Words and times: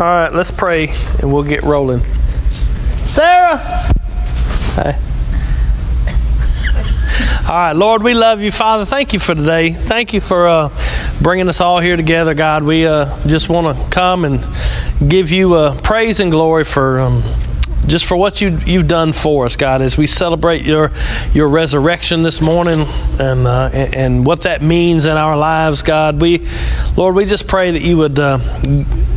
All 0.00 0.06
right, 0.06 0.32
let's 0.32 0.50
pray 0.50 0.88
and 1.20 1.30
we'll 1.30 1.42
get 1.42 1.62
rolling. 1.62 2.00
Sarah! 3.04 3.58
Hi. 3.58 4.98
All 7.46 7.54
right, 7.54 7.76
Lord, 7.76 8.02
we 8.02 8.14
love 8.14 8.40
you, 8.40 8.50
Father. 8.50 8.86
Thank 8.86 9.12
you 9.12 9.18
for 9.18 9.34
today. 9.34 9.72
Thank 9.72 10.14
you 10.14 10.22
for 10.22 10.48
uh, 10.48 10.70
bringing 11.20 11.50
us 11.50 11.60
all 11.60 11.80
here 11.80 11.98
together, 11.98 12.32
God. 12.32 12.62
We 12.62 12.86
uh, 12.86 13.14
just 13.26 13.50
want 13.50 13.76
to 13.76 13.90
come 13.90 14.24
and 14.24 14.46
give 15.06 15.32
you 15.32 15.52
uh, 15.52 15.78
praise 15.82 16.20
and 16.20 16.30
glory 16.30 16.64
for. 16.64 17.00
Um, 17.00 17.22
just 17.86 18.04
for 18.04 18.16
what 18.16 18.40
you 18.40 18.58
you've 18.66 18.88
done 18.88 19.12
for 19.12 19.46
us, 19.46 19.56
God, 19.56 19.82
as 19.82 19.96
we 19.96 20.06
celebrate 20.06 20.64
your 20.64 20.92
your 21.32 21.48
resurrection 21.48 22.22
this 22.22 22.40
morning 22.40 22.86
and 23.18 23.46
uh, 23.46 23.70
and, 23.72 24.26
what 24.26 24.42
that 24.42 24.62
means 24.62 25.06
in 25.06 25.16
our 25.16 25.36
lives, 25.36 25.82
God. 25.82 26.20
We, 26.20 26.46
Lord, 26.96 27.14
we 27.14 27.24
just 27.24 27.46
pray 27.46 27.70
that 27.70 27.82
you 27.82 27.96
would 27.96 28.18
uh, 28.18 28.38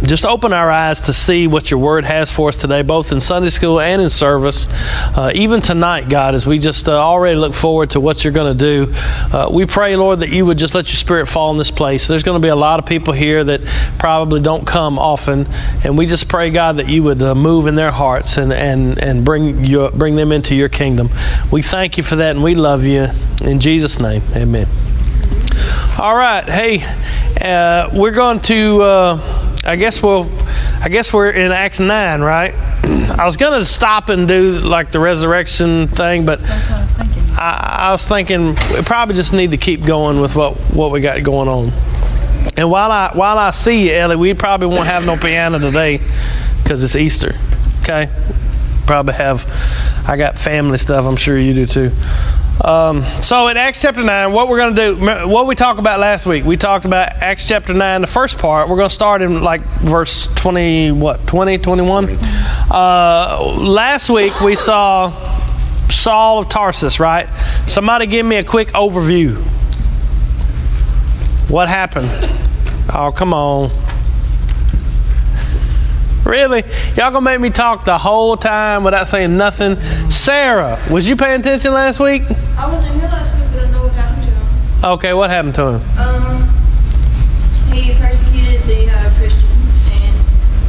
just 0.04 0.26
open 0.26 0.54
our 0.54 0.72
eyes 0.72 1.02
to 1.02 1.14
see 1.14 1.48
what 1.48 1.70
your 1.70 1.80
word 1.80 2.06
has 2.06 2.32
for 2.32 2.50
us 2.50 2.58
today, 2.58 2.84
both 2.84 3.12
in 3.12 3.20
Sunday 3.20 3.50
school 3.50 3.80
and 3.80 4.02
in 4.02 4.10
service. 4.10 4.68
Uh, 4.70 5.32
even 5.36 5.62
tonight, 5.62 6.10
God, 6.10 6.36
as 6.36 6.48
we 6.48 6.58
just 6.58 6.88
uh, 6.88 6.94
already 6.94 7.36
look 7.36 7.54
forward 7.54 7.92
to 7.92 8.00
what 8.00 8.24
you're 8.24 8.34
going 8.34 8.58
to 8.58 8.60
do, 8.60 8.94
uh, 8.96 9.50
we 9.52 9.66
pray, 9.66 9.96
Lord, 9.96 10.22
that 10.22 10.30
you 10.30 10.46
would 10.46 10.58
just 10.58 10.74
let 10.74 10.88
your 10.88 10.98
spirit 10.98 11.28
fall 11.28 11.52
in 11.52 11.58
this 11.58 11.72
place. 11.72 12.08
There's 12.08 12.24
going 12.24 12.42
to 12.42 12.46
be 12.46 12.50
a 12.50 12.56
lot 12.56 12.80
of 12.80 12.86
people 12.86 13.14
here 13.14 13.44
that 13.44 13.62
probably 14.00 14.42
don't 14.42 14.66
come 14.66 14.98
often, 14.98 15.48
and 15.84 15.98
we 15.98 16.06
just 16.06 16.28
pray, 16.28 16.50
God, 16.50 16.78
that 16.78 16.88
you 16.88 17.04
would 17.04 17.22
uh, 17.22 17.36
move 17.36 17.68
in 17.68 17.76
their 17.76 17.92
hearts 17.92 18.38
and 18.38 18.53
and 18.54 18.98
and 18.98 19.26
bring 19.26 19.66
you 19.66 19.90
bring 19.90 20.16
them 20.16 20.32
into 20.32 20.56
your 20.56 20.70
kingdom. 20.70 21.10
We 21.52 21.62
thank 21.62 21.98
you 21.98 22.04
for 22.04 22.18
that, 22.18 22.32
and 22.32 22.44
we 22.44 22.56
love 22.56 22.84
you 22.84 23.08
in 23.42 23.60
Jesus' 23.60 24.00
name. 24.00 24.22
Amen. 24.36 24.68
All 26.00 26.16
right, 26.16 26.44
hey, 26.48 26.84
uh, 27.42 27.90
we're 27.94 28.12
going 28.12 28.40
to. 28.42 28.82
Uh, 28.82 29.50
I 29.66 29.76
guess 29.76 30.02
we'll. 30.02 30.30
I 30.82 30.90
guess 30.90 31.14
we're 31.14 31.30
in 31.30 31.52
Acts 31.52 31.80
nine, 31.80 32.22
right? 32.22 32.54
I 32.84 33.26
was 33.26 33.38
going 33.38 33.58
to 33.58 33.64
stop 33.64 34.10
and 34.10 34.28
do 34.28 34.60
like 34.60 34.92
the 34.92 35.00
resurrection 35.00 35.88
thing, 35.88 36.26
but 36.26 36.42
I, 36.44 37.88
I 37.88 37.92
was 37.92 38.06
thinking 38.06 38.56
we 38.56 38.82
probably 38.84 39.16
just 39.16 39.34
need 39.34 39.52
to 39.52 39.58
keep 39.58 39.86
going 39.86 40.20
with 40.20 40.36
what 40.36 40.56
what 40.74 40.92
we 40.92 41.00
got 41.00 41.24
going 41.24 41.48
on. 41.48 41.72
And 42.58 42.70
while 42.70 42.92
I 42.92 43.12
while 43.14 43.38
I 43.38 43.52
see 43.52 43.90
you, 43.90 43.96
Ellie, 43.96 44.16
we 44.16 44.34
probably 44.34 44.68
won't 44.68 44.88
have 44.88 45.06
no 45.06 45.18
piano 45.18 45.60
today 45.60 46.02
because 46.62 46.84
it's 46.84 46.96
Easter. 46.96 47.36
Okay, 47.82 48.10
probably 48.86 49.14
have. 49.16 49.46
I 50.08 50.18
got 50.18 50.38
family 50.38 50.78
stuff. 50.78 51.06
I'm 51.06 51.16
sure 51.16 51.38
you 51.38 51.54
do 51.54 51.66
too. 51.66 51.92
Um, 52.64 53.02
so 53.22 53.48
in 53.48 53.58
Acts 53.58 53.82
chapter 53.82 54.04
9, 54.04 54.32
what 54.32 54.48
we're 54.48 54.58
going 54.58 54.76
to 54.76 54.96
do, 54.96 55.28
what 55.28 55.48
we 55.48 55.56
talked 55.56 55.80
about 55.80 56.00
last 56.00 56.26
week, 56.26 56.46
we 56.46 56.56
talked 56.56 56.86
about 56.86 57.10
Acts 57.10 57.48
chapter 57.48 57.74
9, 57.74 58.02
the 58.02 58.08
first 58.08 58.38
part. 58.38 58.70
We're 58.70 58.78
going 58.78 58.90
to 58.90 58.94
start 58.96 59.22
in 59.22 59.42
like 59.42 59.64
verse 59.80 60.28
20, 60.36 60.92
what, 60.92 61.26
20, 61.26 61.58
21? 61.58 62.18
Uh, 62.70 63.56
last 63.58 64.10
week 64.10 64.40
we 64.42 64.56
saw 64.56 65.12
Saul 65.90 66.40
of 66.40 66.50
Tarsus, 66.50 67.00
right? 67.00 67.28
Somebody 67.68 68.06
give 68.06 68.26
me 68.26 68.36
a 68.38 68.44
quick 68.44 68.70
overview. 68.70 69.36
What 71.50 71.70
happened? 71.70 72.10
Oh, 72.94 73.12
come 73.12 73.34
on. 73.34 73.72
Really? 76.26 76.64
Y'all 76.96 77.12
gonna 77.12 77.22
make 77.22 77.40
me 77.40 77.50
talk 77.50 77.84
the 77.84 77.98
whole 77.98 78.38
time 78.38 78.84
without 78.86 79.08
saying 79.08 79.36
nothing? 79.36 79.80
Sarah, 80.10 80.82
was 80.90 81.08
you 81.08 81.18
paying 81.18 81.42
attention 81.42 81.74
last 81.74 82.00
week? 82.00 82.24
I 82.58 82.72
wasn't 82.74 82.96
here 82.96 83.10
last 83.10 83.36
week, 83.36 83.50
but 83.54 83.66
I 83.66 83.72
know 83.72 83.84
what 83.84 83.92
happened 83.94 84.24
to 84.24 84.32
him. 84.32 84.86
Okay, 84.94 85.14
what 85.14 85.30
happened 85.30 85.56
to 85.56 85.68
him? 85.68 86.00
Um, 86.00 86.44
he 87.74 87.94
persecuted 87.96 88.62
the 88.64 88.90
uh, 88.90 89.10
Christians, 89.18 89.82
and 89.92 90.16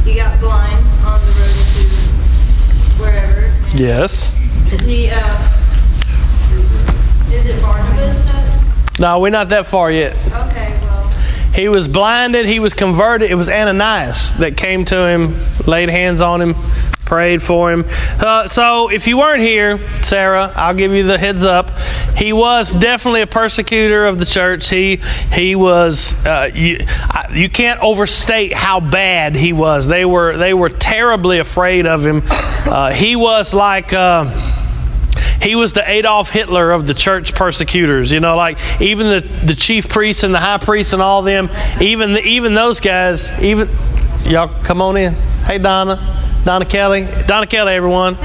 he 0.05 0.15
got 0.15 0.37
blind 0.41 0.85
on 1.05 1.21
the 1.21 1.31
road 1.39 1.55
to 1.55 3.01
wherever. 3.01 3.45
And 3.45 3.79
Yes. 3.79 4.33
He, 4.83 5.09
uh, 5.09 5.51
is 7.31 7.45
it 7.45 7.61
Barnabas? 7.61 8.17
That, 8.25 8.99
No, 8.99 9.19
we're 9.19 9.29
not 9.29 9.47
that 9.49 9.65
far 9.67 9.89
yet. 9.89 10.17
He 11.55 11.69
was 11.69 11.87
blinded. 11.87 12.45
He 12.45 12.59
was 12.59 12.73
converted. 12.73 13.31
It 13.31 13.35
was 13.35 13.47
Ananias 13.47 14.33
that 14.35 14.57
came 14.57 14.83
to 14.85 15.07
him, 15.07 15.35
laid 15.65 15.89
hands 15.89 16.21
on 16.21 16.41
him, 16.41 16.53
prayed 17.05 17.41
for 17.41 17.71
him. 17.71 17.85
Uh, 17.87 18.49
so, 18.49 18.89
if 18.89 19.07
you 19.07 19.17
weren't 19.17 19.41
here, 19.41 19.79
Sarah, 20.01 20.51
I'll 20.53 20.73
give 20.73 20.91
you 20.91 21.03
the 21.03 21.17
heads 21.17 21.45
up. 21.45 21.71
He 22.17 22.33
was 22.33 22.73
definitely 22.73 23.21
a 23.21 23.27
persecutor 23.27 24.05
of 24.05 24.19
the 24.19 24.25
church. 24.25 24.69
He 24.69 24.99
he 25.31 25.55
was. 25.55 26.13
Uh, 26.25 26.49
you 26.53 26.79
I, 26.89 27.31
you 27.33 27.49
can't 27.49 27.79
overstate 27.79 28.51
how 28.51 28.81
bad 28.81 29.35
he 29.35 29.53
was. 29.53 29.87
They 29.87 30.03
were 30.03 30.35
they 30.35 30.53
were 30.53 30.69
terribly 30.69 31.39
afraid 31.39 31.87
of 31.87 32.05
him. 32.05 32.23
Uh, 32.25 32.91
he 32.91 33.15
was 33.15 33.53
like. 33.53 33.93
He 35.41 35.55
was 35.55 35.73
the 35.73 35.89
Adolf 35.89 36.29
Hitler 36.29 36.71
of 36.71 36.87
the 36.87 36.93
church 36.93 37.33
persecutors. 37.33 38.11
You 38.11 38.19
know, 38.19 38.35
like 38.35 38.57
even 38.81 39.07
the, 39.07 39.19
the 39.19 39.55
chief 39.55 39.89
priests 39.89 40.23
and 40.23 40.33
the 40.33 40.39
high 40.39 40.57
priests 40.57 40.93
and 40.93 41.01
all 41.01 41.21
them, 41.21 41.49
even 41.81 42.13
the, 42.13 42.21
even 42.21 42.53
those 42.53 42.79
guys, 42.79 43.29
even 43.41 43.69
y'all 44.25 44.47
come 44.63 44.81
on 44.81 44.97
in. 44.97 45.13
Hey 45.45 45.57
Donna, 45.57 46.41
Donna 46.43 46.65
Kelly, 46.65 47.07
Donna 47.27 47.47
Kelly, 47.47 47.73
everyone. 47.73 48.17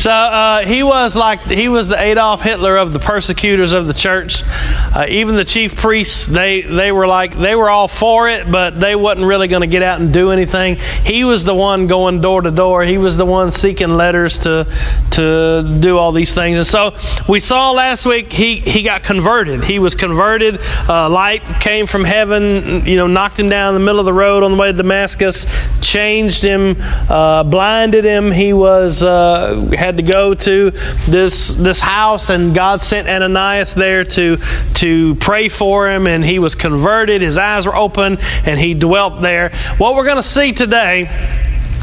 So 0.00 0.10
uh, 0.10 0.64
he 0.64 0.82
was 0.82 1.14
like 1.14 1.42
he 1.42 1.68
was 1.68 1.86
the 1.86 2.00
Adolf 2.00 2.40
Hitler 2.40 2.78
of 2.78 2.94
the 2.94 2.98
persecutors 2.98 3.74
of 3.74 3.86
the 3.86 3.92
church. 3.92 4.42
Uh, 4.46 5.04
even 5.10 5.36
the 5.36 5.44
chief 5.44 5.76
priests, 5.76 6.26
they 6.26 6.62
they 6.62 6.90
were 6.90 7.06
like 7.06 7.36
they 7.36 7.54
were 7.54 7.68
all 7.68 7.86
for 7.86 8.26
it, 8.30 8.50
but 8.50 8.80
they 8.80 8.94
wasn't 8.96 9.26
really 9.26 9.46
going 9.46 9.60
to 9.60 9.66
get 9.66 9.82
out 9.82 10.00
and 10.00 10.10
do 10.10 10.30
anything. 10.30 10.76
He 11.04 11.24
was 11.24 11.44
the 11.44 11.54
one 11.54 11.86
going 11.86 12.22
door 12.22 12.40
to 12.40 12.50
door. 12.50 12.82
He 12.82 12.96
was 12.96 13.18
the 13.18 13.26
one 13.26 13.50
seeking 13.50 13.90
letters 13.90 14.38
to 14.38 14.66
to 15.10 15.78
do 15.80 15.98
all 15.98 16.12
these 16.12 16.32
things. 16.32 16.56
And 16.56 16.66
so 16.66 16.96
we 17.28 17.38
saw 17.38 17.72
last 17.72 18.06
week 18.06 18.32
he 18.32 18.56
he 18.56 18.82
got 18.82 19.02
converted. 19.02 19.62
He 19.64 19.80
was 19.80 19.94
converted. 19.94 20.60
Uh, 20.88 21.10
light 21.10 21.42
came 21.60 21.84
from 21.84 22.04
heaven. 22.04 22.86
You 22.86 22.96
know, 22.96 23.06
knocked 23.06 23.38
him 23.38 23.50
down 23.50 23.74
in 23.76 23.82
the 23.82 23.84
middle 23.84 24.00
of 24.00 24.06
the 24.06 24.14
road 24.14 24.44
on 24.44 24.52
the 24.52 24.56
way 24.56 24.72
to 24.72 24.78
Damascus, 24.78 25.44
changed 25.82 26.42
him, 26.42 26.76
uh, 26.80 27.44
blinded 27.44 28.06
him. 28.06 28.32
He 28.32 28.54
was 28.54 29.02
uh, 29.02 29.68
had 29.90 29.96
to 29.96 30.12
go 30.12 30.34
to 30.34 30.70
this 31.08 31.54
this 31.56 31.80
house, 31.80 32.30
and 32.30 32.54
God 32.54 32.80
sent 32.80 33.08
Ananias 33.08 33.74
there 33.74 34.04
to 34.04 34.36
to 34.74 35.14
pray 35.16 35.48
for 35.48 35.90
him, 35.90 36.06
and 36.06 36.24
he 36.24 36.38
was 36.38 36.54
converted. 36.54 37.22
His 37.22 37.38
eyes 37.38 37.66
were 37.66 37.74
open, 37.74 38.18
and 38.46 38.60
he 38.60 38.74
dwelt 38.74 39.20
there. 39.20 39.50
What 39.78 39.96
we're 39.96 40.04
going 40.04 40.16
to 40.16 40.22
see 40.22 40.52
today 40.52 41.10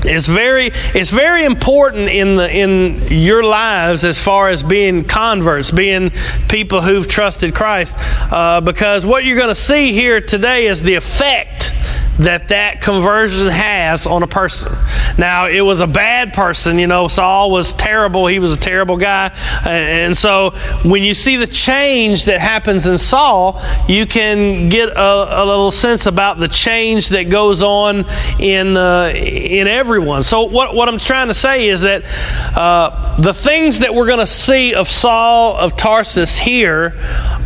is 0.06 0.25
very 0.25 0.72
it's 0.94 1.09
very 1.09 1.44
important 1.44 2.07
in 2.07 2.38
the 2.38 2.50
in 2.50 3.07
your 3.09 3.44
lives 3.44 4.06
as 4.06 4.22
far 4.22 4.47
as 4.47 4.63
being 4.63 5.03
converts, 5.03 5.69
being 5.69 6.12
people 6.47 6.81
who've 6.81 7.07
trusted 7.07 7.53
Christ, 7.53 7.97
uh, 8.31 8.62
because 8.62 9.06
what 9.06 9.25
you're 9.25 9.38
going 9.38 9.50
to 9.50 9.56
see 9.56 9.91
here 9.91 10.22
today 10.22 10.67
is 10.67 10.81
the 10.81 10.96
effect 10.96 11.73
that 12.19 12.47
that 12.47 12.81
conversion 12.81 13.47
has 13.47 14.07
on 14.07 14.23
a 14.23 14.28
person. 14.28 14.73
Now, 15.17 15.47
it 15.47 15.61
was 15.61 15.81
a 15.81 15.88
bad 15.88 16.33
person, 16.33 16.79
you 16.79 16.88
know, 16.88 17.07
Saul 17.07 17.51
was 17.51 17.73
terrible. 17.73 18.28
He 18.28 18.39
was 18.39 18.53
a 18.53 18.59
terrible 18.59 18.97
guy. 18.97 19.31
And 19.66 20.16
so 20.16 20.51
when 20.83 21.03
you 21.03 21.13
see 21.13 21.35
the 21.35 21.47
change 21.47 22.25
that 22.25 22.39
happens 22.39 22.88
in 22.88 22.97
Saul, 22.97 23.61
you 23.88 24.05
can 24.05 24.69
get 24.69 24.89
a, 24.89 25.44
a 25.44 25.45
little 25.45 25.72
sense 25.72 26.05
about 26.05 26.39
the 26.39 26.47
change 26.47 27.09
that 27.09 27.29
goes 27.29 27.61
on 27.61 28.05
in, 28.39 28.78
uh, 28.78 29.11
in 29.16 29.67
everyone. 29.67 30.23
So 30.23 30.44
what, 30.44 30.73
what 30.73 30.89
I'm 30.89 30.99
trying 30.99 31.28
to 31.28 31.34
say 31.34 31.67
is 31.69 31.81
that 31.81 32.03
uh, 32.57 33.19
the 33.22 33.34
things 33.34 33.79
that 33.79 33.94
we're 33.94 34.07
going 34.07 34.19
to 34.19 34.25
see 34.25 34.73
of 34.73 34.88
Saul 34.88 35.55
of 35.57 35.78
Tarsus 35.78 36.38
here 36.38 36.95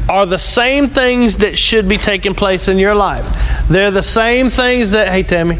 are 0.09 0.25
the 0.25 0.39
same 0.39 0.89
things 0.89 1.37
that 1.37 1.57
should 1.57 1.87
be 1.87 1.97
taking 1.97 2.35
place 2.35 2.67
in 2.67 2.77
your 2.77 2.95
life. 2.95 3.27
They're 3.69 3.91
the 3.91 4.03
same 4.03 4.49
things 4.49 4.60
that 4.61 5.07
hey 5.07 5.23
Tammy, 5.23 5.57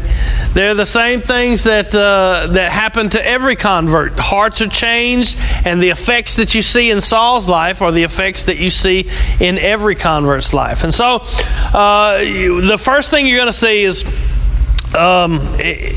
they're 0.52 0.74
the 0.74 0.86
same 0.86 1.20
things 1.20 1.64
that 1.64 1.92
uh, 1.92 2.46
that 2.52 2.70
happen 2.70 3.10
to 3.10 3.26
every 3.26 3.56
convert. 3.56 4.12
Hearts 4.16 4.60
are 4.60 4.68
changed, 4.68 5.36
and 5.64 5.82
the 5.82 5.90
effects 5.90 6.36
that 6.36 6.54
you 6.54 6.62
see 6.62 6.88
in 6.88 7.00
Saul's 7.00 7.48
life 7.48 7.82
are 7.82 7.90
the 7.90 8.04
effects 8.04 8.44
that 8.44 8.58
you 8.58 8.70
see 8.70 9.10
in 9.40 9.58
every 9.58 9.96
convert's 9.96 10.54
life. 10.54 10.84
And 10.84 10.94
so, 10.94 11.22
uh, 11.74 12.20
you, 12.22 12.60
the 12.60 12.78
first 12.78 13.10
thing 13.10 13.26
you're 13.26 13.38
going 13.38 13.48
to 13.48 13.52
see 13.52 13.82
is 13.82 14.04
um, 14.94 15.40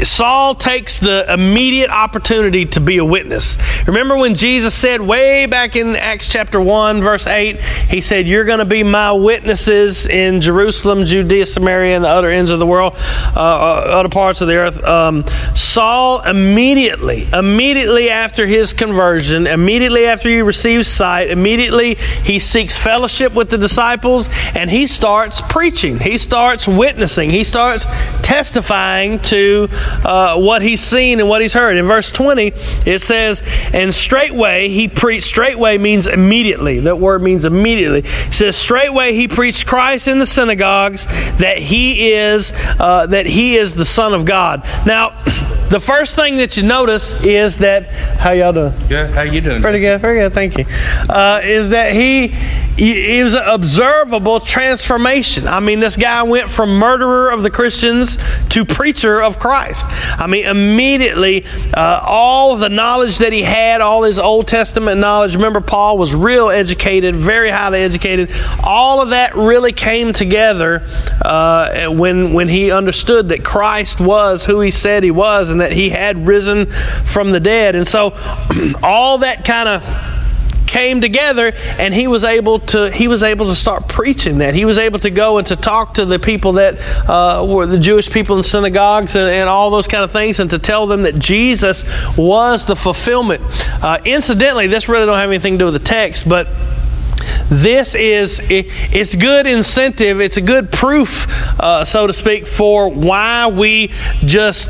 Saul 0.03 0.55
takes 0.55 0.99
the 0.99 1.25
immediate 1.31 1.89
opportunity 1.89 2.65
to 2.65 2.79
be 2.79 2.97
a 2.97 3.05
witness. 3.05 3.57
Remember 3.87 4.17
when 4.17 4.35
Jesus 4.35 4.73
said, 4.73 5.01
way 5.01 5.45
back 5.45 5.75
in 5.75 5.95
Acts 5.95 6.29
chapter 6.29 6.61
1, 6.61 7.01
verse 7.01 7.27
8, 7.27 7.59
He 7.59 8.01
said, 8.01 8.27
You're 8.27 8.45
going 8.45 8.59
to 8.59 8.65
be 8.65 8.83
my 8.83 9.11
witnesses 9.11 10.05
in 10.05 10.39
Jerusalem, 10.39 11.05
Judea, 11.05 11.45
Samaria, 11.45 11.95
and 11.95 12.05
the 12.05 12.09
other 12.09 12.29
ends 12.29 12.51
of 12.51 12.59
the 12.59 12.65
world, 12.65 12.93
uh, 12.95 13.39
uh, 13.39 13.99
other 13.99 14.09
parts 14.09 14.41
of 14.41 14.47
the 14.47 14.55
earth. 14.55 14.83
Um, 14.83 15.25
Saul 15.55 16.21
immediately, 16.21 17.27
immediately 17.33 18.09
after 18.09 18.45
his 18.45 18.73
conversion, 18.73 19.47
immediately 19.47 20.05
after 20.05 20.29
he 20.29 20.41
receives 20.41 20.87
sight, 20.87 21.29
immediately 21.29 21.95
he 21.95 22.39
seeks 22.39 22.77
fellowship 22.77 23.33
with 23.33 23.49
the 23.49 23.57
disciples 23.57 24.29
and 24.55 24.69
he 24.69 24.87
starts 24.87 25.41
preaching. 25.41 25.99
He 25.99 26.17
starts 26.17 26.67
witnessing. 26.67 27.29
He 27.29 27.43
starts 27.43 27.85
testifying 28.21 28.84
to 28.85 29.67
uh, 30.03 30.37
what 30.37 30.61
he's 30.61 30.81
seen 30.81 31.19
and 31.19 31.27
what 31.27 31.41
he's 31.41 31.53
heard. 31.53 31.77
In 31.77 31.85
verse 31.85 32.11
20, 32.11 32.53
it 32.85 33.01
says, 33.01 33.41
And 33.73 33.93
straightway 33.93 34.69
he 34.69 34.87
preached, 34.87 35.25
straightway 35.25 35.77
means 35.77 36.07
immediately. 36.07 36.81
That 36.81 36.99
word 36.99 37.21
means 37.21 37.45
immediately. 37.45 38.03
It 38.05 38.33
says, 38.33 38.55
Straightway 38.55 39.13
he 39.13 39.27
preached 39.27 39.67
Christ 39.67 40.07
in 40.07 40.19
the 40.19 40.25
synagogues 40.25 41.05
that 41.37 41.57
he 41.57 42.11
is, 42.13 42.53
uh, 42.79 43.07
that 43.07 43.25
he 43.25 43.55
is 43.55 43.73
the 43.73 43.85
Son 43.85 44.13
of 44.13 44.25
God. 44.25 44.63
Now, 44.85 45.09
the 45.69 45.79
first 45.79 46.15
thing 46.15 46.37
that 46.37 46.57
you 46.57 46.63
notice 46.63 47.11
is 47.23 47.57
that, 47.57 47.91
how 47.91 48.31
y'all 48.31 48.53
doing? 48.53 48.73
Good. 48.87 49.09
How 49.09 49.23
you 49.23 49.41
doing? 49.41 49.61
Pretty 49.61 49.79
good, 49.79 49.99
very 49.99 50.19
good, 50.19 50.33
thank 50.33 50.57
you. 50.57 50.65
Uh, 51.09 51.41
is 51.43 51.69
that 51.69 51.93
he, 51.93 52.27
he, 52.27 53.19
it 53.19 53.23
was 53.23 53.33
an 53.33 53.45
observable 53.45 54.39
transformation. 54.39 55.47
I 55.47 55.59
mean, 55.59 55.79
this 55.79 55.95
guy 55.95 56.23
went 56.23 56.49
from 56.49 56.77
murderer 56.77 57.29
of 57.31 57.41
the 57.41 57.49
Christians 57.49 58.17
to 58.49 58.65
preacher 58.75 59.21
of 59.21 59.39
Christ. 59.39 59.87
I 59.89 60.27
mean, 60.27 60.45
immediately, 60.45 61.45
uh, 61.73 62.01
all 62.05 62.57
the 62.57 62.67
knowledge 62.67 63.19
that 63.19 63.31
he 63.31 63.41
had, 63.41 63.79
all 63.79 64.03
his 64.03 64.19
Old 64.19 64.49
Testament 64.49 64.99
knowledge. 64.99 65.33
Remember, 65.35 65.61
Paul 65.61 65.97
was 65.97 66.13
real 66.13 66.49
educated, 66.49 67.15
very 67.15 67.49
highly 67.49 67.79
educated. 67.79 68.31
All 68.61 69.01
of 69.01 69.09
that 69.09 69.35
really 69.35 69.71
came 69.71 70.11
together 70.11 70.83
uh, 71.23 71.87
when 71.87 72.33
when 72.33 72.49
he 72.49 72.71
understood 72.71 73.29
that 73.29 73.45
Christ 73.45 74.01
was 74.01 74.43
who 74.43 74.59
he 74.59 74.71
said 74.71 75.03
he 75.03 75.11
was, 75.11 75.51
and 75.51 75.61
that 75.61 75.71
he 75.71 75.89
had 75.89 76.27
risen 76.27 76.65
from 76.65 77.31
the 77.31 77.39
dead. 77.39 77.75
And 77.75 77.87
so, 77.87 78.13
all 78.83 79.19
that 79.19 79.45
kind 79.45 79.69
of 79.69 80.14
came 80.75 80.99
together 80.99 81.53
and 81.79 81.93
he 81.93 82.05
was 82.05 82.25
able 82.25 82.59
to 82.59 82.91
he 82.91 83.07
was 83.07 83.23
able 83.23 83.45
to 83.45 83.55
start 83.55 83.87
preaching 83.87 84.39
that. 84.39 84.53
He 84.53 84.65
was 84.65 84.77
able 84.77 84.99
to 84.99 85.09
go 85.09 85.37
and 85.37 85.47
to 85.47 85.55
talk 85.55 85.93
to 85.93 86.03
the 86.03 86.19
people 86.19 86.53
that 86.53 86.81
uh, 87.09 87.45
were 87.47 87.65
the 87.65 87.79
Jewish 87.79 88.11
people 88.11 88.35
in 88.35 88.43
synagogues 88.43 89.15
and, 89.15 89.29
and, 89.29 89.47
all 89.47 89.69
those 89.69 89.87
kind 89.87 90.03
of 90.03 90.11
things 90.11 90.41
and 90.41 90.49
to 90.49 90.59
tell 90.59 90.85
them 90.85 91.03
that 91.03 91.17
Jesus 91.17 91.85
was 92.17 92.65
the 92.65 92.75
fulfillment. 92.75 93.41
Uh, 93.81 93.99
incidentally 94.03 94.67
this 94.67 94.89
really 94.89 95.05
don't 95.05 95.17
have 95.17 95.29
anything 95.29 95.53
to 95.53 95.59
do 95.59 95.65
with 95.65 95.75
the 95.75 95.87
text 95.87 96.27
but 96.27 96.49
this 97.49 97.95
is 97.95 98.41
it's 98.43 99.15
good 99.15 99.45
incentive 99.47 100.19
it's 100.19 100.37
a 100.37 100.41
good 100.41 100.71
proof 100.71 101.27
uh, 101.59 101.85
so 101.85 102.05
to 102.07 102.13
speak 102.13 102.45
for 102.45 102.89
why 102.89 103.47
we 103.47 103.91
just 104.25 104.69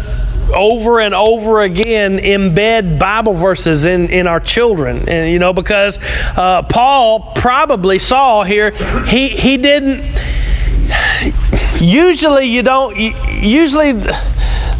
over 0.54 1.00
and 1.00 1.14
over 1.14 1.62
again 1.62 2.18
embed 2.18 3.00
Bible 3.00 3.34
verses 3.34 3.86
in, 3.86 4.10
in 4.10 4.28
our 4.28 4.40
children. 4.40 5.10
And, 5.10 5.32
you 5.32 5.40
know, 5.40 5.54
because 5.54 6.00
uh, 6.02 6.64
Paul 6.64 7.34
probably 7.36 8.00
saw 8.00 8.44
here, 8.44 8.72
he, 9.06 9.30
he 9.30 9.58
didn't. 9.58 10.04
Usually, 11.80 12.46
you 12.46 12.62
don't. 12.62 12.96
Usually, 12.98 13.94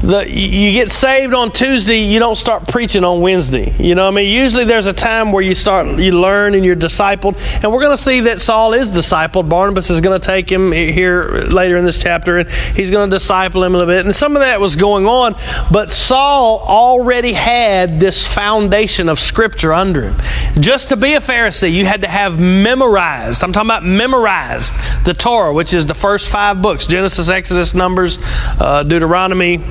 the 0.02 0.30
you 0.30 0.72
get 0.72 0.92
saved 0.92 1.34
on 1.34 1.52
Tuesday, 1.52 2.00
you 2.00 2.20
don't 2.20 2.36
start 2.36 2.68
preaching 2.68 3.04
on 3.04 3.22
Wednesday. 3.22 3.74
You 3.80 3.96
know, 3.96 4.08
I 4.08 4.12
mean, 4.12 4.30
usually 4.30 4.66
there's 4.66 4.86
a 4.86 4.94
time 4.94 5.32
where 5.32 5.44
you 5.44 5.56
start, 5.56 6.00
you 6.00 6.20
learn 6.20 6.54
and 6.54 6.66
you're 6.66 6.76
discipled, 6.76 7.38
and 7.64 7.72
we're 7.72 7.82
going 7.82 7.96
to 7.96 8.02
see 8.02 8.22
that 8.22 8.42
Saul 8.42 8.74
is 8.74 8.92
discipled. 8.92 9.50
Barnabas 9.50 9.90
is 9.90 10.02
going 10.02 10.20
to 10.20 10.26
take 10.26 10.52
him 10.52 10.72
here 10.72 11.48
later 11.50 11.78
in 11.78 11.86
this 11.86 11.98
chapter, 11.98 12.38
and 12.38 12.50
he's 12.50 12.92
going 12.92 13.10
to 13.10 13.16
disciple 13.16 13.64
him 13.64 13.74
a 13.74 13.78
little 13.78 13.94
bit. 13.94 14.06
And 14.06 14.16
some 14.16 14.36
of 14.36 14.42
that 14.42 14.60
was 14.60 14.76
going 14.76 15.08
on, 15.08 15.36
but 15.72 15.90
Saul 15.90 16.60
already 16.60 17.34
had 17.34 18.00
this 18.00 18.26
foundation 18.26 19.10
of 19.10 19.20
Scripture 19.20 19.74
under 19.74 20.10
him. 20.10 20.62
Just 20.62 20.90
to 20.90 20.98
be 20.98 21.14
a 21.14 21.20
Pharisee, 21.20 21.72
you 21.72 21.86
had 21.86 22.02
to 22.02 22.08
have 22.08 22.40
memorized. 22.40 23.44
I'm 23.44 23.54
talking 23.54 23.70
about 23.70 23.84
memorized 23.84 24.76
the 25.06 25.14
Torah, 25.14 25.54
which 25.54 25.74
is 25.74 25.86
the 25.86 25.94
first 25.94 26.28
five 26.28 26.62
books: 26.62 26.86
Genesis, 26.86 27.30
Exodus, 27.30 27.74
Numbers, 27.74 28.18
uh, 28.60 28.84
Deuteronomy. 28.84 29.62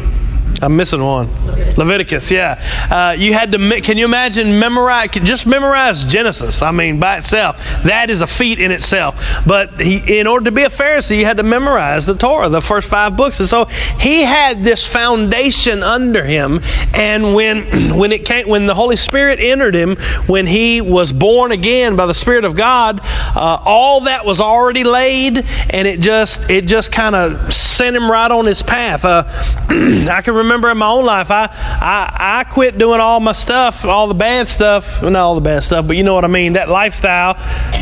I'm 0.64 0.76
missing 0.76 1.04
one. 1.04 1.28
Leviticus, 1.76 2.30
yeah. 2.30 2.58
Uh, 2.90 3.12
you 3.12 3.34
had 3.34 3.52
to. 3.52 3.80
Can 3.82 3.98
you 3.98 4.06
imagine 4.06 4.58
memorize? 4.58 5.10
Just 5.10 5.46
memorize 5.46 6.04
Genesis. 6.04 6.62
I 6.62 6.70
mean, 6.70 7.00
by 7.00 7.18
itself, 7.18 7.58
that 7.82 8.08
is 8.08 8.22
a 8.22 8.26
feat 8.26 8.60
in 8.60 8.70
itself. 8.70 9.44
But 9.46 9.78
he, 9.80 10.20
in 10.20 10.26
order 10.26 10.46
to 10.46 10.52
be 10.52 10.62
a 10.62 10.70
Pharisee, 10.70 11.18
you 11.18 11.26
had 11.26 11.36
to 11.36 11.42
memorize 11.42 12.06
the 12.06 12.14
Torah, 12.14 12.48
the 12.48 12.62
first 12.62 12.88
five 12.88 13.16
books, 13.16 13.40
and 13.40 13.48
so 13.48 13.66
he 13.66 14.22
had 14.22 14.64
this 14.64 14.86
foundation 14.86 15.82
under 15.82 16.24
him. 16.24 16.60
And 16.94 17.34
when 17.34 17.64
when 17.98 18.12
it 18.12 18.24
came, 18.24 18.48
when 18.48 18.64
the 18.64 18.74
Holy 18.74 18.96
Spirit 18.96 19.40
entered 19.40 19.74
him, 19.74 19.96
when 20.26 20.46
he 20.46 20.80
was 20.80 21.12
born 21.12 21.52
again 21.52 21.96
by 21.96 22.06
the 22.06 22.14
Spirit 22.14 22.46
of 22.46 22.56
God, 22.56 23.00
uh, 23.02 23.58
all 23.64 24.02
that 24.02 24.24
was 24.24 24.40
already 24.40 24.84
laid, 24.84 25.44
and 25.70 25.86
it 25.86 26.00
just 26.00 26.48
it 26.48 26.66
just 26.66 26.90
kind 26.90 27.14
of 27.14 27.52
sent 27.52 27.94
him 27.94 28.10
right 28.10 28.30
on 28.30 28.46
his 28.46 28.62
path. 28.62 29.04
Uh, 29.04 29.24
I 29.68 30.22
can 30.22 30.34
remember 30.34 30.53
in 30.62 30.78
my 30.78 30.88
own 30.88 31.04
life, 31.04 31.30
I, 31.30 31.48
I, 31.50 32.40
I 32.40 32.44
quit 32.44 32.78
doing 32.78 33.00
all 33.00 33.20
my 33.20 33.32
stuff, 33.32 33.84
all 33.84 34.08
the 34.08 34.14
bad 34.14 34.48
stuff. 34.48 35.02
Not 35.02 35.14
all 35.16 35.34
the 35.34 35.40
bad 35.40 35.64
stuff, 35.64 35.86
but 35.86 35.96
you 35.96 36.02
know 36.02 36.14
what 36.14 36.24
I 36.24 36.28
mean. 36.28 36.54
That 36.54 36.68
lifestyle, 36.68 37.36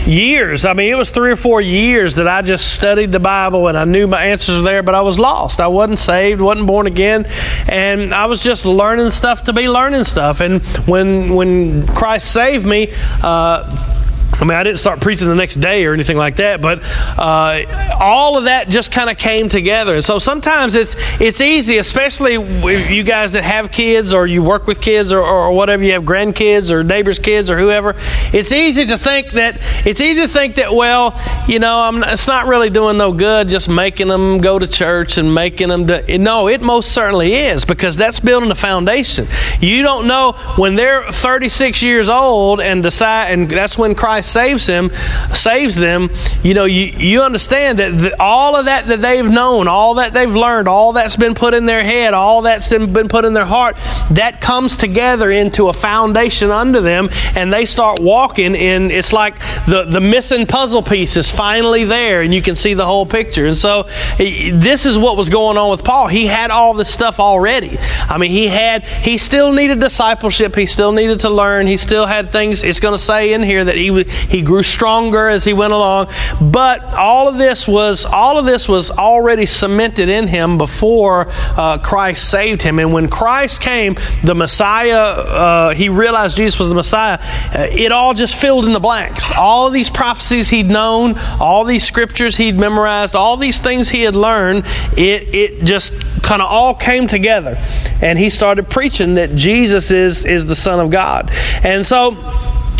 years. 0.06 0.64
I 0.64 0.72
mean, 0.72 0.92
it 0.92 0.96
was 0.96 1.10
three 1.10 1.32
or 1.32 1.36
four 1.36 1.60
years 1.60 2.16
that 2.16 2.28
I 2.28 2.42
just 2.42 2.72
studied 2.72 3.12
the 3.12 3.20
Bible 3.20 3.68
and 3.68 3.76
I 3.76 3.84
knew 3.84 4.06
my 4.06 4.24
answers 4.24 4.56
were 4.56 4.62
there, 4.62 4.82
but 4.82 4.94
I 4.94 5.02
was 5.02 5.18
lost. 5.18 5.60
I 5.60 5.68
wasn't 5.68 5.98
saved, 5.98 6.40
wasn't 6.40 6.66
born 6.66 6.86
again, 6.86 7.26
and 7.68 8.14
I 8.14 8.26
was 8.26 8.42
just 8.42 8.66
learning 8.66 9.10
stuff 9.10 9.44
to 9.44 9.52
be 9.52 9.68
learning 9.68 10.04
stuff. 10.04 10.40
And 10.40 10.62
when 10.86 11.34
when 11.34 11.86
Christ 11.88 12.32
saved 12.32 12.66
me. 12.66 12.92
Uh, 13.22 13.91
I 14.34 14.44
mean, 14.44 14.56
I 14.56 14.62
didn't 14.62 14.78
start 14.78 15.00
preaching 15.00 15.28
the 15.28 15.34
next 15.34 15.56
day 15.56 15.84
or 15.84 15.92
anything 15.92 16.16
like 16.16 16.36
that, 16.36 16.60
but 16.60 16.80
uh, 16.82 17.96
all 18.00 18.38
of 18.38 18.44
that 18.44 18.68
just 18.68 18.90
kind 18.90 19.10
of 19.10 19.18
came 19.18 19.48
together. 19.48 19.94
And 19.94 20.04
so 20.04 20.18
sometimes 20.18 20.74
it's 20.74 20.96
it's 21.20 21.40
easy, 21.40 21.78
especially 21.78 22.32
you 22.32 23.04
guys 23.04 23.32
that 23.32 23.44
have 23.44 23.70
kids 23.70 24.12
or 24.12 24.26
you 24.26 24.42
work 24.42 24.66
with 24.66 24.80
kids 24.80 25.12
or, 25.12 25.20
or 25.20 25.52
whatever, 25.52 25.82
you 25.82 25.92
have 25.92 26.04
grandkids 26.04 26.70
or 26.70 26.82
neighbors' 26.82 27.18
kids 27.18 27.50
or 27.50 27.58
whoever. 27.58 27.94
It's 28.32 28.52
easy 28.52 28.86
to 28.86 28.98
think 28.98 29.32
that 29.32 29.58
it's 29.86 30.00
easy 30.00 30.22
to 30.22 30.28
think 30.28 30.56
that 30.56 30.74
well, 30.74 31.20
you 31.46 31.58
know, 31.58 31.78
I'm, 31.78 32.02
it's 32.02 32.26
not 32.26 32.46
really 32.46 32.70
doing 32.70 32.98
no 32.98 33.12
good 33.12 33.48
just 33.48 33.68
making 33.68 34.08
them 34.08 34.38
go 34.38 34.58
to 34.58 34.66
church 34.66 35.18
and 35.18 35.34
making 35.34 35.68
them. 35.68 35.86
Do, 35.86 36.18
no, 36.18 36.48
it 36.48 36.62
most 36.62 36.92
certainly 36.92 37.34
is 37.34 37.64
because 37.64 37.96
that's 37.96 38.18
building 38.18 38.50
a 38.50 38.56
foundation. 38.56 39.28
You 39.60 39.82
don't 39.82 40.08
know 40.08 40.32
when 40.56 40.74
they're 40.74 41.10
36 41.12 41.82
years 41.82 42.08
old 42.08 42.60
and 42.60 42.82
decide, 42.82 43.32
and 43.32 43.48
that's 43.48 43.78
when 43.78 43.94
Christ 43.94 44.21
saves 44.24 44.66
him, 44.66 44.90
saves 45.34 45.74
them, 45.74 46.10
you 46.42 46.54
know, 46.54 46.64
you, 46.64 46.84
you 46.84 47.22
understand 47.22 47.78
that 47.78 47.98
the, 47.98 48.20
all 48.20 48.56
of 48.56 48.66
that 48.66 48.86
that 48.86 49.00
they've 49.00 49.28
known, 49.28 49.68
all 49.68 49.94
that 49.94 50.12
they've 50.12 50.34
learned, 50.34 50.68
all 50.68 50.92
that's 50.92 51.16
been 51.16 51.34
put 51.34 51.54
in 51.54 51.66
their 51.66 51.82
head, 51.82 52.14
all 52.14 52.42
that's 52.42 52.68
been 52.68 53.08
put 53.08 53.24
in 53.24 53.32
their 53.32 53.44
heart, 53.44 53.76
that 54.12 54.40
comes 54.40 54.76
together 54.76 55.30
into 55.30 55.68
a 55.68 55.72
foundation 55.72 56.50
under 56.50 56.80
them, 56.80 57.08
and 57.36 57.52
they 57.52 57.66
start 57.66 58.00
walking 58.00 58.54
in. 58.54 58.90
It's 58.90 59.12
like 59.12 59.38
the 59.66 59.84
the 59.88 60.00
missing 60.00 60.46
puzzle 60.46 60.82
piece 60.82 61.16
is 61.16 61.30
finally 61.30 61.84
there, 61.84 62.20
and 62.20 62.32
you 62.32 62.42
can 62.42 62.54
see 62.54 62.74
the 62.74 62.86
whole 62.86 63.06
picture. 63.06 63.46
And 63.46 63.56
so, 63.56 63.84
this 64.18 64.86
is 64.86 64.98
what 64.98 65.16
was 65.16 65.28
going 65.28 65.56
on 65.58 65.70
with 65.70 65.84
Paul. 65.84 66.08
He 66.08 66.26
had 66.26 66.50
all 66.50 66.74
this 66.74 66.92
stuff 66.92 67.20
already. 67.20 67.78
I 67.78 68.18
mean, 68.18 68.30
he 68.30 68.46
had 68.46 68.84
he 68.84 69.18
still 69.18 69.52
needed 69.52 69.80
discipleship. 69.80 70.54
He 70.54 70.66
still 70.66 70.92
needed 70.92 71.20
to 71.20 71.30
learn. 71.30 71.66
He 71.66 71.76
still 71.76 72.06
had 72.06 72.30
things. 72.30 72.62
It's 72.62 72.80
going 72.80 72.94
to 72.94 73.02
say 73.02 73.32
in 73.32 73.42
here 73.42 73.64
that 73.64 73.76
he 73.76 73.90
he 74.28 74.42
grew 74.42 74.62
stronger 74.62 75.28
as 75.28 75.44
he 75.44 75.52
went 75.52 75.72
along. 75.72 76.08
But 76.40 76.82
all 76.94 77.28
of 77.28 77.38
this 77.38 77.66
was 77.66 78.04
all 78.04 78.38
of 78.38 78.46
this 78.46 78.68
was 78.68 78.90
already 78.90 79.46
cemented 79.46 80.08
in 80.08 80.28
him 80.28 80.58
before 80.58 81.26
uh, 81.30 81.78
Christ 81.78 82.30
saved 82.30 82.62
him. 82.62 82.78
And 82.78 82.92
when 82.92 83.08
Christ 83.08 83.60
came, 83.60 83.96
the 84.24 84.34
Messiah, 84.34 84.98
uh, 84.98 85.74
he 85.74 85.88
realized 85.88 86.36
Jesus 86.36 86.58
was 86.58 86.68
the 86.68 86.74
Messiah. 86.74 87.18
Uh, 87.20 87.66
it 87.70 87.92
all 87.92 88.14
just 88.14 88.36
filled 88.36 88.64
in 88.64 88.72
the 88.72 88.80
blanks. 88.80 89.30
All 89.36 89.66
of 89.66 89.72
these 89.72 89.90
prophecies 89.90 90.48
he'd 90.48 90.68
known, 90.68 91.18
all 91.40 91.64
these 91.64 91.84
scriptures 91.84 92.36
he'd 92.36 92.56
memorized, 92.56 93.14
all 93.14 93.36
these 93.36 93.60
things 93.60 93.88
he 93.88 94.02
had 94.02 94.14
learned, 94.14 94.64
it 94.96 95.34
it 95.34 95.64
just 95.64 95.92
kind 96.22 96.42
of 96.42 96.48
all 96.48 96.74
came 96.74 97.06
together, 97.06 97.56
and 98.00 98.18
he 98.18 98.30
started 98.30 98.68
preaching 98.68 99.14
that 99.14 99.34
Jesus 99.34 99.90
is 99.90 100.24
is 100.24 100.46
the 100.46 100.56
Son 100.56 100.80
of 100.80 100.90
God. 100.90 101.30
And 101.62 101.84
so 101.84 102.16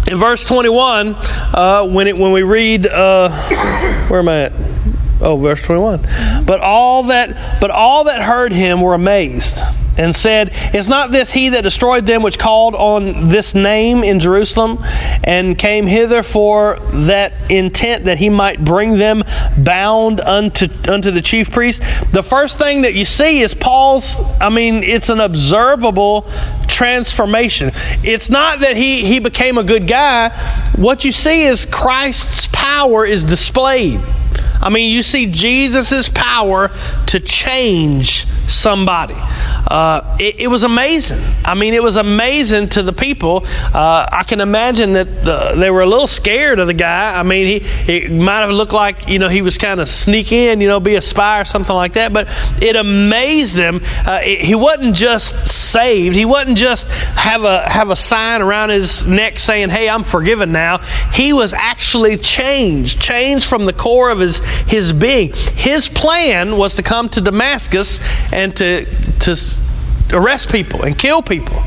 in 0.06 0.18
verse 0.18 0.44
21, 0.44 1.14
uh, 1.16 1.84
when 1.84 2.08
it, 2.08 2.16
when 2.16 2.32
we 2.32 2.42
read, 2.42 2.86
uh, 2.86 3.30
where 4.08 4.20
am 4.20 4.28
I 4.28 4.42
at? 4.44 4.52
Oh, 5.20 5.36
verse 5.36 5.62
21. 5.62 6.44
But 6.44 6.60
all 6.60 7.04
that 7.04 7.60
but 7.60 7.70
all 7.70 8.04
that 8.04 8.20
heard 8.22 8.52
him 8.52 8.80
were 8.80 8.94
amazed 8.94 9.62
and 9.96 10.14
said, 10.14 10.54
Is 10.74 10.88
not 10.88 11.10
this 11.10 11.30
he 11.30 11.50
that 11.50 11.62
destroyed 11.62 12.06
them 12.06 12.22
which 12.22 12.38
called 12.38 12.74
on 12.74 13.28
this 13.28 13.54
name 13.54 14.04
in 14.04 14.20
Jerusalem 14.20 14.78
and 15.24 15.58
came 15.58 15.86
hither 15.86 16.22
for 16.22 16.78
that 17.06 17.32
intent 17.50 18.04
that 18.04 18.18
he 18.18 18.30
might 18.30 18.62
bring 18.64 18.98
them 18.98 19.22
bound 19.58 20.20
unto 20.20 20.68
unto 20.88 21.10
the 21.10 21.22
chief 21.22 21.50
priest? 21.50 21.82
The 22.12 22.22
first 22.22 22.58
thing 22.58 22.82
that 22.82 22.94
you 22.94 23.04
see 23.04 23.42
is 23.42 23.54
Paul's 23.54 24.20
I 24.40 24.48
mean, 24.48 24.82
it's 24.82 25.08
an 25.08 25.20
observable 25.20 26.28
transformation. 26.66 27.72
It's 28.02 28.30
not 28.30 28.60
that 28.60 28.76
he, 28.76 29.04
he 29.04 29.18
became 29.18 29.58
a 29.58 29.64
good 29.64 29.86
guy. 29.86 30.30
What 30.76 31.04
you 31.04 31.12
see 31.12 31.42
is 31.42 31.64
Christ's 31.64 32.48
power 32.52 33.04
is 33.04 33.24
displayed. 33.24 34.00
I 34.62 34.70
mean, 34.70 34.92
you 34.92 35.02
see 35.02 35.26
Jesus' 35.26 36.08
power 36.08 36.70
to 37.06 37.20
change 37.20 38.26
somebody. 38.48 39.16
Uh, 39.16 40.16
it, 40.20 40.40
it, 40.40 40.46
was 40.48 40.62
amazing. 40.62 41.20
I 41.44 41.54
mean, 41.54 41.74
it 41.74 41.82
was 41.82 41.96
amazing 41.96 42.68
to 42.70 42.82
the 42.82 42.92
people. 42.92 43.44
Uh, 43.46 44.08
I 44.10 44.22
can 44.24 44.40
imagine 44.40 44.92
that 44.92 45.24
the, 45.24 45.54
they 45.56 45.70
were 45.70 45.80
a 45.80 45.86
little 45.86 46.06
scared 46.06 46.58
of 46.58 46.66
the 46.66 46.74
guy. 46.74 47.18
I 47.18 47.22
mean, 47.22 47.46
he 47.46 47.92
it 47.92 48.10
might 48.10 48.40
have 48.40 48.50
looked 48.50 48.72
like 48.72 49.08
you 49.08 49.18
know 49.18 49.28
he 49.28 49.42
was 49.42 49.58
kind 49.58 49.80
of 49.80 49.88
sneak 49.88 50.30
in, 50.32 50.60
you 50.60 50.68
know, 50.68 50.78
be 50.78 50.94
a 50.96 51.00
spy 51.00 51.40
or 51.40 51.44
something 51.44 51.74
like 51.74 51.94
that. 51.94 52.12
But 52.12 52.28
it 52.62 52.76
amazed 52.76 53.56
them. 53.56 53.80
Uh, 54.06 54.20
it, 54.22 54.40
he 54.40 54.54
wasn't 54.54 54.94
just 54.94 55.48
saved. 55.48 56.14
He 56.14 56.24
wasn't 56.24 56.58
just 56.58 56.88
have 56.88 57.44
a 57.44 57.68
have 57.68 57.90
a 57.90 57.96
sign 57.96 58.42
around 58.42 58.70
his 58.70 59.06
neck 59.06 59.38
saying, 59.38 59.70
"Hey, 59.70 59.88
I'm 59.88 60.04
forgiven 60.04 60.52
now." 60.52 60.78
He 61.12 61.32
was 61.32 61.52
actually 61.52 62.16
changed, 62.16 63.00
changed 63.00 63.46
from 63.46 63.64
the 63.64 63.72
core 63.72 64.10
of 64.10 64.18
his 64.18 64.40
his 64.66 64.92
being. 64.92 65.32
His 65.54 65.88
plan 65.88 66.56
was 66.56 66.74
to 66.74 66.82
come 66.82 67.08
to 67.10 67.20
Damascus 67.20 68.00
and 68.32 68.54
to 68.56 68.86
to 69.20 69.36
arrest 70.12 70.50
people 70.50 70.82
and 70.82 70.98
kill 70.98 71.22
people. 71.22 71.62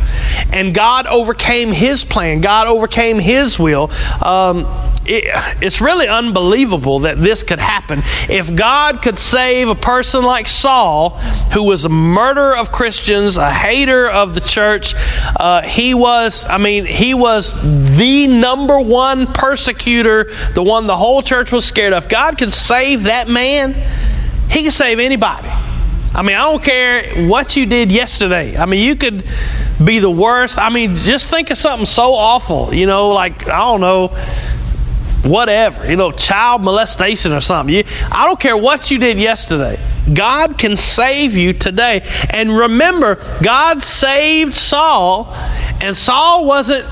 And 0.52 0.74
God 0.74 1.08
overcame 1.08 1.72
his 1.72 2.04
plan, 2.04 2.42
God 2.42 2.68
overcame 2.68 3.20
his 3.20 3.58
will. 3.60 3.92
Um, 4.22 4.66
it, 5.08 5.24
it's 5.62 5.82
really 5.82 6.08
unbelievable 6.08 7.00
that 7.00 7.22
this 7.22 7.44
could 7.44 7.60
happen. 7.60 8.02
If 8.30 8.56
God 8.56 9.02
could 9.02 9.18
save 9.18 9.70
a 9.70 9.76
person 9.76 10.24
like 10.24 10.48
Saul, 10.48 11.12
who 11.54 11.66
was 11.66 11.86
a 11.86 11.90
murderer 11.90 12.58
of 12.58 12.72
Christians, 12.72 13.38
a 13.38 13.52
hater 13.52 14.10
of 14.10 14.34
the 14.34 14.42
church, 14.42 14.96
uh, 14.96 15.62
he 15.62 15.94
was, 15.94 16.46
I 16.46 16.58
mean, 16.58 16.86
he 16.86 17.14
was 17.14 17.54
the 17.98 18.28
number 18.28 18.80
one 18.80 19.28
persecutor, 19.28 20.32
the 20.54 20.64
one 20.64 20.88
the 20.88 20.98
whole 20.98 21.22
church 21.22 21.52
was 21.52 21.66
scared 21.66 21.94
of. 21.94 22.10
God 22.10 22.38
could 22.38 22.52
save 22.52 23.04
that 23.04 23.28
man, 23.28 23.76
he 24.50 24.64
could 24.64 24.74
save 24.74 25.00
anybody. 25.00 25.50
I 26.16 26.22
mean, 26.22 26.38
I 26.38 26.44
don't 26.44 26.64
care 26.64 27.28
what 27.28 27.58
you 27.58 27.66
did 27.66 27.92
yesterday. 27.92 28.56
I 28.56 28.66
mean, 28.66 28.82
you 28.86 28.96
could 28.96 29.26
be 29.84 30.00
the 30.00 30.10
worst. 30.10 30.58
I 30.58 30.70
mean, 30.70 30.96
just 30.96 31.30
think 31.30 31.50
of 31.50 31.58
something 31.58 31.86
so 31.86 32.14
awful, 32.14 32.74
you 32.74 32.88
know, 32.88 33.10
like, 33.10 33.50
I 33.50 33.60
don't 33.60 33.82
know, 33.82 34.08
whatever, 35.26 35.90
you 35.90 35.98
know, 35.98 36.12
child 36.12 36.62
molestation 36.62 37.34
or 37.34 37.42
something. 37.42 37.76
You, 37.76 37.84
I 38.10 38.28
don't 38.28 38.40
care 38.40 38.56
what 38.56 38.92
you 38.92 38.98
did 38.98 39.20
yesterday. 39.20 39.78
God 40.14 40.58
can 40.58 40.78
save 40.78 41.36
you 41.36 41.52
today. 41.52 42.08
And 42.30 42.50
remember, 42.50 43.16
God 43.44 43.80
saved 43.82 44.54
Saul, 44.54 45.34
and 45.82 45.94
Saul 45.96 46.46
wasn't 46.46 46.86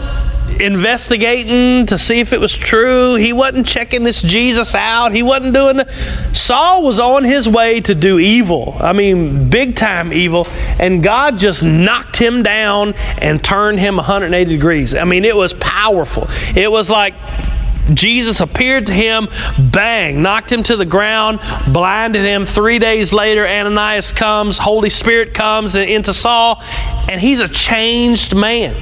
investigating 0.61 1.87
to 1.87 1.97
see 1.97 2.19
if 2.19 2.33
it 2.33 2.39
was 2.39 2.53
true. 2.53 3.15
He 3.15 3.33
wasn't 3.33 3.67
checking 3.67 4.03
this 4.03 4.21
Jesus 4.21 4.75
out. 4.75 5.11
He 5.11 5.23
wasn't 5.23 5.53
doing. 5.53 5.77
The... 5.77 6.33
Saul 6.33 6.83
was 6.83 6.99
on 6.99 7.23
his 7.23 7.47
way 7.47 7.81
to 7.81 7.95
do 7.95 8.19
evil. 8.19 8.75
I 8.79 8.93
mean, 8.93 9.49
big 9.49 9.75
time 9.75 10.13
evil. 10.13 10.47
And 10.79 11.03
God 11.03 11.37
just 11.37 11.63
knocked 11.63 12.17
him 12.17 12.43
down 12.43 12.93
and 13.21 13.43
turned 13.43 13.79
him 13.79 13.97
180 13.97 14.49
degrees. 14.49 14.95
I 14.95 15.03
mean, 15.03 15.25
it 15.25 15.35
was 15.35 15.53
powerful. 15.53 16.27
It 16.55 16.71
was 16.71 16.89
like 16.89 17.15
Jesus 17.93 18.39
appeared 18.39 18.87
to 18.87 18.93
him, 18.93 19.27
bang, 19.59 20.21
knocked 20.21 20.51
him 20.51 20.63
to 20.63 20.77
the 20.77 20.85
ground, 20.85 21.39
blinded 21.71 22.23
him. 22.23 22.45
Three 22.45 22.79
days 22.79 23.11
later, 23.11 23.45
Ananias 23.45 24.13
comes, 24.13 24.57
Holy 24.57 24.89
Spirit 24.89 25.33
comes 25.33 25.75
into 25.75 26.13
Saul, 26.13 26.63
and 27.09 27.19
he's 27.19 27.41
a 27.41 27.47
changed 27.47 28.35
man. 28.35 28.73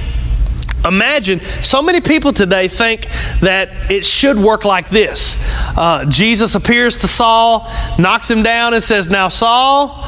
Imagine, 0.84 1.40
so 1.62 1.82
many 1.82 2.00
people 2.00 2.32
today 2.32 2.68
think 2.68 3.06
that 3.40 3.90
it 3.90 4.04
should 4.04 4.38
work 4.38 4.64
like 4.64 4.88
this. 4.88 5.38
Uh, 5.76 6.06
Jesus 6.06 6.54
appears 6.54 6.98
to 6.98 7.08
Saul, 7.08 7.70
knocks 7.98 8.30
him 8.30 8.42
down, 8.42 8.74
and 8.74 8.82
says, 8.82 9.08
Now, 9.08 9.28
Saul, 9.28 10.04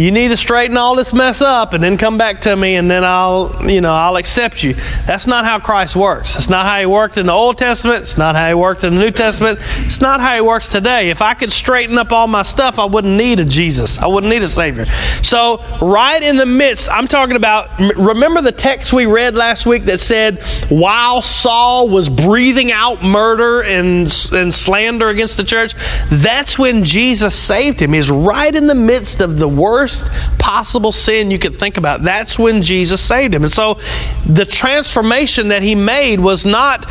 you 0.00 0.10
need 0.10 0.28
to 0.28 0.36
straighten 0.36 0.78
all 0.78 0.96
this 0.96 1.12
mess 1.12 1.42
up 1.42 1.74
and 1.74 1.84
then 1.84 1.98
come 1.98 2.16
back 2.16 2.40
to 2.40 2.56
me 2.56 2.76
and 2.76 2.90
then 2.90 3.04
I'll, 3.04 3.70
you 3.70 3.82
know, 3.82 3.92
I'll 3.92 4.16
accept 4.16 4.62
you. 4.62 4.72
That's 5.04 5.26
not 5.26 5.44
how 5.44 5.58
Christ 5.58 5.94
works. 5.94 6.36
It's 6.36 6.48
not 6.48 6.64
how 6.64 6.80
he 6.80 6.86
worked 6.86 7.18
in 7.18 7.26
the 7.26 7.32
Old 7.32 7.58
Testament. 7.58 8.02
It's 8.02 8.16
not 8.16 8.34
how 8.34 8.48
he 8.48 8.54
worked 8.54 8.82
in 8.82 8.94
the 8.94 9.00
New 9.00 9.10
Testament. 9.10 9.58
It's 9.80 10.00
not 10.00 10.20
how 10.20 10.34
he 10.34 10.40
works 10.40 10.70
today. 10.70 11.10
If 11.10 11.20
I 11.20 11.34
could 11.34 11.52
straighten 11.52 11.98
up 11.98 12.12
all 12.12 12.26
my 12.26 12.44
stuff, 12.44 12.78
I 12.78 12.86
wouldn't 12.86 13.14
need 13.14 13.40
a 13.40 13.44
Jesus. 13.44 13.98
I 13.98 14.06
wouldn't 14.06 14.32
need 14.32 14.42
a 14.42 14.48
Savior. 14.48 14.86
So, 15.22 15.62
right 15.82 16.22
in 16.22 16.38
the 16.38 16.46
midst, 16.46 16.88
I'm 16.90 17.06
talking 17.06 17.36
about, 17.36 17.78
remember 17.78 18.40
the 18.40 18.52
text 18.52 18.94
we 18.94 19.04
read 19.04 19.34
last 19.34 19.66
week 19.66 19.84
that 19.84 20.00
said, 20.00 20.42
while 20.70 21.20
Saul 21.20 21.90
was 21.90 22.08
breathing 22.08 22.72
out 22.72 23.02
murder 23.02 23.60
and, 23.60 24.10
and 24.32 24.54
slander 24.54 25.10
against 25.10 25.36
the 25.36 25.44
church, 25.44 25.74
that's 26.08 26.58
when 26.58 26.84
Jesus 26.84 27.34
saved 27.34 27.80
him. 27.80 27.92
He's 27.92 28.10
right 28.10 28.54
in 28.54 28.66
the 28.66 28.74
midst 28.74 29.20
of 29.20 29.36
the 29.36 29.48
worst 29.48 29.89
worst 29.90 30.10
possible 30.38 30.92
sin 30.92 31.30
you 31.30 31.38
could 31.38 31.58
think 31.58 31.76
about. 31.76 32.02
That's 32.02 32.38
when 32.38 32.62
Jesus 32.62 33.00
saved 33.00 33.34
him. 33.34 33.42
And 33.42 33.52
so 33.52 33.78
the 34.26 34.44
transformation 34.44 35.48
that 35.48 35.62
he 35.62 35.74
made 35.74 36.20
was 36.20 36.46
not 36.46 36.86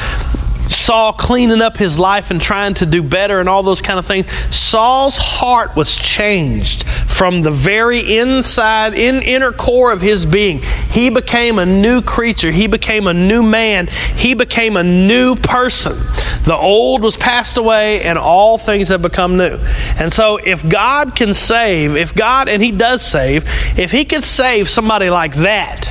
Saul 0.69 1.13
cleaning 1.13 1.61
up 1.61 1.77
his 1.77 1.99
life 1.99 2.31
and 2.31 2.39
trying 2.39 2.75
to 2.75 2.85
do 2.85 3.03
better 3.03 3.39
and 3.39 3.49
all 3.49 3.63
those 3.63 3.81
kind 3.81 3.99
of 3.99 4.05
things. 4.05 4.31
Saul's 4.55 5.17
heart 5.17 5.75
was 5.75 5.95
changed 5.95 6.87
from 6.87 7.41
the 7.41 7.51
very 7.51 8.17
inside, 8.17 8.93
in 8.93 9.21
inner 9.21 9.51
core 9.51 9.91
of 9.91 10.01
his 10.01 10.25
being. 10.25 10.59
He 10.91 11.09
became 11.09 11.59
a 11.59 11.65
new 11.65 12.01
creature. 12.01 12.51
He 12.51 12.67
became 12.67 13.07
a 13.07 13.13
new 13.13 13.43
man. 13.43 13.87
He 13.87 14.35
became 14.35 14.77
a 14.77 14.83
new 14.83 15.35
person. 15.35 15.97
The 16.45 16.55
old 16.55 17.01
was 17.01 17.17
passed 17.17 17.57
away 17.57 18.03
and 18.03 18.17
all 18.17 18.57
things 18.57 18.89
have 18.89 19.01
become 19.01 19.37
new. 19.37 19.57
And 19.97 20.11
so 20.11 20.37
if 20.37 20.67
God 20.67 21.15
can 21.15 21.33
save, 21.33 21.95
if 21.95 22.13
God, 22.15 22.47
and 22.47 22.61
He 22.61 22.71
does 22.71 23.01
save, 23.01 23.45
if 23.77 23.91
He 23.91 24.05
can 24.05 24.21
save 24.21 24.69
somebody 24.69 25.09
like 25.09 25.35
that, 25.35 25.89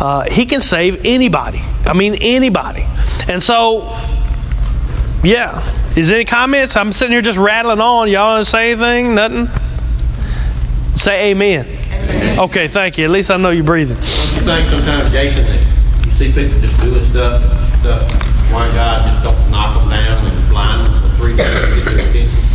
uh, 0.00 0.30
He 0.30 0.46
can 0.46 0.60
save 0.60 1.04
anybody. 1.04 1.60
I 1.86 1.94
mean, 1.94 2.16
anybody. 2.20 2.84
And 3.28 3.42
so, 3.42 3.88
yeah. 5.22 5.58
Is 5.96 6.08
there 6.08 6.16
any 6.16 6.24
comments? 6.24 6.76
I'm 6.76 6.92
sitting 6.92 7.12
here 7.12 7.22
just 7.22 7.38
rattling 7.38 7.80
on. 7.80 8.08
Y'all 8.08 8.34
want 8.34 8.44
to 8.44 8.50
say 8.50 8.72
anything? 8.72 9.14
Nothing? 9.14 9.48
Say 10.94 11.30
amen. 11.30 11.66
amen. 11.66 12.38
Okay, 12.38 12.68
thank 12.68 12.98
you. 12.98 13.04
At 13.04 13.10
least 13.10 13.30
I 13.30 13.36
know 13.36 13.50
you're 13.50 13.64
breathing. 13.64 13.96
Don't 13.96 14.06
you 14.06 14.40
think 14.40 14.68
sometimes, 14.68 15.10
Jason, 15.10 15.46
that 15.46 16.06
you 16.06 16.12
see 16.12 16.32
people 16.32 16.60
just 16.60 16.80
doing 16.80 17.04
stuff, 17.10 17.42
stuff, 17.80 18.12
why 18.52 18.68
God 18.74 19.10
just 19.10 19.22
don't 19.22 19.50
knock 19.50 19.78
them 19.78 19.90
down 19.90 20.24
and 20.24 20.48
blind 20.50 20.86
them 20.86 21.02
for 21.02 21.16
three 21.16 21.36
days 21.36 21.54
to 21.54 21.84
get 21.84 22.08
attention? 22.08 22.48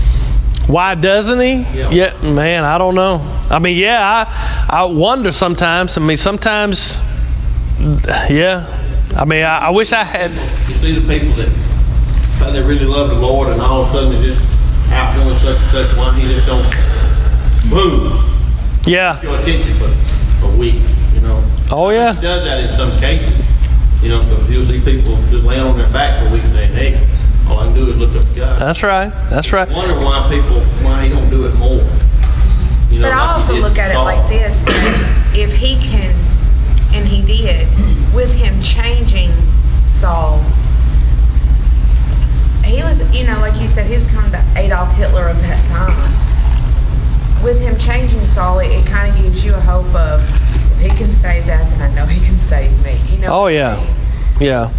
Why 0.68 0.96
doesn't 0.96 1.40
he? 1.40 1.64
Yeah. 1.78 1.90
yeah, 1.92 2.32
man, 2.34 2.64
I 2.64 2.78
don't 2.78 2.96
know. 2.96 3.20
I 3.50 3.60
mean, 3.60 3.78
yeah, 3.78 4.02
I 4.02 4.66
I 4.70 4.86
wonder 4.86 5.32
sometimes. 5.32 5.98
I 5.98 6.02
mean, 6.02 6.18
sometimes, 6.18 7.00
yeah. 8.30 8.66
I 9.16 9.26
mean, 9.26 9.44
I, 9.44 9.68
I 9.68 9.70
wish 9.72 9.92
I 9.92 10.04
had. 10.04 10.32
You 10.70 10.76
see 10.76 11.00
the 11.00 11.02
people 11.02 11.36
that 11.36 11.50
they 12.40 12.62
really 12.62 12.86
love 12.86 13.10
the 13.10 13.16
Lord, 13.16 13.50
and 13.50 13.62
all 13.62 13.84
of 13.84 13.90
a 13.90 13.92
sudden 13.94 14.12
they 14.12 14.22
just 14.28 14.42
out 14.92 15.14
doing 15.16 15.38
such 15.40 15.58
and 15.58 15.72
such. 15.72 15.98
Why 15.98 16.14
he 16.20 16.28
just 16.34 16.46
don't 16.46 16.64
move? 17.70 18.24
Yeah. 18.86 19.22
Your 19.22 19.40
attention 19.40 19.76
for 19.78 20.46
a 20.46 20.58
week, 20.58 20.82
you 21.14 21.22
know. 21.22 21.44
Oh 21.72 21.90
yeah. 21.90 22.14
He 22.14 22.22
does 22.22 22.44
that 22.44 22.60
in 22.60 22.76
some 22.78 22.92
cases, 23.00 23.34
you 24.02 24.10
know, 24.10 24.20
because 24.20 24.50
you'll 24.50 24.66
see 24.66 24.82
people 24.82 25.16
just 25.32 25.44
laying 25.44 25.62
on 25.62 25.78
their 25.78 25.90
back 25.90 26.22
for 26.22 26.30
a 26.30 26.32
week 26.34 26.44
and 26.44 26.54
saying, 26.54 26.74
"Hey, 26.74 27.08
all 27.50 27.60
I 27.60 27.66
can 27.66 27.76
do 27.76 27.90
is 27.90 27.98
look 27.98 28.16
up 28.16 28.28
to 28.28 28.36
God." 28.36 28.60
That's 28.60 28.84
right. 28.84 29.12
That's 29.30 29.52
right. 29.52 29.70
I 29.70 29.74
wonder 29.74 29.96
why 29.96 30.28
people 30.30 30.62
why 30.86 31.06
he 31.06 31.10
don't 31.10 31.30
do 31.30 31.46
it 31.46 31.56
more. 31.56 31.82
You 32.92 33.00
know, 33.00 33.10
but 33.10 33.14
I 33.14 33.34
also 33.34 33.56
look 33.56 33.78
at 33.78 33.92
it 33.92 33.98
like 33.98 34.28
this: 34.30 34.62
that 34.62 35.32
if 35.34 35.54
he 35.54 35.78
can, 35.78 36.14
and 36.94 37.08
he 37.08 37.26
did, 37.26 37.68
with 38.14 38.32
him 38.36 38.62
changing 38.62 39.32
Saul 39.88 40.44
he 42.66 42.82
was, 42.84 43.00
you 43.14 43.26
know, 43.26 43.40
like 43.40 43.60
you 43.62 43.68
said, 43.68 43.88
he 43.88 43.96
was 43.96 44.08
kind 44.08 44.26
of 44.26 44.32
the 44.32 44.60
Adolf 44.60 44.92
Hitler 44.94 45.28
of 45.28 45.40
that 45.42 45.66
time. 45.68 47.44
With 47.44 47.60
him 47.60 47.78
changing 47.78 48.26
Saul, 48.28 48.60
it, 48.60 48.68
it 48.68 48.86
kind 48.86 49.14
of 49.14 49.22
gives 49.22 49.44
you 49.44 49.54
a 49.54 49.60
hope 49.60 49.94
of 49.94 50.22
if 50.72 50.80
he 50.80 50.98
can 50.98 51.12
save 51.12 51.46
that, 51.48 51.70
then 51.72 51.92
I 51.92 51.96
know 51.96 52.06
he 52.06 52.26
can 52.26 52.38
save 52.38 52.72
me. 52.84 52.98
You 53.10 53.20
know. 53.20 53.44
Oh 53.44 53.48
yeah. 53.48 53.76
Yeah. 54.40 54.72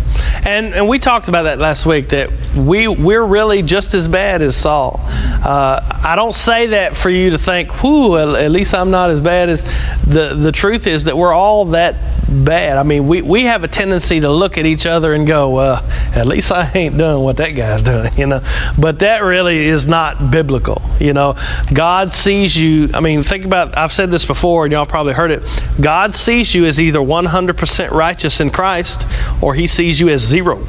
And 0.44 0.74
and 0.74 0.88
we 0.88 0.98
talked 0.98 1.28
about 1.28 1.44
that 1.44 1.58
last 1.58 1.86
week 1.86 2.10
that 2.10 2.30
we 2.54 2.86
we're 2.88 3.24
really 3.24 3.62
just 3.62 3.94
as 3.94 4.08
bad 4.08 4.42
as 4.42 4.56
Saul. 4.56 5.00
Uh, 5.02 5.80
I 6.04 6.16
don't 6.16 6.34
say 6.34 6.68
that 6.68 6.96
for 6.96 7.08
you 7.08 7.30
to 7.30 7.38
think, 7.38 7.82
"Whoo, 7.82 8.18
at 8.18 8.50
least 8.50 8.74
I'm 8.74 8.90
not 8.90 9.10
as 9.10 9.20
bad 9.20 9.48
as." 9.48 9.62
The 10.06 10.34
the 10.34 10.52
truth 10.52 10.86
is 10.86 11.04
that 11.04 11.16
we're 11.16 11.32
all 11.32 11.66
that 11.66 11.96
bad. 12.28 12.76
I 12.76 12.82
mean, 12.82 13.06
we 13.06 13.22
we 13.22 13.44
have 13.44 13.64
a 13.64 13.68
tendency 13.68 14.20
to 14.20 14.30
look 14.30 14.58
at 14.58 14.66
each 14.66 14.86
other 14.86 15.14
and 15.14 15.26
go, 15.26 15.50
"Well, 15.50 15.76
at 16.14 16.26
least 16.26 16.52
I 16.52 16.70
ain't 16.74 16.98
doing 16.98 17.22
what 17.22 17.38
that 17.38 17.50
guy's 17.50 17.82
doing," 17.94 18.12
you 18.16 18.26
know. 18.26 18.42
But 18.78 18.98
that 18.98 19.22
really 19.22 19.66
is 19.66 19.86
not 19.86 20.30
biblical. 20.30 20.82
You 21.00 21.12
know, 21.12 21.36
God 21.72 22.12
sees 22.12 22.56
you. 22.56 22.90
I 22.92 23.00
mean, 23.00 23.22
think 23.22 23.44
about. 23.44 23.78
I've 23.78 23.92
said 23.92 24.10
this 24.10 24.26
before, 24.26 24.64
and 24.64 24.72
y'all 24.72 24.86
probably 24.86 25.14
heard 25.14 25.30
it. 25.30 25.42
God 25.80 26.12
sees 26.12 26.54
you 26.54 26.66
as 26.66 26.80
either 26.80 26.98
100% 26.98 27.90
righteous 27.90 28.40
in 28.40 28.50
Christ, 28.50 29.06
or 29.40 29.53
He 29.54 29.66
sees 29.66 30.00
you 30.00 30.08
as 30.08 30.20
zero. 30.20 30.60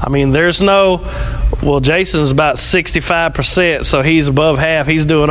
I 0.00 0.10
mean, 0.10 0.30
there's 0.30 0.60
no, 0.60 0.98
well, 1.62 1.80
Jason's 1.80 2.30
about 2.30 2.56
65%, 2.56 3.84
so 3.84 4.02
he's 4.02 4.28
above 4.28 4.58
half. 4.58 4.86
He's 4.86 5.06
doing, 5.06 5.28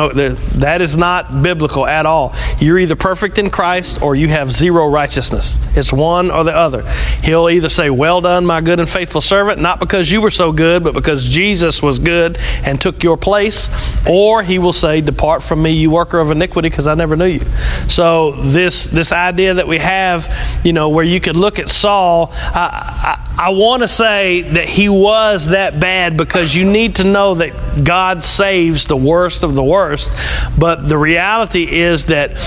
that 0.55 0.81
is 0.81 0.97
not 0.97 1.43
biblical 1.43 1.85
at 1.85 2.05
all. 2.05 2.33
You're 2.59 2.79
either 2.79 2.95
perfect 2.95 3.37
in 3.37 3.49
Christ 3.51 4.01
or 4.01 4.15
you 4.15 4.27
have 4.29 4.51
zero 4.51 4.87
righteousness. 4.87 5.57
It's 5.75 5.93
one 5.93 6.31
or 6.31 6.43
the 6.43 6.55
other. 6.55 6.89
He'll 7.23 7.49
either 7.49 7.69
say, 7.69 7.89
Well 7.89 8.21
done, 8.21 8.45
my 8.45 8.61
good 8.61 8.79
and 8.79 8.89
faithful 8.89 9.21
servant, 9.21 9.61
not 9.61 9.79
because 9.79 10.11
you 10.11 10.21
were 10.21 10.31
so 10.31 10.51
good, 10.51 10.83
but 10.83 10.93
because 10.93 11.23
Jesus 11.23 11.81
was 11.81 11.99
good 11.99 12.37
and 12.63 12.81
took 12.81 13.03
your 13.03 13.17
place, 13.17 13.69
or 14.07 14.41
he 14.41 14.57
will 14.57 14.73
say, 14.73 15.01
Depart 15.01 15.43
from 15.43 15.61
me, 15.61 15.71
you 15.71 15.91
worker 15.91 16.19
of 16.19 16.31
iniquity, 16.31 16.69
because 16.69 16.87
I 16.87 16.95
never 16.95 17.15
knew 17.15 17.25
you. 17.25 17.45
So, 17.87 18.31
this, 18.31 18.85
this 18.85 19.11
idea 19.11 19.55
that 19.55 19.67
we 19.67 19.77
have, 19.77 20.61
you 20.63 20.73
know, 20.73 20.89
where 20.89 21.05
you 21.05 21.19
could 21.19 21.35
look 21.35 21.59
at 21.59 21.69
Saul, 21.69 22.31
I, 22.33 23.19
I, 23.37 23.45
I 23.47 23.49
want 23.49 23.83
to 23.83 23.87
say 23.87 24.41
that 24.55 24.69
he 24.69 24.87
was 24.87 25.47
that 25.47 25.79
bad 25.81 26.15
because 26.15 26.55
you 26.55 26.69
need 26.69 26.95
to 26.95 27.03
know 27.03 27.35
that 27.35 27.83
God 27.83 28.23
saves 28.23 28.87
the 28.87 28.95
worst 28.95 29.43
of 29.43 29.53
the 29.53 29.63
worst. 29.63 30.13
But 30.57 30.87
the 30.87 30.97
reality 30.97 31.63
is 31.63 32.05
that 32.05 32.37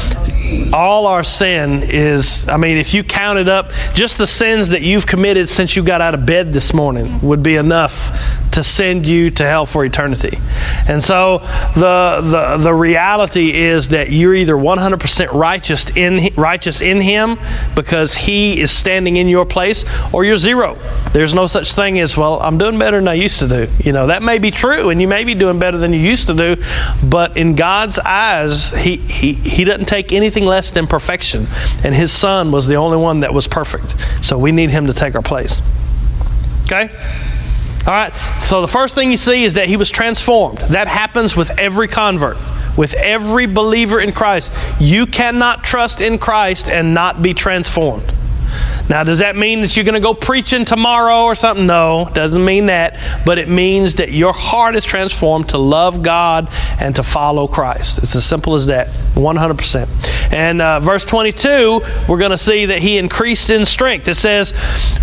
all 0.73 1.07
our 1.07 1.23
sin 1.23 1.83
is, 1.83 2.49
I 2.49 2.57
mean, 2.57 2.79
if 2.79 2.95
you 2.95 3.05
counted 3.05 3.49
up 3.49 3.73
just 3.95 4.17
the 4.17 4.27
sins 4.27 4.71
that 4.71 4.81
you've 4.81 5.07
committed 5.07 5.49
since 5.49 5.77
you 5.77 5.83
got 5.83 6.01
out 6.01 6.15
of 6.15 6.25
bed 6.25 6.53
this 6.53 6.73
morning 6.73 7.21
would 7.21 7.43
be 7.43 7.57
enough 7.57 8.11
to 8.53 8.65
send 8.65 9.07
you 9.07 9.31
to 9.31 9.45
hell 9.45 9.67
for 9.67 9.85
eternity. 9.85 10.39
And 10.89 11.05
so 11.05 11.39
the 11.75 12.21
the 12.23 12.57
the 12.65 12.75
reality 12.75 13.53
is 13.53 13.89
that 13.89 14.11
you're 14.11 14.35
either 14.35 14.55
100% 14.55 15.33
righteous 15.33 15.91
in 15.91 16.35
righteous 16.35 16.81
in 16.81 17.01
him 17.01 17.39
because 17.75 18.15
he 18.15 18.61
is 18.61 18.71
standing 18.71 19.17
in 19.17 19.29
your 19.29 19.45
place 19.45 19.85
or 20.13 20.25
you're 20.25 20.37
zero. 20.39 20.77
There's 21.13 21.35
no 21.35 21.47
such 21.47 21.73
thing 21.73 21.98
as, 22.01 22.17
well, 22.17 22.41
I'm 22.41 22.59
doing 22.59 22.79
better 22.79 22.99
than 22.99 23.09
I 23.09 23.15
used 23.15 23.39
to 23.41 23.49
do. 23.49 23.69
You 23.83 23.93
know, 23.93 24.09
that 24.09 24.23
may 24.23 24.39
be 24.39 24.51
true 24.51 24.91
and 24.91 25.01
you 25.01 25.09
may 25.09 25.25
be 25.25 25.35
doing 25.35 25.59
better 25.59 25.79
than 25.79 25.93
you 25.93 26.01
used 26.01 26.27
to 26.29 26.35
do, 26.35 26.57
but 27.03 27.37
in 27.37 27.55
God's 27.55 27.99
eyes, 27.99 28.71
he 28.71 28.97
he 28.97 29.33
he 29.33 29.65
doesn't 29.65 29.87
take 29.87 30.13
anything 30.13 30.45
less 30.45 30.71
than 30.71 30.87
perfection. 30.87 31.47
And 31.85 31.95
his 31.95 32.13
son 32.13 32.53
was 32.53 32.67
the 32.67 32.77
only 32.77 32.97
one 32.97 33.21
that 33.21 33.33
was 33.33 33.47
perfect. 33.47 33.95
So 34.25 34.39
we 34.39 34.53
need 34.53 34.71
him 34.71 34.87
to 34.87 34.93
take 34.93 35.15
our 35.15 35.23
place. 35.23 35.61
Okay? 36.65 36.91
All 37.87 37.95
right. 37.95 38.13
So 38.43 38.61
the 38.61 38.69
first 38.69 38.95
thing 38.95 39.11
you 39.11 39.17
see 39.17 39.45
is 39.45 39.55
that 39.55 39.67
he 39.67 39.77
was 39.77 39.91
transformed. 39.91 40.59
That 40.59 40.89
happens 40.89 41.35
with 41.35 41.51
every 41.59 41.89
convert, 41.89 42.37
with 42.77 42.93
every 42.93 43.47
believer 43.47 43.99
in 43.99 44.13
Christ. 44.13 44.53
You 44.79 45.07
cannot 45.07 45.65
trust 45.65 46.03
in 46.03 46.19
Christ 46.19 46.69
and 46.69 46.93
not 46.93 47.23
be 47.23 47.33
transformed. 47.33 48.13
Now, 48.89 49.05
does 49.05 49.19
that 49.19 49.37
mean 49.37 49.61
that 49.61 49.77
you're 49.77 49.85
going 49.85 49.95
to 49.95 50.01
go 50.01 50.15
preaching 50.15 50.65
tomorrow 50.65 51.25
or 51.25 51.35
something? 51.35 51.67
No, 51.67 52.09
doesn't 52.15 52.45
mean 52.45 52.67
that. 52.67 52.99
But 53.25 53.39
it 53.39 53.49
means 53.49 53.97
that 53.97 54.11
your 54.13 54.33
heart 54.33 54.77
is 54.77 54.85
transformed 54.85 55.51
to 55.51 55.59
love 55.59 56.03
God 56.03 56.49
and 56.81 56.97
to 56.97 57.03
follow 57.03 57.47
Christ. 57.47 57.99
It's 57.99 58.17
as 58.17 58.25
simple 58.25 58.55
as 58.55 58.67
that, 58.67 58.89
100%. 59.15 60.33
And 60.33 60.61
uh, 60.61 60.81
verse 60.81 61.05
22, 61.05 61.81
we're 62.09 62.19
going 62.19 62.31
to 62.31 62.39
see 62.39 62.67
that 62.67 62.81
he 62.81 62.99
increased 62.99 63.51
in 63.51 63.65
strength. 63.65 64.09
It 64.09 64.15
says, 64.15 64.53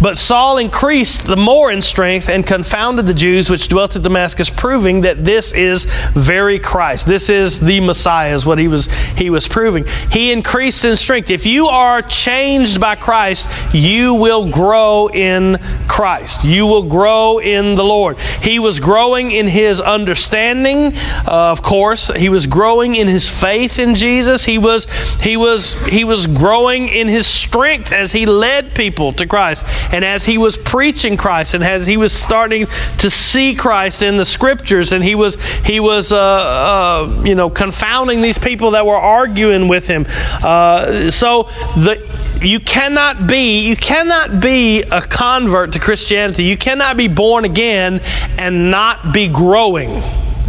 But 0.02 0.18
Saul 0.18 0.58
increased 0.58 1.26
the 1.26 1.38
more 1.38 1.72
in 1.72 1.82
strength 1.82 2.30
and 2.30 2.46
confounded 2.46 3.06
the 3.06 3.14
Jews 3.14 3.50
which 3.50 3.68
dwelt 3.68 3.96
at 3.96 4.04
Damascus, 4.04 4.50
proving 4.50 5.02
that 5.02 5.24
this 5.24 5.52
is 5.52 5.86
very 6.14 6.60
Christ. 6.60 7.08
This 7.08 7.30
is 7.30 7.60
the 7.60 7.80
Messiah, 7.82 8.36
is 8.36 8.46
what 8.46 8.58
he 8.58 8.68
was, 8.68 8.88
he 9.18 9.30
was 9.30 9.48
proving. 9.48 9.86
He 10.12 10.32
increased 10.32 10.86
in 10.86 10.96
strength. 10.96 11.30
If 11.30 11.46
you 11.46 11.68
are 11.68 12.02
changed 12.02 12.80
by 12.80 12.96
Christ, 12.96 13.50
you 13.76 14.14
will 14.14 14.50
grow 14.50 15.08
in 15.08 15.58
Christ. 15.88 16.44
You 16.44 16.66
will 16.66 16.84
grow 16.84 17.40
in 17.40 17.76
the 17.76 17.84
Lord. 17.84 18.18
He 18.18 18.60
was 18.60 18.80
growing 18.80 19.32
in 19.32 19.48
his 19.48 19.82
understanding, 19.82 20.94
uh, 20.96 21.52
of 21.52 21.62
course. 21.62 22.08
He 22.08 22.30
was 22.30 22.48
growing 22.48 22.96
in 22.96 23.08
his 23.08 23.30
faith 23.30 23.80
in 23.80 23.96
Jesus. 23.96 24.44
He 24.44 24.58
was 24.58 24.86
he 25.22 25.38
was 25.38 25.74
he 25.88 26.04
was 26.04 26.28
growing 26.28 26.88
in 26.88 27.08
his 27.08 27.28
strength 27.28 27.92
as 27.92 28.12
he 28.12 28.26
led 28.26 28.74
people 28.74 29.14
to 29.14 29.28
Christ 29.28 29.66
and 29.92 30.06
as 30.06 30.24
he 30.24 30.38
was 30.38 30.58
preaching 30.58 31.18
Christ 31.18 31.54
and 31.54 31.64
as 31.64 31.86
he 31.86 31.98
was 31.98 32.14
starting 32.14 32.68
to 33.00 33.10
see 33.10 33.56
Christ 33.56 34.02
in 34.02 34.18
the 34.18 34.26
scriptures 34.26 34.92
and 34.92 35.04
he 35.04 35.16
was 35.16 35.36
he 35.66 35.80
was 35.80 36.12
uh, 36.12 36.18
uh, 36.18 37.24
you 37.26 37.36
know 37.36 37.50
confounding 37.50 38.22
these 38.22 38.38
people 38.38 38.72
that 38.72 38.86
were 38.86 38.98
arguing 38.98 39.68
with 39.68 39.88
him. 39.88 40.06
Uh, 40.10 41.12
so 41.12 41.44
the 41.76 42.02
you 42.42 42.60
cannot 42.60 43.28
be 43.28 43.65
you 43.66 43.76
cannot 43.76 44.40
be 44.40 44.84
a 44.84 45.02
convert 45.02 45.74
to 45.74 45.80
Christianity. 45.80 46.44
You 46.44 46.58
cannot 46.58 46.98
be 46.98 47.08
born 47.08 47.46
again 47.46 48.00
and 48.38 48.70
not 48.70 49.12
be 49.12 49.28
growing. 49.28 50.04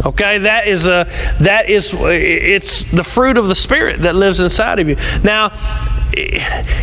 Okay, 0.05 0.37
that 0.39 0.67
is 0.67 0.87
a 0.87 1.07
that 1.39 1.69
is 1.69 1.93
it's 1.97 2.83
the 2.83 3.03
fruit 3.03 3.37
of 3.37 3.47
the 3.47 3.55
spirit 3.55 4.03
that 4.03 4.15
lives 4.15 4.39
inside 4.39 4.79
of 4.79 4.87
you. 4.87 4.95
Now, 5.23 5.51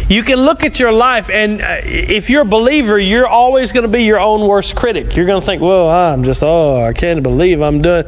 you 0.08 0.24
can 0.24 0.40
look 0.40 0.64
at 0.64 0.80
your 0.80 0.90
life, 0.90 1.30
and 1.30 1.62
uh, 1.62 1.76
if 1.84 2.28
you're 2.28 2.42
a 2.42 2.44
believer, 2.44 2.98
you're 2.98 3.28
always 3.28 3.70
going 3.70 3.84
to 3.84 3.88
be 3.88 4.02
your 4.02 4.18
own 4.18 4.48
worst 4.48 4.74
critic. 4.74 5.14
You're 5.16 5.26
going 5.26 5.40
to 5.40 5.46
think, 5.46 5.62
"Well, 5.62 5.88
I'm 5.88 6.24
just 6.24 6.42
oh, 6.42 6.84
I 6.84 6.92
can't 6.92 7.22
believe 7.22 7.60
I'm 7.60 7.82
doing," 7.82 8.04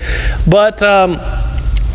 but. 0.46 0.82
Um, 0.82 1.20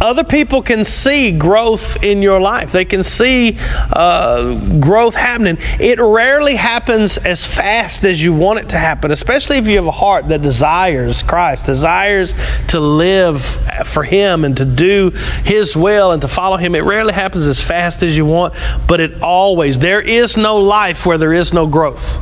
other 0.01 0.23
people 0.23 0.63
can 0.63 0.83
see 0.83 1.31
growth 1.31 2.03
in 2.03 2.21
your 2.23 2.41
life. 2.41 2.71
They 2.71 2.85
can 2.85 3.03
see 3.03 3.57
uh, 3.93 4.55
growth 4.79 5.13
happening. 5.13 5.57
It 5.79 5.99
rarely 5.99 6.55
happens 6.55 7.19
as 7.19 7.45
fast 7.45 8.03
as 8.03 8.21
you 8.21 8.33
want 8.33 8.59
it 8.59 8.69
to 8.69 8.79
happen, 8.79 9.11
especially 9.11 9.57
if 9.57 9.67
you 9.67 9.75
have 9.75 9.85
a 9.85 9.91
heart 9.91 10.27
that 10.29 10.41
desires 10.41 11.21
Christ, 11.21 11.67
desires 11.67 12.33
to 12.69 12.79
live 12.79 13.43
for 13.85 14.03
Him 14.03 14.43
and 14.43 14.57
to 14.57 14.65
do 14.65 15.11
His 15.45 15.75
will 15.75 16.11
and 16.11 16.21
to 16.23 16.27
follow 16.27 16.57
Him. 16.57 16.73
It 16.73 16.83
rarely 16.83 17.13
happens 17.13 17.45
as 17.45 17.61
fast 17.61 18.01
as 18.01 18.17
you 18.17 18.25
want, 18.25 18.55
but 18.87 18.99
it 18.99 19.21
always, 19.21 19.77
there 19.77 20.01
is 20.01 20.35
no 20.35 20.57
life 20.57 21.05
where 21.05 21.19
there 21.19 21.33
is 21.33 21.53
no 21.53 21.67
growth. 21.67 22.17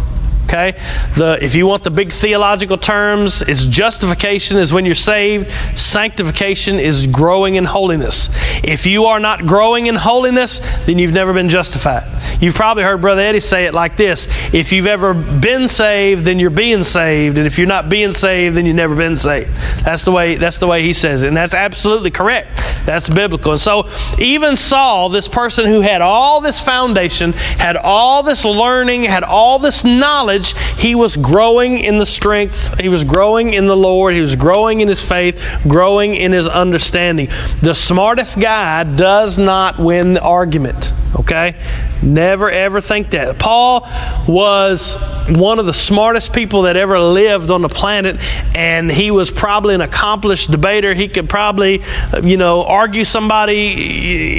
Okay? 0.50 0.72
The, 1.16 1.38
if 1.42 1.54
you 1.54 1.68
want 1.68 1.84
the 1.84 1.92
big 1.92 2.12
theological 2.12 2.78
terms, 2.78 3.44
it's 3.44 3.66
justification 3.66 4.58
is 4.58 4.74
when 4.74 4.84
you're 4.84 4.96
saved. 4.96 5.52
Sanctification 5.78 6.80
is 6.80 7.06
growing 7.06 7.56
in 7.56 7.66
holiness. 7.66 8.30
If 8.64 8.88
you 8.88 9.06
are 9.06 9.20
not 9.20 9.46
growing 9.46 9.86
in 9.86 9.94
holiness, 9.94 10.60
then 10.88 10.98
you've 10.98 11.14
never 11.14 11.34
been 11.34 11.50
justified. 11.50 12.04
You've 12.42 12.56
probably 12.56 12.82
heard 12.84 13.00
Brother 13.00 13.22
Eddie 13.22 13.42
say 13.42 13.66
it 13.66 13.76
like 13.76 13.96
this 13.96 14.28
If 14.52 14.72
you've 14.72 14.88
ever 14.88 15.14
been 15.14 15.68
saved, 15.68 16.26
then 16.26 16.40
you're 16.40 16.50
being 16.50 16.84
saved. 16.84 17.38
And 17.38 17.46
if 17.46 17.60
you're 17.60 17.68
not 17.68 17.88
being 17.88 18.12
saved, 18.12 18.58
then 18.58 18.66
you've 18.66 18.76
never 18.76 18.96
been 18.96 19.18
saved. 19.18 19.52
That's 19.84 20.04
the 20.04 20.12
way, 20.12 20.38
that's 20.38 20.58
the 20.58 20.68
way 20.68 20.82
he 20.82 20.94
says 20.94 21.22
it. 21.22 21.28
And 21.28 21.38
that's 21.38 21.54
absolutely 21.54 22.10
correct. 22.10 22.58
That's 22.88 23.08
biblical. 23.08 23.52
And 23.52 23.62
so 23.62 23.88
even 24.18 24.56
Saul, 24.56 25.10
this 25.10 25.28
person 25.28 25.66
who 25.66 25.82
had 25.82 26.02
all 26.02 26.42
this 26.42 26.60
foundation, 26.60 27.34
had 27.34 27.78
all 27.78 28.24
this 28.24 28.46
learning, 28.46 29.04
had 29.04 29.24
all 29.24 29.60
this 29.60 29.84
knowledge, 29.84 30.39
knowledge, 30.40 30.58
he 30.78 30.96
was 30.96 31.18
growing 31.18 31.78
in 31.78 32.00
the 32.00 32.06
strength, 32.06 32.80
he 32.80 32.90
was 32.90 33.04
growing 33.04 33.54
in 33.54 33.68
the 33.68 33.76
Lord, 33.76 34.14
he 34.14 34.22
was 34.22 34.36
growing 34.36 34.82
in 34.82 34.88
his 34.88 35.04
faith, 35.04 35.62
growing 35.68 36.16
in 36.16 36.32
his 36.32 36.48
understanding. 36.48 37.30
The 37.62 37.76
smartest 37.76 38.40
guy 38.40 38.84
does 38.84 39.38
not 39.38 39.80
win 39.80 40.14
the 40.14 40.22
argument. 40.22 40.92
Okay? 41.16 41.56
Never 42.04 42.50
ever 42.50 42.82
think 42.82 43.12
that. 43.12 43.40
Paul 43.40 43.88
was 44.28 44.96
one 45.28 45.60
of 45.60 45.66
the 45.66 45.74
smartest 45.74 46.34
people 46.34 46.64
that 46.64 46.78
ever 46.78 47.00
lived 47.00 47.52
on 47.52 47.62
the 47.62 47.70
planet, 47.70 48.18
and 48.56 48.92
he 48.92 49.12
was 49.12 49.32
probably 49.32 49.76
an 49.76 49.82
accomplished 49.82 50.52
debater. 50.52 50.94
He 50.94 51.08
could 51.08 51.30
probably, 51.30 51.82
you 52.24 52.38
know, 52.38 52.64
argue 52.64 53.06
somebody, 53.06 53.58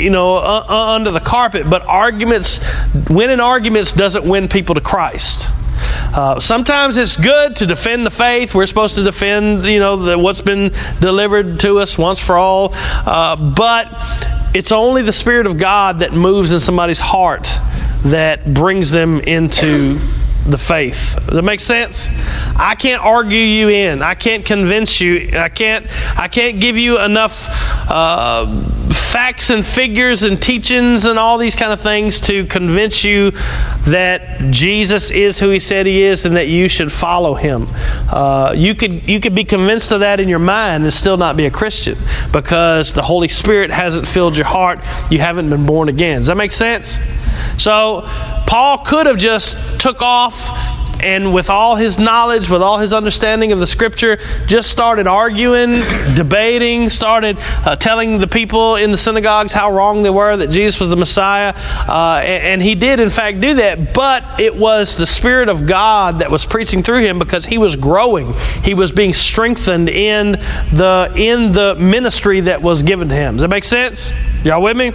you 0.05 0.11
know, 0.11 0.37
uh, 0.37 0.65
uh, 0.69 0.95
under 0.95 1.11
the 1.11 1.21
carpet. 1.21 1.69
But 1.69 1.83
arguments, 1.83 2.61
winning 3.09 3.41
arguments 3.41 3.93
doesn't 3.93 4.25
win 4.25 4.49
people 4.49 4.77
to 4.77 4.81
Christ. 4.81 5.49
Uh, 6.13 6.41
sometimes 6.41 6.97
it's 6.97 7.17
good 7.17 7.57
to 7.57 7.67
defend 7.67 8.05
the 8.05 8.11
faith. 8.11 8.55
We're 8.55 8.67
supposed 8.67 8.97
to 8.97 9.05
defend, 9.05 9.65
you 9.67 9.81
know, 9.81 9.97
the, 9.97 10.19
what's 10.19 10.43
been 10.43 10.73
delivered 11.01 11.61
to 11.61 11.79
us 11.79 11.97
once 11.97 12.19
for 12.19 12.37
all. 12.37 12.71
Uh, 12.75 13.37
but 13.37 13.89
it's 14.55 14.73
only 14.73 15.03
the 15.03 15.13
Spirit 15.13 15.47
of 15.47 15.59
God 15.59 16.01
that 16.01 16.13
moves 16.13 16.53
in 16.53 16.61
somebody's 16.61 17.01
heart 17.01 17.49
that 18.05 18.53
brings 18.53 18.91
them 18.91 19.21
into 19.21 20.01
the 20.47 20.59
faith. 20.59 21.15
Does 21.17 21.27
that 21.37 21.43
make 21.43 21.61
sense? 21.61 22.09
I 22.57 22.75
can't 22.79 23.03
argue 23.03 23.39
you 23.39 23.69
in. 23.69 24.03
I 24.03 24.15
can't 24.15 24.45
convince 24.45 25.01
you. 25.01 25.39
I 25.39 25.49
can't. 25.49 25.87
I 26.19 26.29
can't 26.29 26.61
give 26.61 26.77
you 26.77 27.01
enough 27.01 27.47
uh, 27.89 28.47
facts 28.92 29.50
and 29.50 29.64
figures 29.64 30.22
and 30.22 30.40
teachings 30.40 31.05
and 31.05 31.18
all 31.18 31.38
these 31.38 31.57
kind 31.57 31.72
of 31.72 31.81
things 31.81 32.20
to 32.20 32.44
convince 32.46 33.05
you 33.05 33.31
that 33.87 34.50
Jesus 34.50 35.11
is 35.11 35.38
who 35.38 35.50
He 35.50 35.61
said 35.61 35.87
He 35.87 36.03
is 36.03 36.26
and 36.26 36.37
that 36.37 36.48
you 36.48 36.68
should 36.68 36.92
follow 36.92 37.35
Him. 37.35 37.66
Uh, 38.09 38.53
you 38.57 38.74
could 38.74 39.09
you 39.09 39.20
could 39.20 39.35
be 39.35 39.44
convinced 39.44 39.92
of 39.92 40.00
that 40.00 40.20
in 40.20 40.29
your 40.29 40.38
mind 40.38 40.85
and 40.85 40.92
still 40.92 41.16
not 41.16 41.37
be 41.37 41.46
a 41.46 41.50
Christian 41.50 41.96
because 42.33 42.92
the 42.92 43.03
Holy 43.03 43.29
Spirit 43.29 43.70
hasn't 43.70 44.07
filled 44.07 44.37
your 44.37 44.46
heart. 44.46 44.81
You 45.11 45.18
haven't 45.18 45.50
been 45.50 45.66
born 45.66 45.88
again. 45.88 46.18
Does 46.18 46.26
that 46.26 46.37
make 46.37 46.53
sense? 46.53 47.00
So 47.59 48.03
Paul 48.46 48.79
could 48.79 49.07
have 49.07 49.18
just 49.18 49.57
took 49.81 50.03
off 50.03 50.80
and 51.03 51.33
with 51.33 51.51
all 51.51 51.77
his 51.77 51.99
knowledge, 51.99 52.49
with 52.49 52.63
all 52.63 52.79
his 52.79 52.93
understanding 52.93 53.53
of 53.53 53.59
the 53.59 53.67
scripture, 53.67 54.19
just 54.47 54.71
started 54.71 55.07
arguing, 55.07 55.81
debating, 56.15 56.91
started 56.91 57.37
uh, 57.39 57.77
telling 57.77 58.19
the 58.19 58.27
people 58.27 58.77
in 58.77 58.91
the 58.91 58.99
synagogues 58.99 59.53
how 59.53 59.71
wrong 59.73 60.03
they 60.03 60.11
were 60.11 60.37
that 60.37 60.51
Jesus 60.51 60.81
was 60.81 60.91
the 60.91 60.97
Messiah. 60.97 61.55
Uh, 61.57 62.21
and, 62.25 62.45
and 62.45 62.63
he 62.63 62.75
did, 62.75 63.01
in 63.01 63.11
fact, 63.11 63.41
do 63.41 63.55
that. 63.55 63.95
But 63.95 64.41
it 64.41 64.55
was 64.55 64.97
the 64.97 65.07
Spirit 65.07 65.49
of 65.49 65.67
God 65.67 66.21
that 66.21 66.31
was 66.31 66.47
preaching 66.47 66.83
through 66.83 67.01
him 67.01 67.19
because 67.19 67.45
he 67.45 67.59
was 67.59 67.77
growing. 67.77 68.33
He 68.63 68.75
was 68.75 68.93
being 68.93 69.15
strengthened 69.15 69.89
in 69.89 70.33
the 70.33 71.13
in 71.17 71.53
the 71.53 71.75
ministry 71.77 72.41
that 72.43 72.63
was 72.63 72.83
given 72.83 73.09
to 73.09 73.15
him. 73.15 73.35
Does 73.35 73.43
that 73.43 73.49
make 73.49 73.65
sense? 73.65 74.13
Y'all 74.45 74.63
with 74.63 74.77
me? 74.77 74.93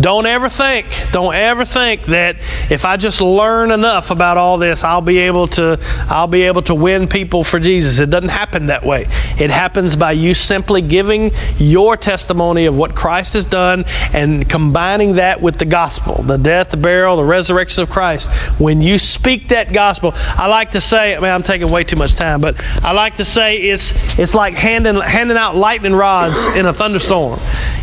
Don't 0.00 0.26
ever 0.26 0.48
think, 0.48 0.86
don't 1.12 1.34
ever 1.34 1.64
think 1.64 2.06
that 2.06 2.36
if 2.68 2.84
I 2.84 2.96
just 2.96 3.20
learn 3.20 3.70
enough 3.70 4.10
about 4.10 4.38
all 4.38 4.58
this, 4.58 4.82
I'll 4.82 5.00
be 5.00 5.18
able 5.18 5.46
to 5.48 5.78
I'll 6.08 6.26
be 6.26 6.42
able 6.42 6.62
to 6.62 6.74
win 6.74 7.06
people 7.06 7.44
for 7.44 7.60
Jesus. 7.60 8.00
It 8.00 8.10
doesn't 8.10 8.30
happen 8.30 8.66
that 8.66 8.84
way. 8.84 9.06
It 9.38 9.50
happens 9.50 9.94
by 9.94 10.12
you 10.12 10.34
simply 10.34 10.82
giving 10.82 11.30
your 11.58 11.96
testimony 11.96 12.66
of 12.66 12.76
what 12.76 12.96
Christ 12.96 13.34
has 13.34 13.46
done 13.46 13.84
and 14.12 14.48
combining 14.48 15.14
that 15.14 15.40
with 15.40 15.58
the 15.58 15.64
gospel, 15.64 16.22
the 16.22 16.38
death, 16.38 16.70
the 16.70 16.76
burial, 16.76 17.16
the 17.16 17.24
resurrection 17.24 17.84
of 17.84 17.90
Christ. 17.90 18.32
When 18.58 18.82
you 18.82 18.98
speak 18.98 19.48
that 19.48 19.72
gospel, 19.72 20.12
I 20.16 20.48
like 20.48 20.72
to 20.72 20.80
say, 20.80 21.14
I 21.14 21.20
mean, 21.20 21.30
I'm 21.30 21.44
taking 21.44 21.70
way 21.70 21.84
too 21.84 21.96
much 21.96 22.16
time, 22.16 22.40
but 22.40 22.60
I 22.84 22.92
like 22.92 23.16
to 23.16 23.24
say 23.24 23.58
it's 23.58 23.92
it's 24.18 24.34
like 24.34 24.54
handing 24.54 25.00
handing 25.00 25.36
out 25.36 25.54
lightning 25.54 25.94
rods 25.94 26.48
in 26.48 26.66
a 26.66 26.72
thunderstorm. 26.72 27.38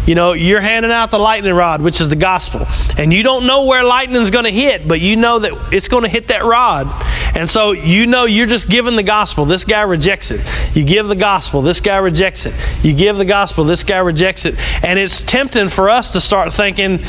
You 0.06 0.16
know, 0.16 0.34
you're 0.34 0.62
handing 0.62 0.92
out 0.92 1.12
the 1.12 1.20
lightning 1.20 1.54
rod, 1.54 1.82
which 1.82 2.01
is 2.02 2.10
the 2.10 2.16
gospel. 2.16 2.68
And 2.98 3.14
you 3.14 3.24
don't 3.24 3.48
know 3.48 3.66
where 3.66 3.84
lightning's 3.84 4.30
going 4.30 4.46
to 4.46 4.52
hit, 4.52 4.88
but 4.88 5.00
you 5.00 5.16
know 5.16 5.40
that 5.40 5.74
it's 5.74 5.88
going 5.88 6.04
to 6.04 6.10
hit 6.10 6.28
that 6.28 6.44
rod. 6.44 6.88
And 7.36 7.50
so 7.50 7.72
you 7.72 8.08
know 8.08 8.26
you're 8.26 8.48
just 8.48 8.68
giving 8.68 8.96
the 8.96 9.04
gospel. 9.04 9.46
This 9.46 9.64
guy 9.64 9.84
rejects 9.84 10.32
it. 10.32 10.42
You 10.76 10.84
give 10.84 11.08
the 11.08 11.16
gospel. 11.16 11.62
This 11.62 11.80
guy 11.80 11.98
rejects 11.98 12.46
it. 12.46 12.54
You 12.84 12.94
give 12.94 13.18
the 13.18 13.26
gospel. 13.26 13.64
This 13.64 13.84
guy 13.84 14.00
rejects 14.00 14.46
it. 14.46 14.56
And 14.84 15.00
it's 15.00 15.24
tempting 15.24 15.70
for 15.70 15.90
us 15.90 16.12
to 16.14 16.22
start 16.22 16.52
thinking, 16.52 17.00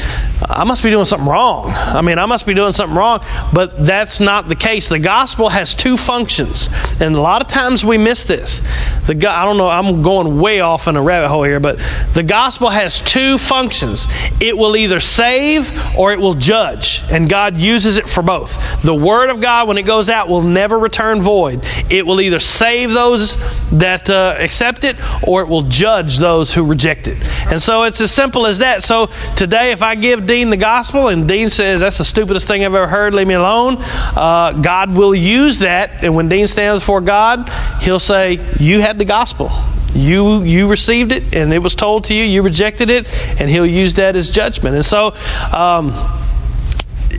I 0.41 0.65
must 0.65 0.83
be 0.83 0.91
doing 0.91 1.07
something 1.07 1.29
wrong. 1.29 1.71
I 1.71 2.03
mean, 2.03 2.19
I 2.19 2.27
must 2.27 2.47
be 2.47 2.55
doing 2.55 2.73
something 2.73 2.97
wrong. 2.97 3.25
But 3.53 3.85
that's 3.85 4.21
not 4.21 4.49
the 4.49 4.55
case. 4.55 4.89
The 4.89 4.99
gospel 4.99 5.49
has 5.49 5.75
two 5.75 5.97
functions. 5.97 6.69
And 7.01 7.15
a 7.15 7.21
lot 7.21 7.43
of 7.43 7.49
times 7.49 7.85
we 7.85 7.99
miss 7.99 8.25
this. 8.25 8.61
The 9.07 9.23
I 9.29 9.45
don't 9.45 9.57
know, 9.57 9.69
I'm 9.69 10.03
going 10.03 10.41
way 10.41 10.61
off 10.61 10.89
in 10.89 10.97
a 10.97 11.03
rabbit 11.03 11.29
hole 11.29 11.43
here, 11.45 11.61
but 11.61 11.79
the 12.15 12.23
gospel 12.23 12.69
has 12.69 13.01
two 13.01 13.39
functions. 13.39 14.07
It 14.41 14.57
will 14.57 14.77
either 14.85 15.01
save 15.01 15.73
or 15.97 16.13
it 16.13 16.19
will 16.19 16.35
judge. 16.35 17.03
And 17.11 17.29
God 17.29 17.57
uses 17.59 17.97
it 17.97 18.09
for 18.09 18.23
both. 18.23 18.83
The 18.83 18.95
Word 18.95 19.31
of 19.31 19.41
God, 19.41 19.69
when 19.69 19.79
it 19.79 19.83
goes 19.83 20.11
out, 20.11 20.29
will 20.29 20.43
never 20.43 20.79
return 20.79 21.23
void. 21.23 21.65
It 21.91 22.07
will 22.07 22.21
either 22.21 22.39
save 22.39 22.93
those 22.93 23.37
that 23.73 24.11
uh, 24.11 24.37
accept 24.39 24.85
it 24.85 24.97
or 25.27 25.43
it 25.43 25.49
will 25.49 25.63
judge 25.63 26.19
those 26.19 26.53
who 26.53 26.65
reject 26.65 27.09
it. 27.09 27.19
And 27.51 27.61
so 27.61 27.85
it's 27.85 28.01
as 28.01 28.13
simple 28.13 28.47
as 28.47 28.59
that. 28.59 28.83
So 28.83 29.07
today, 29.37 29.73
if 29.73 29.83
I 29.83 29.95
give 29.95 30.27
Dean 30.27 30.51
the 30.51 30.57
gospel 30.57 31.09
and 31.09 31.29
Dean 31.29 31.49
says, 31.49 31.81
That's 31.81 31.99
the 31.99 32.05
stupidest 32.05 32.47
thing 32.47 32.65
I've 32.65 32.75
ever 32.75 32.87
heard, 32.87 33.15
leave 33.15 33.27
me 33.27 33.35
alone, 33.35 33.77
uh, 33.81 34.53
God 34.53 34.95
will 34.95 35.15
use 35.15 35.61
that. 35.61 36.05
And 36.05 36.15
when 36.15 36.29
Dean 36.29 36.49
stands 36.49 36.83
before 36.83 37.01
God, 37.01 37.49
he'll 37.81 38.01
say, 38.01 38.39
You 38.59 38.81
had 38.81 38.99
the 38.99 39.05
gospel. 39.05 39.51
You 39.95 40.43
you 40.43 40.69
received 40.69 41.13
it, 41.13 41.35
and 41.35 41.53
it 41.53 41.59
was 41.59 41.75
told 41.75 42.05
to 42.05 42.15
you. 42.15 42.25
You 42.25 42.43
rejected 42.43 42.91
it, 42.91 43.07
and 43.41 43.51
He'll 43.51 43.67
use 43.67 43.95
that 43.95 44.17
as 44.17 44.31
judgment. 44.31 44.75
And 44.75 44.85
so. 44.85 45.15
Um, 45.53 46.22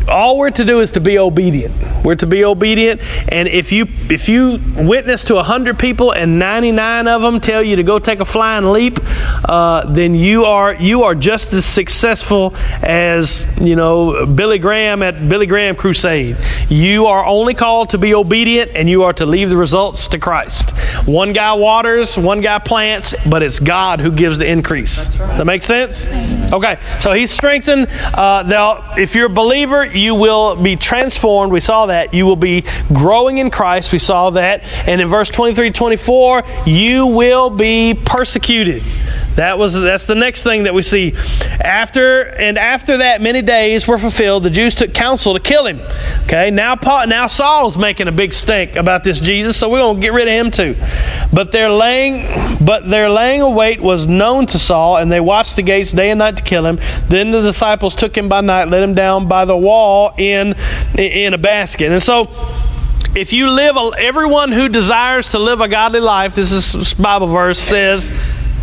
all 0.08 0.38
we're 0.38 0.52
to 0.52 0.66
do 0.66 0.80
is 0.80 0.92
to 0.92 1.00
be 1.00 1.18
obedient. 1.18 1.74
We're 2.04 2.16
to 2.16 2.28
be 2.28 2.44
obedient, 2.44 3.02
and 3.30 3.48
if 3.48 3.72
you 3.72 3.88
if 4.10 4.30
you 4.30 4.60
witness 4.76 5.26
to 5.26 5.42
hundred 5.42 5.80
people 5.80 6.12
and 6.12 6.40
ninety 6.40 6.72
nine 6.72 7.08
of 7.08 7.22
them 7.22 7.40
tell 7.40 7.64
you 7.64 7.78
to 7.78 7.84
go 7.84 8.00
take 8.00 8.20
a 8.20 8.26
flying 8.26 8.72
leap, 8.72 9.00
uh, 9.46 9.92
then 9.92 10.16
you 10.16 10.46
are 10.46 10.74
you 10.74 11.04
are 11.04 11.16
just 11.16 11.54
as 11.54 11.66
successful 11.66 12.56
as 12.82 13.46
you 13.60 13.76
know 13.76 14.26
Billy 14.26 14.60
Graham 14.60 15.02
at 15.04 15.30
Billy 15.30 15.46
Graham 15.46 15.76
Crusade. 15.76 16.38
You 16.70 17.08
are 17.08 17.26
only 17.26 17.54
called 17.54 17.92
to 17.92 17.98
be 17.98 18.14
obedient, 18.14 18.72
and 18.76 18.90
you 18.90 19.04
are 19.04 19.14
to 19.14 19.26
leave 19.26 19.50
the 19.50 19.58
results 19.58 20.08
to 20.10 20.20
Christ. 20.20 20.72
One 21.08 21.34
guy 21.34 21.54
waters, 21.54 22.18
one 22.18 22.42
guy 22.42 22.60
plants, 22.60 23.14
but 23.30 23.44
it's 23.44 23.60
God 23.60 24.00
who 24.00 24.12
gives 24.12 24.38
the 24.38 24.48
increase. 24.48 25.08
Right. 25.18 25.38
That 25.38 25.46
makes 25.46 25.66
sense? 25.66 26.06
Okay, 26.54 26.78
so 27.00 27.14
He's 27.14 27.32
strengthened. 27.32 27.88
Uh, 27.90 28.94
if 28.96 29.16
you're 29.16 29.26
a 29.26 29.30
believer 29.30 29.84
you 29.84 30.16
will 30.16 30.56
be 30.56 30.76
transformed. 30.76 31.52
We 31.52 31.60
saw 31.60 31.88
that. 31.88 32.14
You 32.14 32.26
will 32.26 32.36
be 32.36 32.64
growing 32.94 33.40
in 33.40 33.50
Christ. 33.50 33.92
We 33.92 33.98
saw 33.98 34.30
that. 34.32 34.64
And 34.88 35.02
in 35.02 35.08
verse 35.08 35.30
23 35.30 35.72
24, 35.72 36.44
you 36.66 37.08
will 37.08 37.50
be 37.50 37.94
persecuted. 37.94 38.84
That 39.36 39.58
was 39.58 39.74
that's 39.74 40.06
the 40.06 40.16
next 40.16 40.44
thing 40.44 40.64
that 40.64 40.74
we 40.74 40.84
see. 40.84 41.16
After 41.60 42.22
and 42.24 42.58
after 42.58 42.98
that 42.98 43.22
many 43.22 43.42
days 43.42 43.88
were 43.88 43.98
fulfilled, 43.98 44.44
the 44.44 44.50
Jews 44.52 44.76
took 44.76 44.94
counsel 44.94 45.34
to 45.34 45.40
kill 45.40 45.66
him. 45.66 45.80
Okay, 46.26 46.52
now 46.52 46.76
Paul, 46.76 47.08
now 47.08 47.28
Saul's 47.28 47.78
making 47.78 48.08
a 48.08 48.12
big 48.12 48.34
stink 48.34 48.76
about 48.76 49.04
this 49.04 49.20
Jesus, 49.20 49.58
so 49.58 49.70
we're 49.70 49.80
gonna 49.80 50.00
get 50.00 50.14
rid 50.14 50.28
of 50.28 50.34
him 50.34 50.52
too. 50.52 50.76
But 51.34 51.52
their 51.52 51.72
laying 51.72 52.58
but 52.64 52.88
their 52.88 53.10
laying 53.10 53.42
await 53.42 53.82
was 53.82 54.06
known 54.06 54.46
to 54.48 54.60
Saul, 54.60 54.98
and 54.98 55.12
they 55.12 55.20
watched 55.20 55.56
the 55.56 55.64
gates 55.64 55.92
day 55.92 56.12
and 56.12 56.20
night 56.20 56.38
to 56.38 56.44
kill 56.44 56.66
him. 56.66 56.80
Then 57.08 57.32
the 57.32 57.42
disciples 57.42 57.96
took 57.96 58.16
him 58.16 58.30
by 58.30 58.42
night, 58.42 58.70
let 58.70 58.84
him 58.84 58.94
down 58.94 59.28
by 59.28 59.46
the 59.46 59.58
wall 59.58 60.14
in 60.18 60.54
in 60.96 61.34
a 61.34 61.40
basket. 61.40 61.92
And 61.92 62.02
so 62.02 62.30
if 63.16 63.34
you 63.34 63.50
live 63.50 63.78
everyone 63.98 64.52
who 64.52 64.70
desires 64.70 65.32
to 65.32 65.40
live 65.40 65.60
a 65.60 65.68
godly 65.68 66.00
life, 66.00 66.36
this 66.36 66.52
is 66.52 66.94
Bible 66.94 67.28
verse 67.28 67.60
says 67.60 68.12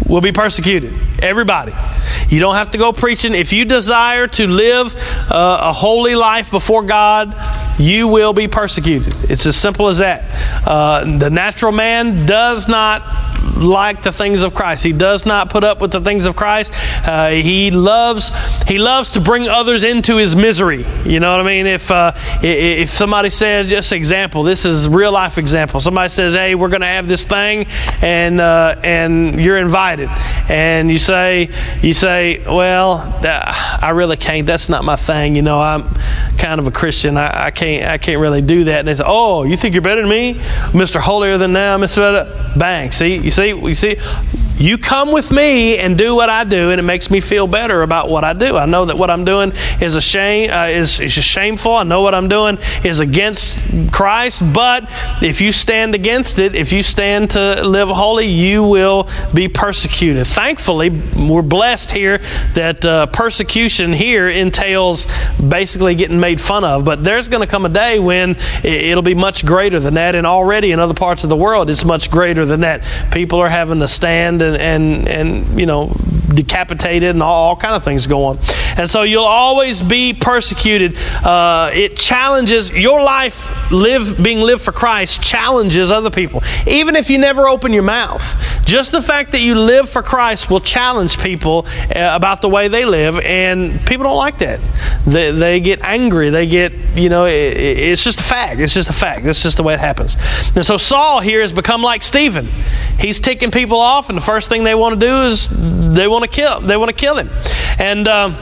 will 0.09 0.21
be 0.21 0.33
persecuted. 0.33 0.95
Everybody. 1.23 1.73
You 2.29 2.41
don't 2.41 2.55
have 2.55 2.71
to 2.73 2.79
go 2.79 2.93
preaching. 2.93 3.35
If 3.35 3.53
you 3.53 3.65
desire 3.65 4.27
to 4.29 4.47
live 4.47 4.95
uh, 5.31 5.59
a 5.63 5.73
holy 5.73 6.15
life 6.15 6.51
before 6.51 6.85
God, 6.85 7.35
you 7.81 8.09
will 8.09 8.33
be 8.33 8.47
persecuted. 8.47 9.31
It's 9.31 9.47
as 9.47 9.57
simple 9.57 9.89
as 9.89 9.99
that. 9.99 10.25
Uh, 10.67 11.19
the 11.19 11.31
natural 11.31 11.73
man 11.73 12.27
does 12.27 12.69
not 12.69 13.03
like 13.57 14.03
the 14.03 14.13
things 14.13 14.43
of 14.43 14.55
Christ. 14.55 14.85
He 14.85 14.93
does 14.93 15.27
not 15.27 15.51
put 15.51 15.65
up 15.65 15.81
with 15.81 15.91
the 15.91 16.01
things 16.01 16.27
of 16.27 16.37
Christ. 16.37 16.73
Uh, 17.07 17.31
he 17.31 17.71
loves 17.71 18.31
he 18.67 18.79
loves 18.79 19.11
to 19.11 19.21
bring 19.21 19.49
others 19.49 19.83
into 19.83 20.17
his 20.17 20.37
misery. 20.37 20.85
You 21.05 21.21
know 21.21 21.33
what 21.33 21.41
I 21.41 21.45
mean? 21.45 21.67
If 21.67 21.91
uh, 21.91 22.13
if 22.43 22.91
somebody 22.91 23.31
says, 23.31 23.69
just 23.69 23.93
example, 23.93 24.43
this 24.43 24.65
is 24.65 24.89
real 24.89 25.13
life 25.13 25.39
example. 25.39 25.81
Somebody 25.81 26.11
says, 26.11 26.35
"Hey, 26.35 26.55
we're 26.55 26.69
going 26.69 26.83
to 26.83 26.87
have 26.87 27.09
this 27.09 27.25
thing," 27.25 27.67
and 28.03 28.41
uh, 28.41 28.77
and 28.83 29.41
you're 29.41 29.59
invited, 29.59 30.09
and 30.49 30.91
you 30.91 30.99
say 30.99 31.10
you 31.83 31.95
say, 31.95 32.43
"Well, 32.47 32.99
I 33.25 33.91
really 33.91 34.17
can't. 34.17 34.47
That's 34.47 34.69
not 34.69 34.85
my 34.85 34.97
thing. 34.97 35.37
You 35.37 35.43
know, 35.43 35.61
I'm 35.61 35.85
kind 36.39 36.59
of 36.59 36.67
a 36.67 36.71
Christian. 36.71 37.17
I, 37.17 37.47
I 37.47 37.51
can't 37.51 37.91
I 37.91 37.99
can't 37.99 38.21
really 38.21 38.43
do 38.43 38.65
that." 38.65 38.81
And 38.81 38.89
they 38.89 38.95
say, 38.95 39.05
"Oh, 39.07 39.45
you 39.45 39.57
think 39.57 39.75
you're 39.75 39.83
better 39.83 40.03
than 40.03 40.11
me, 40.11 40.41
Mister 40.75 41.01
Holier 41.01 41.39
than 41.39 41.53
Thou, 41.53 41.77
Mister?" 41.79 42.53
Bang! 42.57 42.93
See, 42.93 43.17
you 43.17 43.31
see, 43.31 43.49
you 43.49 43.75
see 43.75 43.97
you 44.61 44.77
come 44.77 45.11
with 45.11 45.31
me 45.31 45.79
and 45.79 45.97
do 45.97 46.15
what 46.15 46.29
I 46.29 46.45
do, 46.45 46.71
and 46.71 46.79
it 46.79 46.83
makes 46.83 47.11
me 47.11 47.21
feel 47.21 47.47
better 47.47 47.83
about 47.83 48.11
what 48.11 48.25
I 48.25 48.35
do. 48.35 48.59
I 48.59 48.67
know 48.67 48.85
that 48.85 48.99
what 48.99 49.11
I'm 49.11 49.25
doing 49.25 49.53
is 49.81 49.95
a 49.95 50.03
shame, 50.03 50.51
uh, 50.51 50.67
is, 50.67 51.01
is 51.01 51.13
shameful. 51.13 51.75
I 51.75 51.85
know 51.85 52.03
what 52.03 52.15
I'm 52.15 52.29
doing 52.29 52.59
is 52.85 53.01
against 53.01 53.59
Christ. 53.91 54.43
But 54.53 54.85
if 55.23 55.41
you 55.41 55.53
stand 55.53 55.95
against 55.95 56.39
it, 56.39 56.55
if 56.55 56.73
you 56.73 56.83
stand 56.83 57.31
to 57.31 57.67
live 57.67 57.89
holy, 57.89 58.27
you 58.27 58.63
will 58.65 59.09
be 59.33 59.49
persecuted. 59.49 60.27
Thankfully, 60.27 60.91
we're 60.91 61.41
blessed 61.41 61.91
here 61.91 62.19
that 62.55 62.85
uh, 62.85 63.07
persecution 63.07 63.95
here 63.95 64.29
entails 64.29 65.07
basically 65.37 65.95
getting 65.95 66.21
made 66.21 66.41
fun 66.41 66.65
of. 66.65 66.85
But 66.85 67.03
there's 67.03 67.29
going 67.29 67.47
to 67.47 67.51
come 67.51 67.65
a 67.65 67.71
day 67.71 67.99
when 67.99 68.37
it'll 68.63 69.03
be 69.03 69.15
much 69.15 69.47
greater 69.47 69.81
than 69.81 69.95
that, 69.95 70.15
and 70.15 70.27
already 70.27 70.73
in 70.73 70.81
other 70.81 70.95
parts 70.95 71.23
of 71.23 71.31
the 71.31 71.37
world, 71.37 71.71
it's 71.71 71.85
much 71.85 72.11
greater 72.11 72.45
than 72.45 72.61
that. 72.61 72.85
People 73.11 73.39
are 73.39 73.49
having 73.49 73.79
to 73.79 73.89
stand 73.89 74.43
and 74.55 74.61
and 74.61 75.09
and 75.09 75.61
you 75.61 75.67
know 75.67 75.93
decapitated 76.35 77.11
and 77.11 77.23
all, 77.23 77.49
all 77.49 77.57
kind 77.57 77.75
of 77.75 77.85
things 77.85 78.07
going. 78.07 78.39
And 78.77 78.89
so 78.89 79.03
you'll 79.03 79.25
always 79.25 79.83
be 79.83 80.15
persecuted. 80.15 80.97
Uh, 80.97 81.71
it 81.73 81.97
challenges 81.97 82.71
your 82.71 83.03
life, 83.03 83.71
live 83.73 84.23
being 84.23 84.39
lived 84.39 84.63
for 84.63 84.73
Christ, 84.73 85.23
challenges 85.23 85.91
other 85.91 86.11
people. 86.11 86.43
Even 86.67 86.97
if 86.97 87.11
you 87.11 87.19
never 87.19 87.49
open 87.49 87.73
your 87.73 87.83
mouth, 87.83 88.23
just 88.65 88.93
the 88.93 89.03
fact 89.03 89.33
that 89.33 89.41
you 89.41 89.57
live 89.57 89.89
for 89.89 90.03
Christ 90.03 90.49
will 90.49 90.61
challenge 90.61 91.19
people 91.19 91.67
uh, 91.67 92.13
about 92.15 92.41
the 92.41 92.49
way 92.49 92.69
they 92.69 92.85
live, 92.85 93.19
and 93.19 93.85
people 93.85 94.05
don't 94.05 94.17
like 94.17 94.39
that. 94.39 94.61
They, 95.05 95.33
they 95.33 95.61
get 95.61 95.81
angry. 95.83 96.31
They 96.31 96.47
get, 96.47 96.73
you 96.95 97.09
know, 97.09 97.27
it, 97.27 97.57
it's 97.57 98.05
just 98.05 98.21
a 98.21 98.23
fact. 98.23 98.61
It's 98.61 98.75
just 98.75 98.89
a 98.89 98.93
fact. 98.93 99.27
It's 99.27 99.43
just 99.43 99.57
the 99.57 99.63
way 99.65 99.75
it 99.75 99.81
happens. 99.81 100.17
And 100.55 100.65
so 100.65 100.77
Saul 100.77 101.21
here 101.21 101.41
has 101.41 101.53
become 101.53 101.83
like 101.83 102.03
Stephen. 102.03 102.47
He's 102.99 103.19
ticking 103.19 103.51
people 103.51 103.81
off, 103.81 104.09
and 104.09 104.17
the 104.17 104.23
first 104.23 104.40
thing 104.49 104.65
they 104.65 104.75
want 104.75 104.99
to 104.99 105.07
do 105.07 105.23
is 105.23 105.49
they 105.49 106.09
want 106.09 106.25
to 106.25 106.31
kill. 106.31 106.61
They 106.61 106.77
want 106.77 106.89
to 106.91 106.97
kill 106.97 107.17
him. 107.17 107.29
And 107.79 108.07
um, 108.09 108.35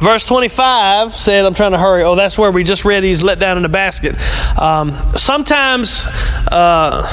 verse 0.00 0.24
25 0.24 1.14
said, 1.14 1.44
I'm 1.44 1.54
trying 1.54 1.72
to 1.72 1.78
hurry. 1.78 2.02
Oh, 2.02 2.14
that's 2.14 2.36
where 2.36 2.50
we 2.50 2.64
just 2.64 2.84
read 2.84 3.04
he's 3.04 3.22
let 3.22 3.38
down 3.38 3.58
in 3.58 3.64
a 3.64 3.68
basket. 3.68 4.16
Um, 4.58 4.90
sometimes, 5.16 6.06
uh, 6.06 7.06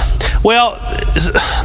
well, 0.43 0.79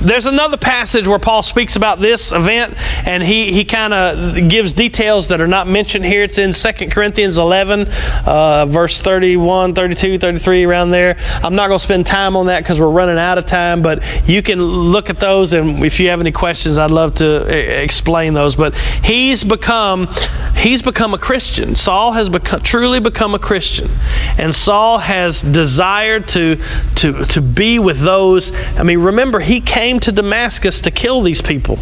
there's 0.03 0.27
another 0.27 0.57
passage 0.57 1.07
where 1.07 1.19
Paul 1.19 1.43
speaks 1.43 1.77
about 1.77 2.01
this 2.01 2.33
event, 2.33 2.75
and 3.07 3.23
he, 3.23 3.53
he 3.53 3.65
kind 3.65 3.95
of 3.95 4.49
gives 4.49 4.73
details 4.73 5.29
that 5.29 5.41
are 5.41 5.47
not 5.47 5.67
mentioned 5.67 6.05
here. 6.05 6.23
It's 6.23 6.39
in 6.39 6.53
2 6.53 6.89
Corinthians 6.89 7.39
11, 7.39 7.89
uh, 8.27 8.67
verse 8.67 9.01
31, 9.01 9.75
32, 9.75 10.19
33, 10.19 10.65
around 10.65 10.91
there. 10.91 11.17
I'm 11.43 11.55
not 11.55 11.69
going 11.69 11.79
to 11.79 11.85
spend 11.85 12.07
time 12.07 12.37
on 12.37 12.47
that 12.47 12.63
because 12.63 12.81
we're 12.81 12.89
running 12.89 13.19
out 13.19 13.39
of 13.39 13.47
time, 13.47 13.83
but 13.83 14.29
you 14.29 14.43
can 14.43 14.63
look 14.63 15.11
at 15.11 15.21
those, 15.21 15.53
and 15.53 15.85
if 15.85 16.01
you 16.01 16.09
have 16.11 16.21
any 16.21 16.33
questions, 16.33 16.79
I'd 16.79 16.91
love 16.91 17.15
to 17.15 17.83
explain 17.83 18.35
those. 18.35 18.57
But 18.57 18.75
he's 18.75 19.45
become, 19.45 20.09
he's 20.55 20.83
become 20.83 20.96
a 21.01 21.19
Christian. 21.19 21.77
Saul 21.77 22.13
has 22.13 22.29
become, 22.29 22.61
truly 22.61 23.01
become 23.01 23.35
a 23.35 23.39
Christian. 23.39 23.91
And 24.39 24.55
Saul 24.55 24.99
has 24.99 25.43
desired 25.43 26.29
to, 26.29 26.57
to, 26.97 27.25
to 27.27 27.43
be 27.43 27.79
with 27.79 28.01
those. 28.01 28.53
I 28.77 28.83
mean, 28.83 28.99
remember, 28.99 29.39
he 29.39 29.61
came 29.61 30.01
to 30.01 30.13
Damascus 30.13 30.83
to 30.83 30.91
kill 30.91 31.23
these 31.23 31.43
people. 31.43 31.79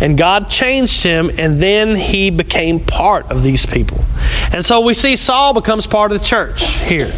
And 0.00 0.18
God 0.18 0.50
changed 0.50 1.02
him, 1.02 1.30
and 1.38 1.60
then 1.60 1.96
he 1.96 2.30
became 2.30 2.80
part 2.80 3.30
of 3.30 3.42
these 3.42 3.64
people. 3.64 4.04
And 4.52 4.64
so 4.64 4.80
we 4.80 4.94
see 4.94 5.16
Saul 5.16 5.54
becomes 5.54 5.86
part 5.86 6.12
of 6.12 6.18
the 6.18 6.24
church 6.24 6.66
here. 6.80 7.12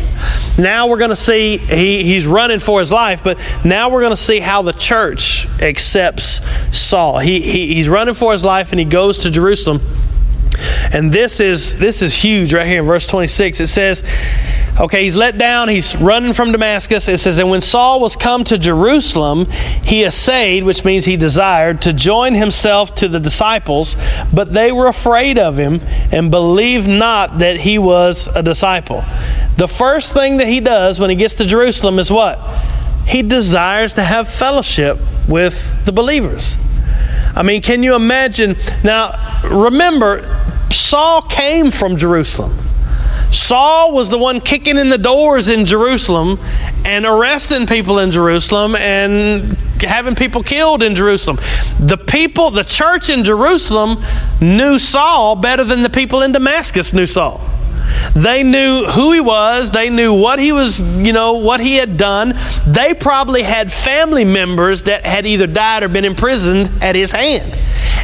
Now 0.58 0.86
we're 0.86 0.98
going 0.98 1.10
to 1.10 1.16
see 1.16 1.58
he, 1.58 2.04
he's 2.04 2.26
running 2.26 2.60
for 2.60 2.78
his 2.78 2.92
life, 2.92 3.24
but 3.24 3.38
now 3.64 3.90
we're 3.90 4.02
going 4.02 4.12
to 4.12 4.16
see 4.16 4.38
how 4.38 4.62
the 4.62 4.72
church 4.72 5.46
accepts 5.60 6.40
Saul. 6.76 7.18
He, 7.18 7.40
he, 7.40 7.74
he's 7.74 7.88
running 7.88 8.14
for 8.14 8.32
his 8.32 8.44
life, 8.44 8.70
and 8.70 8.78
he 8.78 8.84
goes 8.84 9.18
to 9.18 9.30
Jerusalem. 9.30 9.80
And 10.92 11.12
this 11.12 11.40
is 11.40 11.76
this 11.76 12.02
is 12.02 12.14
huge 12.14 12.52
right 12.54 12.66
here 12.66 12.80
in 12.80 12.86
verse 12.86 13.06
26. 13.06 13.60
It 13.60 13.66
says, 13.66 14.02
okay, 14.78 15.04
he's 15.04 15.16
let 15.16 15.38
down, 15.38 15.68
he's 15.68 15.94
running 15.96 16.32
from 16.32 16.52
Damascus. 16.52 17.08
It 17.08 17.18
says, 17.18 17.38
and 17.38 17.48
when 17.48 17.60
Saul 17.60 18.00
was 18.00 18.16
come 18.16 18.44
to 18.44 18.58
Jerusalem, 18.58 19.46
he 19.46 20.04
essayed, 20.04 20.64
which 20.64 20.84
means 20.84 21.04
he 21.04 21.16
desired, 21.16 21.82
to 21.82 21.92
join 21.92 22.34
himself 22.34 22.96
to 22.96 23.08
the 23.08 23.20
disciples, 23.20 23.96
but 24.32 24.52
they 24.52 24.72
were 24.72 24.88
afraid 24.88 25.38
of 25.38 25.56
him 25.56 25.80
and 26.12 26.30
believed 26.30 26.88
not 26.88 27.38
that 27.38 27.58
he 27.58 27.78
was 27.78 28.28
a 28.28 28.42
disciple. 28.42 29.04
The 29.56 29.68
first 29.68 30.12
thing 30.12 30.38
that 30.38 30.48
he 30.48 30.60
does 30.60 30.98
when 30.98 31.10
he 31.10 31.16
gets 31.16 31.36
to 31.36 31.44
Jerusalem 31.44 31.98
is 31.98 32.10
what? 32.10 32.40
He 33.06 33.22
desires 33.22 33.94
to 33.94 34.02
have 34.02 34.28
fellowship 34.28 34.98
with 35.28 35.84
the 35.84 35.92
believers. 35.92 36.56
I 37.36 37.42
mean, 37.42 37.62
can 37.62 37.82
you 37.82 37.94
imagine? 37.94 38.56
Now, 38.82 39.42
remember, 39.44 40.22
Saul 40.70 41.22
came 41.22 41.70
from 41.70 41.96
Jerusalem. 41.96 42.56
Saul 43.32 43.92
was 43.92 44.10
the 44.10 44.18
one 44.18 44.40
kicking 44.40 44.78
in 44.78 44.90
the 44.90 44.98
doors 44.98 45.48
in 45.48 45.66
Jerusalem 45.66 46.38
and 46.84 47.04
arresting 47.04 47.66
people 47.66 47.98
in 47.98 48.12
Jerusalem 48.12 48.76
and 48.76 49.56
having 49.82 50.14
people 50.14 50.44
killed 50.44 50.84
in 50.84 50.94
Jerusalem. 50.94 51.38
The 51.80 51.96
people, 51.96 52.52
the 52.52 52.62
church 52.62 53.10
in 53.10 53.24
Jerusalem 53.24 54.02
knew 54.40 54.78
Saul 54.78 55.34
better 55.34 55.64
than 55.64 55.82
the 55.82 55.90
people 55.90 56.22
in 56.22 56.30
Damascus 56.30 56.92
knew 56.92 57.06
Saul. 57.06 57.44
They 58.14 58.42
knew 58.42 58.86
who 58.86 59.12
he 59.12 59.20
was. 59.20 59.70
They 59.70 59.90
knew 59.90 60.12
what 60.12 60.38
he 60.38 60.52
was, 60.52 60.80
you 60.80 61.12
know, 61.12 61.34
what 61.34 61.60
he 61.60 61.76
had 61.76 61.96
done. 61.96 62.34
They 62.66 62.94
probably 62.94 63.42
had 63.42 63.72
family 63.72 64.24
members 64.24 64.84
that 64.84 65.04
had 65.04 65.26
either 65.26 65.46
died 65.46 65.82
or 65.82 65.88
been 65.88 66.04
imprisoned 66.04 66.70
at 66.82 66.94
his 66.94 67.10
hand. 67.10 67.56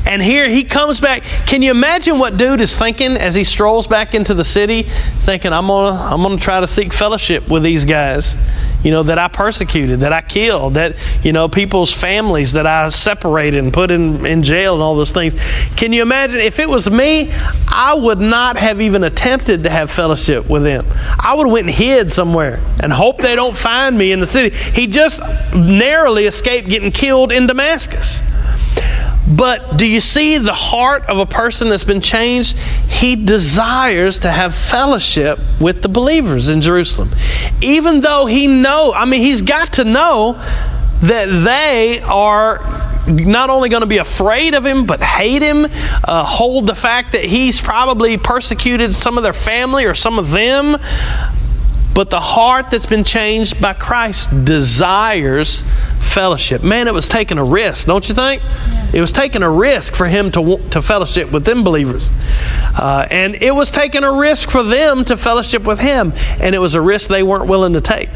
And 0.07 0.23
here 0.23 0.49
he 0.49 0.65
comes 0.65 1.01
back. 1.01 1.23
Can 1.47 1.63
you 1.63 1.71
imagine 1.71 2.19
what 2.19 2.37
dude 2.37 2.61
is 2.61 2.75
thinking 2.75 3.17
as 3.17 3.35
he 3.35 3.45
strolls 3.45 3.87
back 3.87 4.15
into 4.15 4.35
the 4.35 4.45
city, 4.45 4.83
thinking, 4.83 5.53
I'm 5.53 5.67
gonna 5.67 6.01
I'm 6.01 6.23
gonna 6.23 6.39
try 6.39 6.61
to 6.61 6.67
seek 6.67 6.93
fellowship 6.93 7.49
with 7.49 7.63
these 7.63 7.85
guys, 7.85 8.37
you 8.83 8.91
know, 8.91 9.03
that 9.05 9.19
I 9.19 9.29
persecuted, 9.29 10.01
that 10.01 10.13
I 10.13 10.23
killed, 10.23 10.75
that, 10.75 10.97
you 11.23 11.33
know, 11.33 11.49
people's 11.49 11.93
families 11.93 12.53
that 12.53 12.67
I 12.67 12.89
separated 12.89 13.63
and 13.63 13.73
put 13.73 13.91
in, 13.91 14.25
in 14.27 14.43
jail 14.43 14.75
and 14.75 14.83
all 14.83 14.97
those 14.97 15.13
things. 15.13 15.35
Can 15.77 15.93
you 15.93 16.03
imagine 16.03 16.41
if 16.41 16.59
it 16.59 16.69
was 16.69 16.91
me, 16.91 17.31
I 17.69 17.95
would 17.95 18.21
not 18.21 18.57
have 18.57 18.81
even 18.81 19.05
attempted 19.05 19.65
to 19.65 19.71
have 19.71 19.91
fellowship 19.91 20.49
with 20.49 20.63
them. 20.63 20.85
I 21.19 21.35
would 21.35 21.47
have 21.47 21.53
went 21.53 21.67
and 21.67 21.75
hid 21.75 22.11
somewhere 22.11 22.61
and 22.83 22.93
hope 22.93 23.19
they 23.19 23.37
don't 23.37 23.57
find 23.57 23.97
me 23.97 24.13
in 24.13 24.21
the 24.21 24.27
city. 24.27 24.57
He 24.57 24.87
just 24.87 25.21
narrowly 25.55 26.27
escaped 26.27 26.69
getting 26.69 26.91
killed 26.91 27.33
in 27.33 27.47
Damascus. 27.47 28.23
But 29.31 29.77
do 29.77 29.87
you 29.87 30.01
see 30.01 30.39
the 30.39 30.53
heart 30.53 31.07
of 31.07 31.19
a 31.19 31.27
person 31.27 31.69
that's 31.69 31.85
been 31.85 32.01
changed? 32.01 32.57
He 32.89 33.15
desires 33.15 34.21
to 34.21 34.31
have 34.31 34.55
fellowship 34.55 35.39
with 35.61 35.83
the 35.83 35.89
believers 35.89 36.49
in 36.49 36.61
Jerusalem. 36.61 37.11
Even 37.61 38.01
though 38.01 38.27
he 38.27 38.49
know, 38.49 38.93
I 38.95 39.05
mean 39.05 39.21
he's 39.21 39.43
got 39.43 39.75
to 39.75 39.85
know 39.85 40.33
that 41.03 41.27
they 41.27 42.01
are 42.01 42.59
not 43.07 43.51
only 43.51 43.69
going 43.69 43.81
to 43.81 43.87
be 43.87 43.99
afraid 43.99 44.55
of 44.55 44.67
him, 44.67 44.85
but 44.85 45.01
hate 45.01 45.43
him, 45.43 45.67
uh, 46.05 46.25
hold 46.25 46.67
the 46.67 46.75
fact 46.75 47.13
that 47.13 47.25
he's 47.25 47.61
probably 47.61 48.19
persecuted 48.19 48.95
some 48.95 49.17
of 49.17 49.23
their 49.23 49.33
family 49.33 49.87
or 49.87 49.95
some 49.95 50.19
of 50.19 50.31
them. 50.31 50.77
But 52.01 52.09
the 52.09 52.19
heart 52.19 52.71
that's 52.71 52.87
been 52.87 53.05
changed 53.05 53.61
by 53.61 53.75
Christ 53.75 54.47
desires 54.47 55.63
fellowship. 56.01 56.63
Man, 56.63 56.89
it 56.89 56.95
was 56.95 57.07
taking 57.07 57.37
a 57.37 57.45
risk, 57.45 57.87
don't 57.87 58.09
you 58.09 58.15
think? 58.15 58.43
Yeah. 58.43 58.91
It 58.95 59.01
was 59.03 59.13
taking 59.13 59.43
a 59.43 59.51
risk 59.51 59.95
for 59.95 60.07
him 60.07 60.31
to 60.33 60.57
to 60.71 60.81
fellowship 60.81 61.31
with 61.31 61.45
them 61.45 61.63
believers, 61.63 62.09
uh, 62.75 63.07
and 63.11 63.35
it 63.35 63.55
was 63.55 63.71
taking 63.71 64.03
a 64.03 64.15
risk 64.15 64.49
for 64.49 64.63
them 64.63 65.05
to 65.05 65.19
fellowship 65.19 65.65
with 65.65 65.79
him, 65.79 66.15
and 66.41 66.55
it 66.55 66.59
was 66.59 66.75
a 66.75 66.81
risk 66.81 67.11
they 67.11 67.23
weren't 67.23 67.49
willing 67.49 67.75
to 67.75 67.83
take 67.83 68.09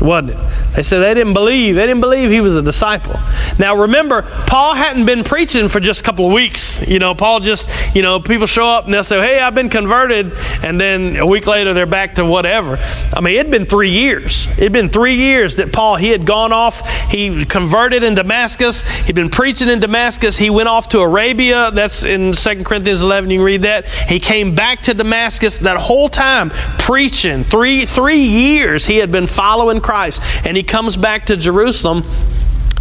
wasn't 0.00 0.30
it? 0.30 0.36
They 0.74 0.82
said 0.82 1.00
they 1.00 1.14
didn't 1.14 1.34
believe. 1.34 1.74
They 1.74 1.86
didn't 1.86 2.00
believe 2.00 2.30
he 2.30 2.40
was 2.40 2.56
a 2.56 2.62
disciple. 2.62 3.18
Now 3.58 3.76
remember, 3.76 4.22
Paul 4.22 4.74
hadn't 4.74 5.06
been 5.06 5.24
preaching 5.24 5.68
for 5.68 5.80
just 5.80 6.00
a 6.00 6.04
couple 6.04 6.26
of 6.26 6.32
weeks. 6.32 6.80
You 6.86 6.98
know, 6.98 7.14
Paul 7.14 7.40
just, 7.40 7.68
you 7.94 8.02
know, 8.02 8.20
people 8.20 8.46
show 8.46 8.64
up 8.64 8.84
and 8.84 8.94
they'll 8.94 9.04
say, 9.04 9.20
hey, 9.20 9.40
I've 9.40 9.54
been 9.54 9.68
converted. 9.68 10.32
And 10.62 10.80
then 10.80 11.16
a 11.16 11.26
week 11.26 11.46
later 11.46 11.74
they're 11.74 11.86
back 11.86 12.14
to 12.16 12.24
whatever. 12.24 12.78
I 13.12 13.20
mean, 13.20 13.29
it'd 13.36 13.50
been 13.50 13.66
three 13.66 13.90
years. 13.90 14.46
It'd 14.58 14.72
been 14.72 14.88
three 14.88 15.16
years 15.16 15.56
that 15.56 15.72
Paul, 15.72 15.96
he 15.96 16.08
had 16.08 16.24
gone 16.24 16.52
off. 16.52 16.88
He 17.10 17.44
converted 17.44 18.02
in 18.02 18.14
Damascus. 18.14 18.82
He'd 18.82 19.14
been 19.14 19.30
preaching 19.30 19.68
in 19.68 19.80
Damascus. 19.80 20.36
He 20.36 20.50
went 20.50 20.68
off 20.68 20.90
to 20.90 21.00
Arabia. 21.00 21.70
That's 21.70 22.04
in 22.04 22.32
2 22.32 22.64
Corinthians 22.64 23.02
11. 23.02 23.30
You 23.30 23.38
can 23.38 23.44
read 23.44 23.62
that. 23.62 23.88
He 23.88 24.20
came 24.20 24.54
back 24.54 24.82
to 24.82 24.94
Damascus 24.94 25.58
that 25.58 25.76
whole 25.76 26.08
time 26.08 26.50
preaching. 26.78 27.44
Three, 27.44 27.86
three 27.86 28.22
years 28.22 28.86
he 28.86 28.96
had 28.96 29.10
been 29.10 29.26
following 29.26 29.80
Christ. 29.80 30.22
And 30.46 30.56
he 30.56 30.62
comes 30.62 30.96
back 30.96 31.26
to 31.26 31.36
Jerusalem 31.36 32.04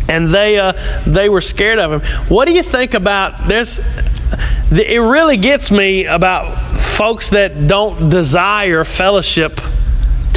and 0.09 0.33
they 0.33 0.57
uh, 0.57 0.73
they 1.05 1.29
were 1.29 1.41
scared 1.41 1.79
of 1.79 1.91
him. 1.91 2.27
What 2.27 2.45
do 2.45 2.53
you 2.53 2.63
think 2.63 2.95
about 2.95 3.47
this? 3.47 3.79
It 4.71 5.01
really 5.01 5.38
gets 5.38 5.71
me 5.71 6.05
about 6.05 6.79
folks 6.79 7.29
that 7.29 7.67
don't 7.67 8.09
desire 8.09 8.83
fellowship 8.83 9.59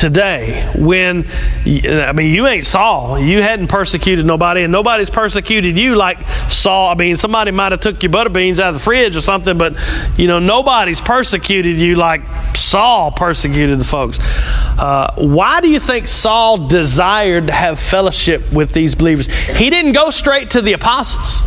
today 0.03 0.69
when 0.77 1.25
I 1.65 2.13
mean 2.13 2.35
you 2.35 2.49
ain't 2.49 2.67
Saul. 2.67 3.21
You 3.21 3.41
hadn't 3.41 3.69
persecuted 3.69 4.27
nobody 4.27 4.65
and 4.65 4.73
nobody's 4.73 5.11
persecuted 5.11 5.79
you 5.79 5.95
like 5.95 6.21
Saul. 6.51 6.91
I 6.91 6.97
mean 6.97 7.17
somebody 7.17 7.53
might 7.53 7.71
have 7.71 7.81
took 7.81 8.03
your 8.03 8.11
butter 8.11 8.29
beans 8.29 8.59
out 8.59 8.71
of 8.71 8.75
the 8.75 8.81
fridge 8.81 9.15
or 9.15 9.21
something 9.21 9.57
but 9.57 9.77
you 10.19 10.27
know 10.27 10.41
nobody's 10.41 11.01
persecuted 11.01 11.77
you 11.77 11.95
like 11.95 12.23
Saul 12.57 13.13
persecuted 13.13 13.79
the 13.79 13.85
folks. 13.85 14.19
Uh, 14.21 15.15
why 15.19 15.61
do 15.61 15.71
you 15.71 15.79
think 15.79 16.09
Saul 16.09 16.67
desired 16.67 17.47
to 17.47 17.53
have 17.53 17.79
fellowship 17.79 18.53
with 18.53 18.73
these 18.73 18.97
believers? 18.97 19.29
He 19.29 19.71
didn't 19.71 19.93
go 19.93 20.11
straight 20.11 20.51
to 20.51 20.63
the 20.63 20.73
apostles 20.73 21.45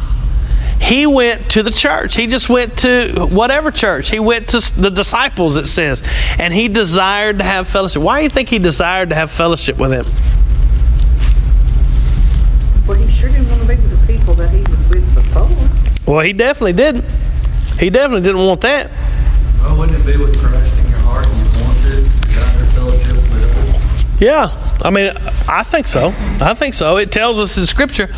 he 0.80 1.06
went 1.06 1.52
to 1.52 1.64
the 1.64 1.72
church. 1.72 2.16
He 2.16 2.28
just 2.28 2.50
went 2.50 2.80
to 2.80 3.28
whatever 3.32 3.72
church. 3.72 4.10
He 4.10 4.20
went 4.20 4.50
to 4.50 4.60
the 4.80 4.90
disciples, 4.90 5.58
it 5.58 5.68
says. 5.68 6.04
And 6.40 6.54
he 6.54 6.68
desired 6.68 7.40
to 7.40 7.44
have 7.44 7.68
fellowship. 7.68 8.02
Why 8.02 8.20
do 8.20 8.24
you 8.24 8.30
think 8.30 8.50
he 8.50 8.60
desired 8.60 9.10
to 9.10 9.16
have 9.16 9.32
fellowship 9.32 9.78
with 9.78 9.92
them? 9.92 10.06
Well, 12.88 12.98
he 12.98 13.12
sure 13.12 13.30
didn't 13.30 13.50
want 13.50 13.62
to 13.62 13.68
be 13.68 13.76
with 13.76 14.00
the 14.00 14.14
people 14.14 14.34
that 14.36 14.52
he 14.52 14.60
was 14.60 14.90
with 14.90 15.16
before. 15.16 16.14
Well, 16.14 16.24
he 16.24 16.34
definitely 16.34 16.74
didn't. 16.74 17.06
He 17.80 17.90
definitely 17.90 18.22
didn't 18.22 18.46
want 18.46 18.62
that. 18.62 18.92
Well, 19.60 19.80
wouldn't 19.80 20.00
it 20.00 20.06
be 20.06 20.18
with 20.18 20.38
Christ 20.38 20.78
in 20.78 20.90
your 20.90 21.00
heart 21.00 21.26
and 21.26 21.36
you 21.36 21.64
want 21.64 21.78
to 21.80 22.28
desire 22.28 22.66
fellowship 22.74 23.14
with 23.32 23.58
others? 23.58 24.22
Yeah, 24.22 24.52
I 24.84 24.92
mean, 24.92 25.12
I 25.50 25.64
think 25.64 25.88
so. 25.88 26.14
I 26.40 26.54
think 26.54 26.76
so. 26.76 26.98
It 26.98 27.12
tells 27.12 27.40
us 27.40 27.58
in 27.58 27.66
Scripture. 27.66 28.10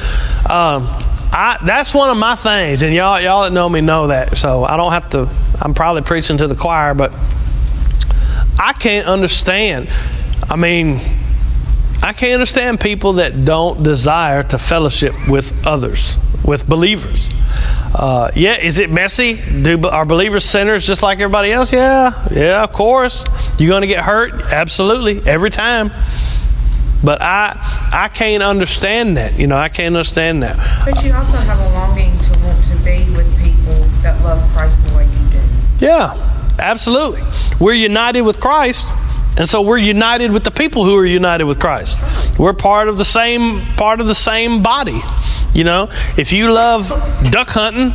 Um, 0.50 0.86
I, 1.31 1.57
that's 1.63 1.93
one 1.93 2.09
of 2.09 2.17
my 2.17 2.35
things, 2.35 2.81
and 2.81 2.93
y'all 2.93 3.19
y'all 3.19 3.43
that 3.43 3.53
know 3.53 3.67
me 3.67 3.81
know 3.81 4.07
that. 4.07 4.37
So 4.37 4.63
I 4.63 4.77
don't 4.77 4.91
have 4.91 5.09
to. 5.09 5.29
I'm 5.61 5.73
probably 5.73 6.01
preaching 6.01 6.37
to 6.37 6.47
the 6.47 6.55
choir, 6.55 6.93
but 6.93 7.13
I 8.59 8.73
can't 8.73 9.07
understand. 9.07 9.89
I 10.49 10.55
mean, 10.55 10.99
I 12.01 12.13
can't 12.13 12.33
understand 12.33 12.79
people 12.79 13.13
that 13.13 13.45
don't 13.45 13.83
desire 13.83 14.43
to 14.43 14.57
fellowship 14.57 15.13
with 15.27 15.65
others, 15.65 16.17
with 16.45 16.67
believers. 16.67 17.29
Uh, 17.93 18.31
yeah, 18.35 18.57
is 18.57 18.79
it 18.79 18.89
messy? 18.89 19.35
Do 19.35 19.81
are 19.87 20.05
believers 20.05 20.45
sinners 20.45 20.85
just 20.85 21.01
like 21.01 21.19
everybody 21.19 21.51
else? 21.51 21.73
Yeah, 21.73 22.27
yeah, 22.31 22.63
of 22.63 22.71
course. 22.71 23.25
You're 23.57 23.69
going 23.69 23.81
to 23.81 23.87
get 23.87 24.03
hurt, 24.03 24.33
absolutely, 24.33 25.27
every 25.27 25.49
time. 25.49 25.91
But 27.03 27.21
I 27.21 27.55
I 27.91 28.10
can't 28.10 28.43
understand 28.43 29.17
that. 29.17 29.39
You 29.39 29.47
know, 29.47 29.57
I 29.57 29.69
can't 29.69 29.95
understand 29.95 30.43
that. 30.43 30.57
But 30.86 31.03
you 31.03 31.13
also 31.13 31.38
have 31.38 31.60
a 31.60 31.73
longing 31.73 32.17
to 32.17 32.39
want 32.39 32.63
to 32.65 32.75
be 32.77 33.05
with 33.15 33.27
people 33.41 33.75
that 34.01 34.21
love 34.23 34.41
Christ 34.55 34.86
the 34.88 34.95
way 34.95 35.05
you 35.05 35.29
do. 35.29 35.86
Yeah, 35.86 36.15
absolutely. 36.60 37.21
We're 37.60 37.73
united 37.73 38.21
with 38.21 38.39
Christ. 38.39 38.91
And 39.38 39.47
so 39.47 39.62
we're 39.62 39.77
united 39.77 40.31
with 40.31 40.43
the 40.43 40.49
people 40.49 40.83
who 40.83 40.97
are 40.97 41.05
united 41.05 41.43
with 41.43 41.60
Christ. 41.60 41.99
We're 42.39 42.53
part 42.53 42.89
of 42.89 42.97
the 42.97 43.05
same 43.05 43.62
part 43.75 44.01
of 44.01 44.07
the 44.07 44.15
same 44.15 44.63
body. 44.63 44.99
You 45.53 45.63
know, 45.63 45.89
if 46.17 46.33
you 46.33 46.51
love 46.51 46.89
duck 47.29 47.49
hunting, 47.49 47.91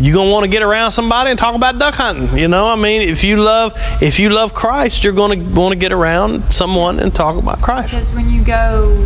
you're 0.00 0.14
gonna 0.14 0.30
want 0.30 0.44
to 0.44 0.48
get 0.48 0.62
around 0.62 0.90
somebody 0.92 1.30
and 1.30 1.38
talk 1.38 1.54
about 1.54 1.78
duck 1.78 1.94
hunting. 1.94 2.36
You 2.38 2.48
know, 2.48 2.66
I 2.68 2.76
mean, 2.76 3.02
if 3.02 3.22
you 3.22 3.36
love 3.36 3.74
if 4.02 4.18
you 4.18 4.30
love 4.30 4.54
Christ, 4.54 5.04
you're 5.04 5.12
gonna 5.12 5.42
want 5.50 5.72
to 5.72 5.76
get 5.76 5.92
around 5.92 6.50
someone 6.52 6.98
and 6.98 7.14
talk 7.14 7.36
about 7.36 7.60
Christ. 7.60 7.90
Because 7.90 8.14
when 8.14 8.30
you 8.30 8.42
go, 8.42 8.96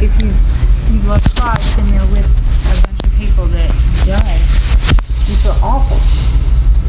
if 0.00 0.10
you 0.22 0.30
you 0.94 1.00
love 1.08 1.22
Christ 1.34 1.76
and 1.78 1.88
you're 1.90 2.06
with 2.12 2.26
a 2.26 2.82
bunch 2.86 3.04
of 3.04 3.12
people 3.18 3.46
that 3.48 3.70
don't, 4.06 5.28
you 5.28 5.36
feel 5.36 5.58
awful, 5.62 5.98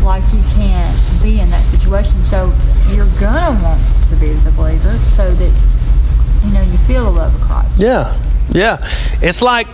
like 0.05 0.23
you 0.33 0.41
can't 0.53 1.23
be 1.23 1.39
in 1.39 1.49
that 1.49 1.65
situation. 1.71 2.23
So 2.23 2.53
you're 2.89 3.09
gonna 3.19 3.59
want 3.63 3.81
to 4.09 4.15
be 4.17 4.29
with 4.29 4.47
a 4.47 4.51
believer 4.51 4.97
so 5.15 5.33
that 5.33 5.51
you 6.45 6.53
know 6.53 6.61
you 6.61 6.77
feel 6.85 7.05
the 7.05 7.11
love 7.11 7.33
of 7.33 7.41
Christ. 7.41 7.79
Yeah, 7.79 8.15
yeah. 8.51 8.87
It's 9.21 9.41
like 9.41 9.67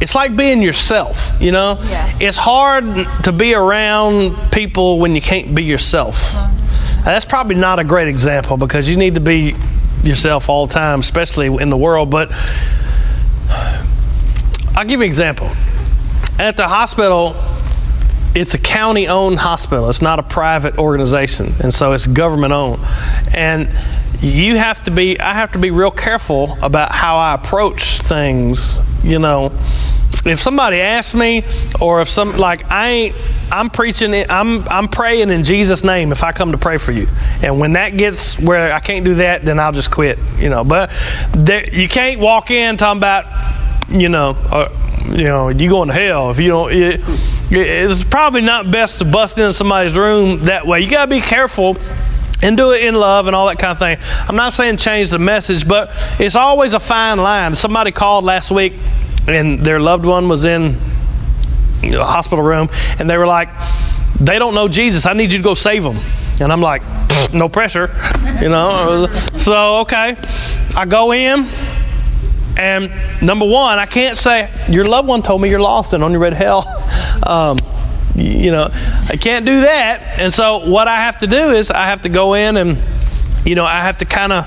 it's 0.00 0.14
like 0.14 0.34
being 0.36 0.62
yourself, 0.62 1.32
you 1.40 1.52
know? 1.52 1.78
Yeah. 1.82 2.18
It's 2.20 2.36
hard 2.36 2.84
to 3.24 3.32
be 3.32 3.54
around 3.54 4.50
people 4.50 4.98
when 4.98 5.14
you 5.14 5.20
can't 5.20 5.54
be 5.54 5.64
yourself. 5.64 6.34
Uh-huh. 6.34 7.04
That's 7.04 7.24
probably 7.24 7.56
not 7.56 7.78
a 7.78 7.84
great 7.84 8.08
example 8.08 8.56
because 8.56 8.88
you 8.88 8.96
need 8.96 9.14
to 9.14 9.20
be 9.20 9.54
yourself 10.02 10.48
all 10.48 10.66
the 10.66 10.74
time, 10.74 11.00
especially 11.00 11.46
in 11.46 11.70
the 11.70 11.76
world. 11.76 12.10
But 12.10 12.30
I'll 14.76 14.84
give 14.84 15.00
you 15.00 15.04
an 15.04 15.08
example. 15.08 15.50
At 16.38 16.56
the 16.56 16.68
hospital, 16.68 17.34
it's 18.34 18.54
a 18.54 18.58
county 18.58 19.08
owned 19.08 19.38
hospital. 19.38 19.90
It's 19.90 20.02
not 20.02 20.18
a 20.18 20.22
private 20.22 20.78
organization. 20.78 21.54
And 21.60 21.72
so 21.74 21.92
it's 21.92 22.06
government 22.06 22.52
owned. 22.52 22.80
And 23.34 23.68
you 24.20 24.56
have 24.56 24.82
to 24.84 24.90
be 24.90 25.18
I 25.18 25.34
have 25.34 25.52
to 25.52 25.58
be 25.58 25.70
real 25.70 25.90
careful 25.90 26.58
about 26.62 26.92
how 26.92 27.16
I 27.16 27.34
approach 27.34 28.00
things, 28.00 28.78
you 29.02 29.18
know. 29.18 29.52
If 30.24 30.40
somebody 30.40 30.80
asks 30.80 31.14
me 31.14 31.44
or 31.80 32.00
if 32.00 32.10
some 32.10 32.36
like 32.36 32.70
I 32.70 32.88
ain't 32.88 33.16
I'm 33.50 33.70
preaching 33.70 34.12
it 34.12 34.28
I'm 34.28 34.68
I'm 34.68 34.88
praying 34.88 35.30
in 35.30 35.44
Jesus 35.44 35.82
name 35.84 36.12
if 36.12 36.24
I 36.24 36.32
come 36.32 36.52
to 36.52 36.58
pray 36.58 36.76
for 36.76 36.92
you. 36.92 37.06
And 37.42 37.58
when 37.58 37.72
that 37.74 37.96
gets 37.96 38.38
where 38.38 38.72
I 38.72 38.80
can't 38.80 39.04
do 39.04 39.14
that 39.14 39.44
then 39.44 39.58
I'll 39.58 39.72
just 39.72 39.90
quit, 39.90 40.18
you 40.36 40.50
know. 40.50 40.64
But 40.64 40.90
there, 41.32 41.64
you 41.72 41.88
can't 41.88 42.20
walk 42.20 42.50
in 42.50 42.76
talking 42.76 42.98
about 42.98 43.26
you 43.88 44.08
know, 44.08 44.30
uh, 44.50 44.68
you 45.08 45.24
know, 45.24 45.50
you 45.50 45.68
going 45.68 45.88
to 45.88 45.94
hell 45.94 46.30
if 46.30 46.38
you 46.38 46.48
don't. 46.48 46.72
It, 46.72 47.00
it's 47.50 48.04
probably 48.04 48.42
not 48.42 48.70
best 48.70 48.98
to 48.98 49.04
bust 49.04 49.38
into 49.38 49.52
somebody's 49.52 49.96
room 49.96 50.44
that 50.44 50.66
way. 50.66 50.80
You 50.80 50.90
got 50.90 51.06
to 51.06 51.10
be 51.10 51.20
careful 51.20 51.76
and 52.42 52.56
do 52.56 52.72
it 52.72 52.82
in 52.82 52.94
love 52.94 53.26
and 53.26 53.36
all 53.36 53.48
that 53.48 53.58
kind 53.58 53.72
of 53.72 53.78
thing. 53.78 53.98
I'm 54.28 54.36
not 54.36 54.52
saying 54.52 54.78
change 54.78 55.10
the 55.10 55.18
message, 55.18 55.66
but 55.66 55.90
it's 56.18 56.34
always 56.34 56.72
a 56.72 56.80
fine 56.80 57.18
line. 57.18 57.54
Somebody 57.54 57.92
called 57.92 58.24
last 58.24 58.50
week 58.50 58.74
and 59.26 59.60
their 59.60 59.80
loved 59.80 60.06
one 60.06 60.28
was 60.28 60.44
in 60.44 60.76
a 61.82 62.04
hospital 62.04 62.44
room 62.44 62.68
and 62.98 63.08
they 63.08 63.16
were 63.16 63.26
like, 63.26 63.48
they 64.20 64.38
don't 64.38 64.54
know 64.54 64.68
Jesus. 64.68 65.06
I 65.06 65.12
need 65.14 65.32
you 65.32 65.38
to 65.38 65.44
go 65.44 65.54
save 65.54 65.82
them. 65.82 65.98
And 66.40 66.52
I'm 66.52 66.60
like, 66.60 66.82
no 67.32 67.48
pressure, 67.48 67.90
you 68.40 68.48
know. 68.48 69.08
So, 69.36 69.80
okay. 69.80 70.16
I 70.76 70.86
go 70.86 71.12
in 71.12 71.46
and 72.56 72.90
number 73.22 73.46
one, 73.46 73.78
I 73.78 73.86
can't 73.86 74.16
say 74.16 74.50
your 74.68 74.84
loved 74.84 75.08
one 75.08 75.22
told 75.22 75.40
me 75.40 75.50
you're 75.50 75.60
lost 75.60 75.92
and 75.92 76.02
on 76.02 76.12
your 76.12 76.20
way 76.20 76.30
to 76.30 76.36
hell. 76.36 76.76
Um, 77.20 77.58
you 78.14 78.50
know, 78.50 78.68
I 79.08 79.16
can't 79.16 79.46
do 79.46 79.62
that. 79.62 80.18
And 80.18 80.32
so 80.32 80.68
what 80.68 80.88
I 80.88 80.96
have 80.96 81.18
to 81.18 81.26
do 81.26 81.50
is 81.52 81.70
I 81.70 81.86
have 81.86 82.02
to 82.02 82.08
go 82.08 82.34
in 82.34 82.56
and, 82.56 82.78
you 83.44 83.54
know, 83.54 83.64
I 83.64 83.80
have 83.80 83.98
to 83.98 84.04
kind 84.04 84.32
of 84.32 84.46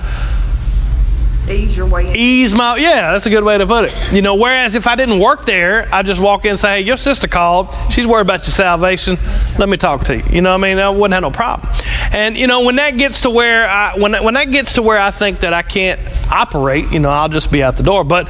Ease 1.49 1.75
your 1.75 1.87
way 1.87 2.09
in. 2.09 2.15
ease 2.15 2.55
my 2.55 2.77
yeah 2.77 3.11
that's 3.11 3.25
a 3.25 3.29
good 3.29 3.43
way 3.43 3.57
to 3.57 3.67
put 3.67 3.85
it. 3.85 4.13
You 4.13 4.21
know 4.21 4.35
whereas 4.35 4.75
if 4.75 4.87
i 4.87 4.95
didn't 4.95 5.19
work 5.19 5.45
there 5.45 5.89
i 5.93 6.01
just 6.01 6.21
walk 6.21 6.45
in 6.45 6.51
and 6.51 6.59
say 6.59 6.77
hey 6.77 6.81
your 6.87 6.95
sister 6.95 7.27
called. 7.27 7.67
She's 7.91 8.07
worried 8.07 8.21
about 8.21 8.45
your 8.45 8.53
salvation. 8.53 9.17
Let 9.59 9.67
me 9.67 9.75
talk 9.75 10.05
to 10.05 10.17
you. 10.17 10.23
You 10.29 10.41
know 10.41 10.51
what 10.51 10.63
i 10.65 10.69
mean? 10.69 10.79
I 10.79 10.89
wouldn't 10.89 11.13
have 11.13 11.21
no 11.21 11.31
problem. 11.31 11.69
And 12.13 12.37
you 12.37 12.47
know 12.47 12.61
when 12.63 12.77
that 12.77 12.91
gets 12.97 13.21
to 13.21 13.29
where 13.29 13.67
i 13.67 13.97
when, 13.97 14.23
when 14.23 14.35
that 14.35 14.51
gets 14.51 14.73
to 14.75 14.81
where 14.81 14.97
i 14.97 15.11
think 15.11 15.41
that 15.41 15.53
i 15.53 15.63
can't 15.63 15.99
operate 16.31 16.89
you 16.93 16.99
know 16.99 17.09
i'll 17.09 17.27
just 17.27 17.51
be 17.51 17.61
out 17.61 17.75
the 17.75 17.83
door. 17.83 18.05
But 18.05 18.29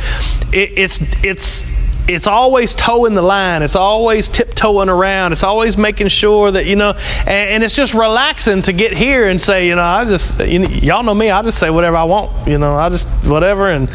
it, 0.51 0.71
it's 0.75 0.99
it's 1.23 1.65
it's 2.07 2.27
always 2.27 2.75
toeing 2.75 3.13
the 3.13 3.21
line. 3.21 3.61
It's 3.61 3.75
always 3.75 4.27
tiptoeing 4.27 4.89
around. 4.89 5.31
It's 5.31 5.43
always 5.43 5.77
making 5.77 6.09
sure 6.09 6.51
that 6.51 6.65
you 6.65 6.75
know, 6.75 6.91
and, 6.91 7.29
and 7.29 7.63
it's 7.63 7.75
just 7.75 7.93
relaxing 7.93 8.61
to 8.63 8.73
get 8.73 8.93
here 8.93 9.29
and 9.29 9.41
say, 9.41 9.67
you 9.67 9.75
know, 9.75 9.83
I 9.83 10.05
just, 10.05 10.39
you 10.39 10.67
y'all 10.67 11.03
know 11.03 11.13
me. 11.13 11.29
I 11.29 11.41
just 11.43 11.59
say 11.59 11.69
whatever 11.69 11.97
I 11.97 12.03
want. 12.03 12.47
You 12.47 12.57
know, 12.57 12.75
I 12.75 12.89
just 12.89 13.07
whatever, 13.25 13.71
and 13.71 13.89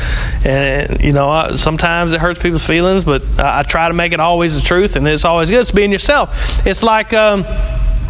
and 0.44 1.01
you 1.01 1.12
know, 1.12 1.29
I, 1.29 1.57
sometimes 1.57 2.12
it 2.12 2.21
hurts 2.21 2.40
people's 2.40 2.66
feelings, 2.66 3.05
but 3.05 3.23
I, 3.38 3.61
I 3.61 3.62
try 3.62 3.88
to 3.88 3.94
make 3.94 4.12
it 4.12 4.21
always 4.21 4.55
the 4.55 4.62
truth, 4.62 4.97
and 4.97 5.07
it's 5.07 5.25
always 5.25 5.51
good. 5.51 5.61
It's 5.61 5.73
being 5.73 5.92
yourself. 5.92 6.66
It's 6.66 6.83
like. 6.83 7.12
Um, 7.12 7.44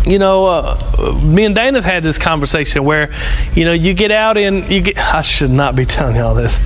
you 0.09 0.18
know, 0.18 0.47
uh, 0.47 1.12
me 1.23 1.44
and 1.44 1.55
Dana 1.55 1.83
had 1.83 2.03
this 2.03 2.18
conversation 2.18 2.85
where, 2.85 3.12
you 3.55 3.64
know, 3.64 3.73
you 3.73 3.94
get 3.94 4.11
out 4.11 4.37
in 4.37 4.71
you 4.71 4.81
get. 4.81 4.99
I 4.99 5.23
should 5.23 5.51
not 5.51 5.77
be 5.77 5.85
telling 5.85 6.16
y'all 6.16 6.35
this, 6.35 6.59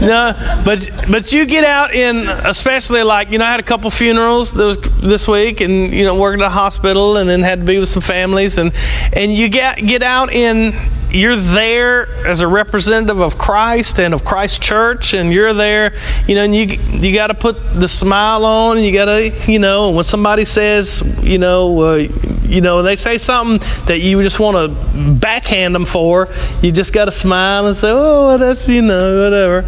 no, 0.00 0.32
but 0.64 0.88
but 1.10 1.32
you 1.32 1.46
get 1.46 1.64
out 1.64 1.94
in, 1.94 2.28
especially 2.28 3.02
like 3.02 3.30
you 3.30 3.38
know, 3.38 3.44
I 3.44 3.50
had 3.50 3.60
a 3.60 3.64
couple 3.64 3.90
funerals 3.90 4.52
this 4.52 4.76
this 5.00 5.26
week, 5.26 5.60
and 5.60 5.92
you 5.92 6.04
know, 6.04 6.14
worked 6.16 6.40
at 6.40 6.46
a 6.46 6.50
hospital, 6.50 7.16
and 7.16 7.28
then 7.28 7.42
had 7.42 7.60
to 7.60 7.64
be 7.66 7.78
with 7.78 7.88
some 7.88 8.02
families, 8.02 8.58
and 8.58 8.72
and 9.12 9.32
you 9.32 9.48
get 9.48 9.84
get 9.84 10.02
out 10.02 10.32
in. 10.32 10.74
You're 11.10 11.36
there 11.36 12.06
as 12.26 12.40
a 12.40 12.46
representative 12.46 13.18
of 13.20 13.38
Christ 13.38 13.98
and 13.98 14.12
of 14.12 14.26
Christ 14.26 14.60
Church, 14.60 15.14
and 15.14 15.32
you're 15.32 15.54
there, 15.54 15.94
you 16.26 16.34
know, 16.34 16.44
and 16.44 16.54
you 16.54 16.66
you 16.66 17.14
got 17.14 17.28
to 17.28 17.34
put 17.34 17.56
the 17.72 17.88
smile 17.88 18.44
on, 18.44 18.76
and 18.76 18.84
you 18.84 18.92
got 18.92 19.06
to, 19.06 19.32
you 19.50 19.58
know, 19.58 19.88
when 19.88 20.04
somebody 20.04 20.44
says, 20.44 21.02
you 21.22 21.38
know, 21.38 21.80
uh, 21.80 21.94
you 22.42 22.60
know, 22.60 22.67
they 22.82 22.96
say 22.96 23.18
something 23.18 23.66
that 23.86 24.00
you 24.00 24.22
just 24.22 24.38
want 24.38 24.56
to 24.56 25.12
backhand 25.14 25.74
them 25.74 25.86
for, 25.86 26.28
you 26.62 26.72
just 26.72 26.92
got 26.92 27.06
to 27.06 27.12
smile 27.12 27.66
and 27.66 27.76
say, 27.76 27.90
"Oh, 27.90 28.36
that's 28.38 28.68
you 28.68 28.82
know, 28.82 29.22
whatever." 29.22 29.64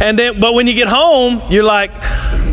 And 0.00 0.18
then, 0.18 0.40
but 0.40 0.54
when 0.54 0.66
you 0.66 0.74
get 0.74 0.88
home, 0.88 1.42
you're 1.50 1.64
like, 1.64 1.92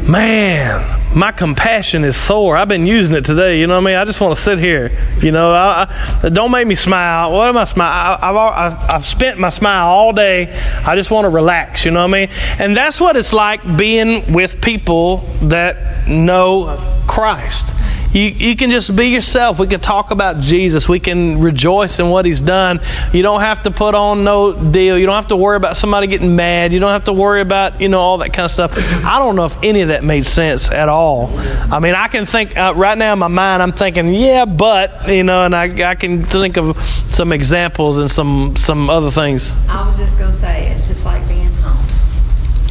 "Man, 0.07 0.99
my 1.15 1.31
compassion 1.31 2.03
is 2.03 2.15
sore. 2.15 2.55
I've 2.55 2.67
been 2.67 2.85
using 2.85 3.15
it 3.15 3.25
today. 3.25 3.59
You 3.59 3.67
know 3.67 3.73
what 3.73 3.81
I 3.81 3.85
mean? 3.85 3.95
I 3.95 4.05
just 4.05 4.21
want 4.21 4.35
to 4.35 4.41
sit 4.41 4.59
here. 4.59 4.91
You 5.21 5.31
know, 5.31 5.51
I, 5.53 5.87
I, 6.23 6.29
don't 6.29 6.51
make 6.51 6.67
me 6.67 6.75
smile. 6.75 7.31
What 7.31 7.49
am 7.49 7.57
I 7.57 7.63
smile? 7.63 8.17
I, 8.21 8.29
I've 8.29 8.89
I've 8.89 9.07
spent 9.07 9.39
my 9.39 9.49
smile 9.49 9.87
all 9.87 10.13
day. 10.13 10.53
I 10.85 10.95
just 10.95 11.09
want 11.09 11.25
to 11.25 11.29
relax. 11.29 11.85
You 11.85 11.91
know 11.91 12.01
what 12.01 12.15
I 12.15 12.25
mean? 12.25 12.29
And 12.59 12.75
that's 12.75 13.01
what 13.01 13.15
it's 13.15 13.33
like 13.33 13.61
being 13.77 14.31
with 14.31 14.61
people 14.61 15.17
that 15.43 16.07
know 16.07 16.77
Christ. 17.07 17.73
You, 18.11 18.23
you 18.23 18.55
can 18.55 18.71
just 18.71 18.95
be 18.95 19.07
yourself. 19.07 19.59
We 19.59 19.67
can 19.67 19.81
talk 19.81 20.09
about 20.09 20.39
Jesus. 20.39 20.89
We 20.89 20.99
can 20.99 21.41
rejoice 21.41 21.99
in 21.99 22.09
what 22.09 22.25
He's 22.25 22.41
done. 22.41 22.79
You 23.13 23.21
don't 23.21 23.41
have 23.41 23.61
to 23.63 23.71
put 23.71 23.93
on 23.93 24.23
no 24.23 24.53
deal. 24.53 24.97
You 24.97 25.05
don't 25.05 25.15
have 25.15 25.27
to 25.27 25.35
worry 25.35 25.57
about 25.57 25.77
somebody 25.77 26.07
getting 26.07 26.35
mad. 26.35 26.73
You 26.73 26.79
don't 26.79 26.89
have 26.89 27.03
to 27.03 27.13
worry 27.13 27.41
about, 27.41 27.81
you 27.81 27.87
know, 27.87 27.99
all 27.99 28.17
that 28.19 28.33
kind 28.33 28.45
of 28.45 28.51
stuff. 28.51 28.73
I 29.05 29.19
don't 29.19 29.35
know 29.35 29.45
if 29.45 29.63
any 29.63 29.81
of 29.81 29.89
that 29.89 30.03
made 30.03 30.25
sense 30.25 30.71
at 30.71 30.89
all. 30.89 31.31
I 31.71 31.79
mean, 31.79 31.93
I 31.93 32.07
can 32.07 32.25
think, 32.25 32.57
uh, 32.57 32.73
right 32.75 32.97
now 32.97 33.13
in 33.13 33.19
my 33.19 33.27
mind, 33.27 33.61
I'm 33.61 33.73
thinking, 33.73 34.11
yeah, 34.13 34.45
but, 34.45 35.07
you 35.07 35.23
know, 35.23 35.45
and 35.45 35.55
I, 35.55 35.91
I 35.91 35.93
can 35.93 36.25
think 36.25 36.57
of 36.57 36.81
some 37.11 37.31
examples 37.31 37.99
and 37.99 38.09
some, 38.09 38.55
some 38.55 38.89
other 38.89 39.11
things. 39.11 39.55
I 39.67 39.87
was 39.87 39.97
just 39.97 40.17
going 40.17 40.31
to 40.31 40.37
say, 40.37 40.71
it's 40.71 40.87
just 40.87 41.05
like 41.05 41.27
being 41.27 41.53
home. 41.53 41.85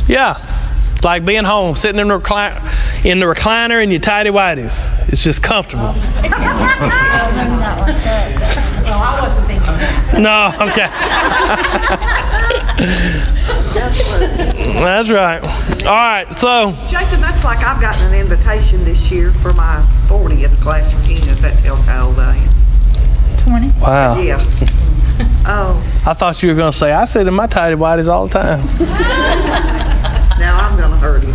Yeah. 0.08 0.57
It's 0.98 1.04
like 1.04 1.24
being 1.24 1.44
home, 1.44 1.76
sitting 1.76 2.00
in 2.00 2.08
the, 2.08 2.18
recliner, 2.18 3.04
in 3.04 3.20
the 3.20 3.26
recliner 3.26 3.80
in 3.80 3.92
your 3.92 4.00
tidy 4.00 4.30
whities. 4.30 4.82
It's 5.08 5.22
just 5.22 5.44
comfortable. 5.44 5.94
Well, 8.88 9.02
I 9.02 9.20
wasn't 9.20 9.46
thinking 9.46 9.66
that. 9.66 10.18
No, 10.18 10.48
okay. 10.66 10.88
That's 14.80 15.10
right. 15.10 15.42
All 15.84 15.92
right, 15.92 16.26
so 16.38 16.72
Jason, 16.88 17.20
that's 17.20 17.44
like 17.44 17.58
I've 17.58 17.80
gotten 17.82 18.06
an 18.06 18.14
invitation 18.14 18.82
this 18.84 19.10
year 19.10 19.30
for 19.34 19.52
my 19.52 19.86
40th 20.08 20.56
class 20.62 20.92
reunion, 21.06 21.28
if 21.28 21.40
that 21.40 21.62
tells 21.62 21.84
how 21.84 22.08
old 22.08 22.18
I 22.18 22.36
am. 22.36 22.50
20. 23.44 23.72
wow. 23.80 24.18
Yeah. 24.18 24.42
Oh, 25.50 25.82
I 26.06 26.14
thought 26.14 26.42
you 26.42 26.50
were 26.50 26.54
going 26.54 26.70
to 26.70 26.76
say 26.76 26.92
I 26.92 27.04
sit 27.06 27.26
in 27.26 27.34
my 27.34 27.46
tidy 27.46 27.74
whities 27.74 28.08
all 28.08 28.26
the 28.28 28.38
time. 28.38 29.87
Now 30.58 30.68
I'm 30.68 30.76
going 30.76 30.90
to 30.90 30.96
hurt 30.98 31.22
him. 31.22 31.32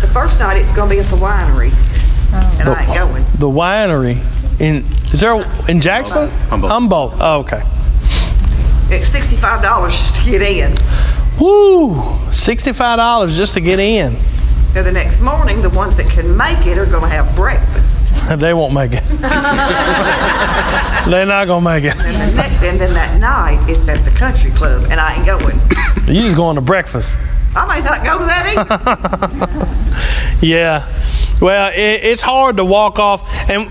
The 0.00 0.08
first 0.08 0.38
night 0.40 0.56
it's 0.58 0.74
going 0.74 0.88
to 0.90 0.94
be 0.96 1.00
at 1.00 1.06
the 1.06 1.16
winery, 1.16 1.70
Oh. 2.34 2.56
and 2.60 2.68
I 2.68 2.80
ain't 2.82 2.90
uh, 2.90 3.06
going. 3.06 3.24
The 3.38 3.48
winery 3.48 4.20
in 4.60 4.84
is 5.12 5.20
there 5.20 5.34
a- 5.34 5.70
in 5.70 5.80
Jackson? 5.80 6.28
Humboldt. 6.48 6.72
Humboldt. 6.72 7.14
Oh, 7.20 7.38
okay. 7.40 7.62
It's 8.94 9.08
$65 9.10 9.90
just 9.90 10.16
to 10.16 10.24
get 10.30 10.42
in. 10.42 10.74
Woo! 11.40 12.18
Sixty-five 12.32 12.98
dollars 12.98 13.36
just 13.36 13.54
to 13.54 13.60
get 13.60 13.78
in. 13.80 14.14
Now 14.74 14.82
the 14.82 14.92
next 14.92 15.20
morning, 15.20 15.60
the 15.62 15.70
ones 15.70 15.96
that 15.96 16.06
can 16.10 16.36
make 16.36 16.66
it 16.66 16.78
are 16.78 16.86
going 16.86 17.02
to 17.02 17.08
have 17.08 17.34
breakfast. 17.36 18.01
They 18.38 18.54
won't 18.54 18.72
make 18.72 18.92
it. 18.92 19.02
They're 21.10 21.26
not 21.26 21.46
gonna 21.46 21.64
make 21.64 21.84
it. 21.84 21.96
And, 21.96 22.30
the 22.30 22.36
next, 22.36 22.62
and 22.62 22.80
then 22.80 22.94
that 22.94 23.20
night, 23.20 23.58
it's 23.68 23.86
at 23.88 24.04
the 24.04 24.10
country 24.12 24.50
club, 24.52 24.84
and 24.90 25.00
I 25.00 25.16
ain't 25.16 25.26
going. 25.26 25.58
You 26.06 26.22
just 26.22 26.36
going 26.36 26.54
to 26.56 26.62
breakfast. 26.62 27.18
I 27.54 27.66
may 27.66 27.84
not 27.84 28.02
go 28.04 28.18
to 28.18 28.24
that 28.24 28.46
either. 30.40 30.46
yeah. 30.46 30.86
Well, 31.42 31.72
it, 31.72 32.04
it's 32.04 32.22
hard 32.22 32.58
to 32.58 32.64
walk 32.64 33.00
off. 33.00 33.28
And 33.50 33.68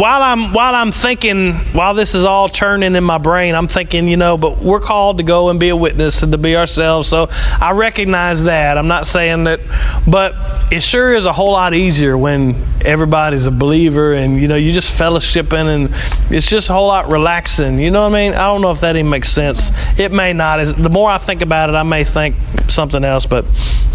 while 0.00 0.22
I'm 0.22 0.54
while 0.54 0.74
I'm 0.74 0.92
thinking, 0.92 1.52
while 1.74 1.92
this 1.92 2.14
is 2.14 2.24
all 2.24 2.48
churning 2.48 2.96
in 2.96 3.04
my 3.04 3.18
brain, 3.18 3.54
I'm 3.54 3.68
thinking, 3.68 4.08
you 4.08 4.16
know, 4.16 4.38
but 4.38 4.58
we're 4.58 4.80
called 4.80 5.18
to 5.18 5.22
go 5.22 5.50
and 5.50 5.60
be 5.60 5.68
a 5.68 5.76
witness 5.76 6.22
and 6.22 6.32
to 6.32 6.38
be 6.38 6.56
ourselves. 6.56 7.08
So 7.08 7.28
I 7.30 7.72
recognize 7.72 8.44
that. 8.44 8.78
I'm 8.78 8.88
not 8.88 9.06
saying 9.06 9.44
that, 9.44 9.60
but 10.08 10.34
it 10.72 10.82
sure 10.82 11.12
is 11.12 11.26
a 11.26 11.34
whole 11.34 11.52
lot 11.52 11.74
easier 11.74 12.16
when 12.16 12.56
everybody's 12.82 13.46
a 13.46 13.50
believer 13.50 14.14
and 14.14 14.40
you 14.40 14.48
know 14.48 14.56
you 14.56 14.72
just 14.72 14.98
fellowshipping 14.98 15.66
and 15.66 16.34
it's 16.34 16.48
just 16.48 16.70
a 16.70 16.72
whole 16.72 16.88
lot 16.88 17.10
relaxing. 17.10 17.78
You 17.78 17.90
know 17.90 18.08
what 18.08 18.16
I 18.16 18.22
mean? 18.22 18.32
I 18.32 18.46
don't 18.46 18.62
know 18.62 18.72
if 18.72 18.80
that 18.80 18.96
even 18.96 19.10
makes 19.10 19.28
sense. 19.28 19.70
It 19.98 20.12
may 20.12 20.32
not. 20.32 20.64
The 20.64 20.88
more 20.88 21.10
I 21.10 21.18
think 21.18 21.42
about 21.42 21.68
it, 21.68 21.74
I 21.74 21.82
may 21.82 22.04
think 22.04 22.36
something 22.68 23.04
else, 23.04 23.26
but 23.26 23.44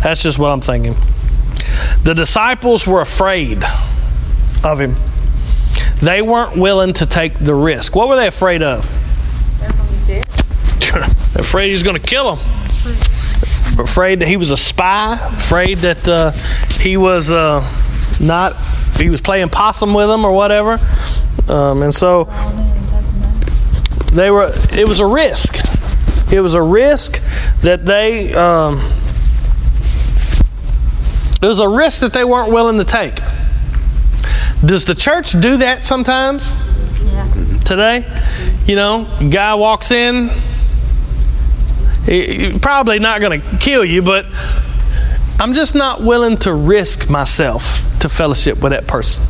that's 0.04 0.22
just 0.22 0.38
what 0.38 0.52
I'm 0.52 0.62
thinking. 0.62 0.96
The 2.04 2.14
disciples 2.14 2.88
were 2.88 3.02
afraid 3.02 3.64
of 4.64 4.80
him. 4.80 4.96
They 6.02 6.22
weren't 6.22 6.58
willing 6.58 6.94
to 6.94 7.06
take 7.06 7.40
the 7.40 7.56
risk. 7.56 7.96
What 7.96 8.08
were 8.08 8.16
they 8.16 8.28
afraid 8.28 8.62
of? 8.62 8.86
afraid 11.36 11.72
he's 11.72 11.84
going 11.84 12.00
to 12.00 12.08
kill 12.08 12.36
them. 12.36 12.46
Afraid 13.80 14.20
that 14.20 14.28
he 14.28 14.38
was 14.38 14.52
a 14.52 14.58
spy. 14.58 15.14
Afraid 15.14 15.80
that 15.80 16.08
uh, 16.08 16.32
he 16.80 16.98
was 16.98 17.32
uh, 17.32 17.62
not. 18.20 18.56
He 18.98 19.10
was 19.10 19.22
playing 19.22 19.50
possum 19.50 19.94
with 19.94 20.08
them 20.08 20.26
or 20.26 20.32
whatever. 20.32 20.80
Um, 21.48 21.84
and 21.84 21.94
so 21.94 22.26
they 24.14 24.32
were. 24.32 24.52
It 24.72 24.88
was 24.88 25.00
a 25.00 25.06
risk. 25.06 25.56
It 26.32 26.42
was 26.42 26.54
a 26.54 26.62
risk 26.62 27.22
that 27.62 27.86
they. 27.86 28.34
Um, 28.34 28.92
it 31.42 31.46
was 31.46 31.60
a 31.60 31.68
risk 31.68 32.02
that 32.02 32.14
they 32.14 32.24
weren't 32.24 32.52
willing 32.52 32.78
to 32.78 32.84
take. 32.84 33.16
Does 34.66 34.86
the 34.86 34.96
church 34.96 35.40
do 35.40 35.58
that 35.58 35.84
sometimes? 35.86 36.60
Yeah. 37.04 37.60
Today, 37.64 38.06
you 38.66 38.76
know, 38.76 39.08
guy 39.30 39.56
walks 39.56 39.92
in. 39.92 40.32
He, 42.06 42.58
probably 42.60 43.00
not 43.00 43.22
going 43.22 43.42
to 43.42 43.58
kill 43.58 43.86
you, 43.86 44.02
but 44.02 44.26
I'm 45.40 45.54
just 45.54 45.76
not 45.76 46.02
willing 46.02 46.38
to 46.38 46.54
risk 46.54 47.10
myself 47.10 47.82
to 48.00 48.10
fellowship 48.10 48.62
with 48.62 48.72
that 48.72 48.88
person. 48.88 49.26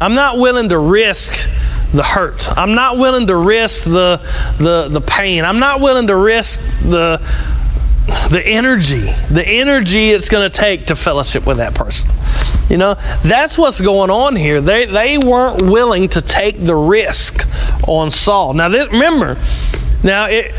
I'm 0.00 0.14
not 0.14 0.38
willing 0.38 0.70
to 0.70 0.78
risk 0.78 1.48
the 1.92 2.02
hurt. 2.02 2.48
I'm 2.56 2.74
not 2.74 2.96
willing 2.96 3.26
to 3.26 3.36
risk 3.36 3.84
the 3.84 4.20
the 4.58 4.88
the 4.88 5.00
pain. 5.00 5.44
I'm 5.44 5.58
not 5.58 5.80
willing 5.80 6.06
to 6.06 6.16
risk 6.16 6.60
the 6.82 7.20
the 8.30 8.42
energy, 8.44 9.12
the 9.30 9.44
energy 9.46 10.10
it's 10.10 10.28
going 10.28 10.50
to 10.50 10.56
take 10.56 10.86
to 10.86 10.96
fellowship 10.96 11.46
with 11.46 11.58
that 11.58 11.74
person. 11.74 12.10
You 12.68 12.78
know, 12.78 12.94
that's 13.22 13.58
what's 13.58 13.80
going 13.80 14.10
on 14.10 14.36
here. 14.36 14.60
They 14.60 14.86
they 14.86 15.18
weren't 15.18 15.62
willing 15.62 16.08
to 16.10 16.22
take 16.22 16.64
the 16.64 16.74
risk 16.74 17.46
on 17.86 18.10
Saul. 18.10 18.54
Now, 18.54 18.68
this, 18.68 18.88
remember, 18.88 19.38
now 20.02 20.26
it 20.26 20.52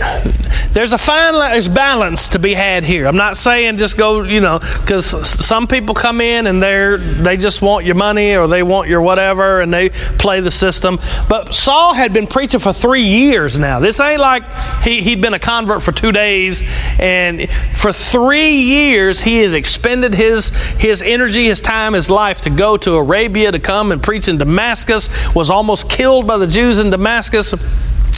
there's 0.73 0.91
a 0.91 0.97
fine 0.97 1.33
there's 1.33 1.67
balance 1.67 2.29
to 2.29 2.39
be 2.39 2.53
had 2.53 2.83
here. 2.83 3.05
I'm 3.05 3.15
not 3.15 3.37
saying 3.37 3.77
just 3.77 3.95
go, 3.95 4.23
you 4.23 4.39
know, 4.39 4.59
because 4.59 5.05
some 5.05 5.67
people 5.67 5.93
come 5.93 6.19
in 6.19 6.47
and 6.47 6.61
they're 6.61 6.97
they 6.97 7.37
just 7.37 7.61
want 7.61 7.85
your 7.85 7.95
money 7.95 8.35
or 8.35 8.47
they 8.47 8.63
want 8.63 8.89
your 8.89 9.01
whatever 9.01 9.61
and 9.61 9.71
they 9.71 9.89
play 9.89 10.39
the 10.39 10.51
system. 10.51 10.99
But 11.29 11.53
Saul 11.53 11.93
had 11.93 12.11
been 12.11 12.27
preaching 12.27 12.59
for 12.59 12.73
three 12.73 13.03
years 13.03 13.59
now. 13.59 13.79
This 13.79 13.99
ain't 13.99 14.19
like 14.19 14.43
he 14.81 15.01
he'd 15.01 15.21
been 15.21 15.33
a 15.33 15.39
convert 15.39 15.83
for 15.83 15.91
two 15.91 16.11
days 16.11 16.63
and 16.99 17.49
for 17.49 17.93
three 17.93 18.61
years 18.61 19.21
he 19.21 19.43
had 19.43 19.53
expended 19.53 20.15
his 20.15 20.49
his 20.79 21.01
energy, 21.03 21.45
his 21.45 21.61
time, 21.61 21.93
his 21.93 22.09
life 22.09 22.41
to 22.41 22.49
go 22.49 22.77
to 22.77 22.95
Arabia 22.95 23.51
to 23.51 23.59
come 23.59 23.91
and 23.91 24.01
preach 24.01 24.27
in 24.27 24.37
Damascus. 24.37 25.09
Was 25.35 25.49
almost 25.49 25.89
killed 25.89 26.25
by 26.25 26.37
the 26.37 26.47
Jews 26.47 26.79
in 26.79 26.89
Damascus. 26.89 27.53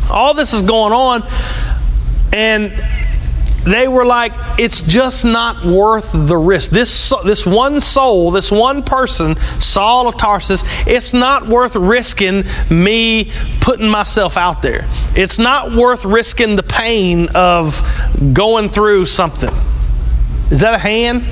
All 0.10 0.34
this 0.34 0.53
is 0.53 0.62
going 0.62 0.93
on, 0.93 1.24
and 2.34 2.74
they 3.66 3.88
were 3.88 4.06
like, 4.06 4.32
it's 4.60 4.82
just 4.82 5.26
not 5.26 5.66
worth 5.66 6.12
the 6.14 6.38
risk. 6.38 6.72
This 6.72 7.12
this 7.24 7.45
one 7.45 7.82
soul, 7.82 8.30
this 8.32 8.51
one 8.51 8.84
person, 8.84 9.36
Saul 9.60 10.08
of 10.08 10.18
Tarsus, 10.18 10.64
it's 10.86 11.14
not 11.14 11.47
worth 11.47 11.76
risking 11.76 12.43
me 12.70 13.32
putting 13.62 13.89
myself 13.89 14.38
out 14.38 14.62
there. 14.62 14.86
It's 15.16 15.39
not 15.39 15.72
worth 15.74 16.06
risking 16.06 16.56
the 16.56 16.64
pain 16.64 17.30
of 17.34 17.82
going 18.34 18.70
through 18.70 19.08
something. 19.08 19.53
Is 20.51 20.60
that 20.60 20.76
a 20.76 20.80
hand, 20.80 21.26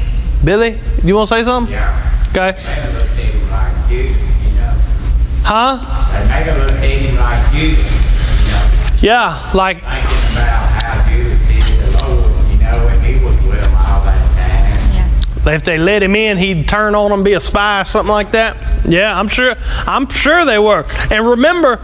Billy? 0.43 0.79
You 1.03 1.15
want 1.15 1.29
to 1.29 1.35
say 1.35 1.43
something? 1.43 1.71
Yeah. 1.71 2.09
Okay. 2.31 2.53
They 6.81 8.02
Yeah, 9.03 9.51
like 9.53 9.81
Thinking 9.81 9.91
about 10.31 10.81
how 10.81 11.09
Judas 11.09 11.47
did 11.49 11.77
the 11.77 12.07
Lord, 12.07 12.31
you 12.49 12.57
know, 12.59 12.87
and 12.87 13.03
he 13.03 13.15
was 13.15 13.35
with 13.43 13.59
him 13.59 13.75
all 13.75 14.01
that 14.05 15.43
time. 15.43 15.53
if 15.53 15.65
they 15.65 15.77
let 15.77 16.01
him 16.01 16.15
in, 16.15 16.37
he'd 16.37 16.69
turn 16.69 16.95
on 16.95 17.11
them, 17.11 17.21
be 17.21 17.33
a 17.33 17.41
spy 17.41 17.81
or 17.81 17.83
something 17.83 18.13
like 18.13 18.31
that. 18.31 18.55
Yeah, 18.87 19.19
I'm 19.19 19.27
sure. 19.27 19.55
I'm 19.85 20.07
sure 20.07 20.45
they 20.45 20.57
were. 20.57 20.85
And 21.11 21.27
remember, 21.27 21.81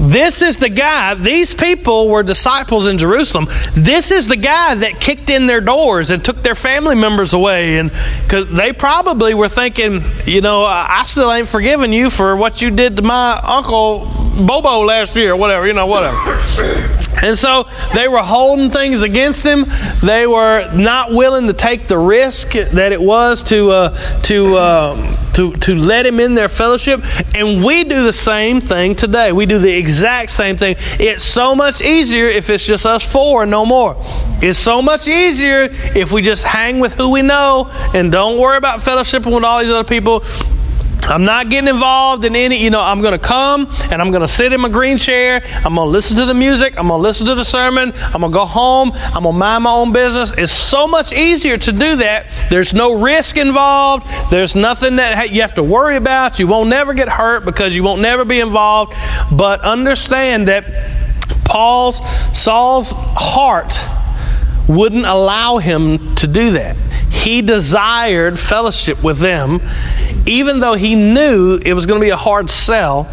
this 0.00 0.40
is 0.40 0.56
the 0.56 0.68
guy. 0.70 1.14
These 1.14 1.54
people 1.54 2.08
were 2.08 2.22
disciples 2.22 2.86
in 2.86 2.98
Jerusalem. 2.98 3.48
This 3.74 4.10
is 4.10 4.26
the 4.26 4.36
guy 4.36 4.74
that 4.76 4.98
kicked 4.98 5.28
in 5.28 5.46
their 5.46 5.60
doors 5.60 6.10
and 6.10 6.24
took 6.24 6.42
their 6.42 6.54
family 6.54 6.96
members 6.96 7.34
away, 7.34 7.78
and 7.78 7.90
because 8.22 8.50
they 8.50 8.72
probably 8.72 9.34
were 9.34 9.48
thinking, 9.48 10.02
you 10.24 10.40
know, 10.40 10.64
I 10.64 11.04
still 11.06 11.32
ain't 11.32 11.48
forgiven 11.48 11.92
you 11.92 12.10
for 12.10 12.34
what 12.34 12.62
you 12.62 12.70
did 12.70 12.96
to 12.96 13.02
my 13.02 13.38
uncle 13.42 14.06
Bobo 14.46 14.84
last 14.84 15.14
year, 15.16 15.32
or 15.32 15.36
whatever, 15.36 15.66
you 15.66 15.74
know, 15.74 15.86
whatever. 15.86 16.98
And 17.22 17.36
so 17.36 17.68
they 17.94 18.08
were 18.08 18.22
holding 18.22 18.70
things 18.70 19.02
against 19.02 19.44
him. 19.44 19.66
They 20.02 20.26
were 20.26 20.70
not 20.74 21.12
willing 21.12 21.46
to 21.48 21.52
take 21.52 21.86
the 21.86 21.98
risk 21.98 22.52
that 22.52 22.92
it 22.92 23.00
was 23.00 23.42
to 23.44 23.70
uh, 23.70 24.20
to 24.22 24.56
uh, 24.56 25.32
to 25.34 25.52
to 25.52 25.74
let 25.74 26.06
him 26.06 26.20
in 26.20 26.34
their 26.34 26.48
fellowship. 26.48 27.02
And 27.34 27.64
we 27.64 27.84
do 27.84 28.04
the 28.04 28.12
same 28.12 28.60
thing 28.60 28.94
today. 28.94 29.32
We 29.32 29.46
do 29.46 29.58
the 29.58 29.74
exact 29.74 30.30
same 30.30 30.56
thing. 30.56 30.76
It's 30.98 31.24
so 31.24 31.54
much 31.54 31.80
easier 31.80 32.26
if 32.26 32.48
it's 32.48 32.64
just 32.64 32.86
us 32.86 33.10
four 33.10 33.42
and 33.42 33.50
no 33.50 33.66
more. 33.66 33.96
It's 34.42 34.58
so 34.58 34.80
much 34.80 35.08
easier 35.08 35.68
if 35.94 36.12
we 36.12 36.22
just 36.22 36.44
hang 36.44 36.78
with 36.78 36.94
who 36.94 37.10
we 37.10 37.22
know 37.22 37.70
and 37.94 38.10
don't 38.10 38.38
worry 38.38 38.56
about 38.56 38.80
fellowshipping 38.80 39.34
with 39.34 39.44
all 39.44 39.60
these 39.60 39.70
other 39.70 39.88
people. 39.88 40.24
I'm 41.02 41.24
not 41.24 41.48
getting 41.48 41.68
involved 41.68 42.24
in 42.24 42.36
any, 42.36 42.62
you 42.62 42.70
know, 42.70 42.80
I'm 42.80 43.00
going 43.00 43.18
to 43.18 43.24
come 43.24 43.66
and 43.90 44.00
I'm 44.00 44.10
going 44.10 44.22
to 44.22 44.28
sit 44.28 44.52
in 44.52 44.60
my 44.60 44.68
green 44.68 44.98
chair. 44.98 45.42
I'm 45.44 45.74
going 45.74 45.86
to 45.86 45.90
listen 45.90 46.16
to 46.18 46.26
the 46.26 46.34
music. 46.34 46.78
I'm 46.78 46.88
going 46.88 46.98
to 46.98 47.02
listen 47.02 47.26
to 47.26 47.34
the 47.34 47.44
sermon. 47.44 47.92
I'm 47.96 48.20
going 48.20 48.32
to 48.32 48.38
go 48.38 48.46
home. 48.46 48.92
I'm 48.94 49.24
going 49.24 49.34
to 49.34 49.38
mind 49.38 49.64
my 49.64 49.72
own 49.72 49.92
business. 49.92 50.30
It's 50.36 50.52
so 50.52 50.86
much 50.86 51.12
easier 51.12 51.56
to 51.56 51.72
do 51.72 51.96
that. 51.96 52.26
There's 52.48 52.72
no 52.72 53.00
risk 53.00 53.36
involved. 53.36 54.06
There's 54.30 54.54
nothing 54.54 54.96
that 54.96 55.30
you 55.30 55.40
have 55.40 55.54
to 55.54 55.62
worry 55.62 55.96
about. 55.96 56.38
You 56.38 56.46
won't 56.46 56.70
never 56.70 56.94
get 56.94 57.08
hurt 57.08 57.44
because 57.44 57.74
you 57.74 57.82
won't 57.82 58.02
never 58.02 58.24
be 58.24 58.40
involved. 58.40 58.94
But 59.32 59.62
understand 59.62 60.48
that 60.48 60.64
Paul's, 61.44 62.00
Saul's 62.38 62.92
heart 62.94 63.78
wouldn't 64.68 65.06
allow 65.06 65.58
him 65.58 66.14
to 66.16 66.28
do 66.28 66.52
that. 66.52 66.76
He 67.10 67.42
desired 67.42 68.38
fellowship 68.38 69.02
with 69.02 69.18
them, 69.18 69.60
even 70.26 70.60
though 70.60 70.74
he 70.74 70.94
knew 70.94 71.60
it 71.64 71.72
was 71.72 71.86
going 71.86 72.00
to 72.00 72.04
be 72.04 72.10
a 72.10 72.16
hard 72.16 72.50
sell, 72.50 73.08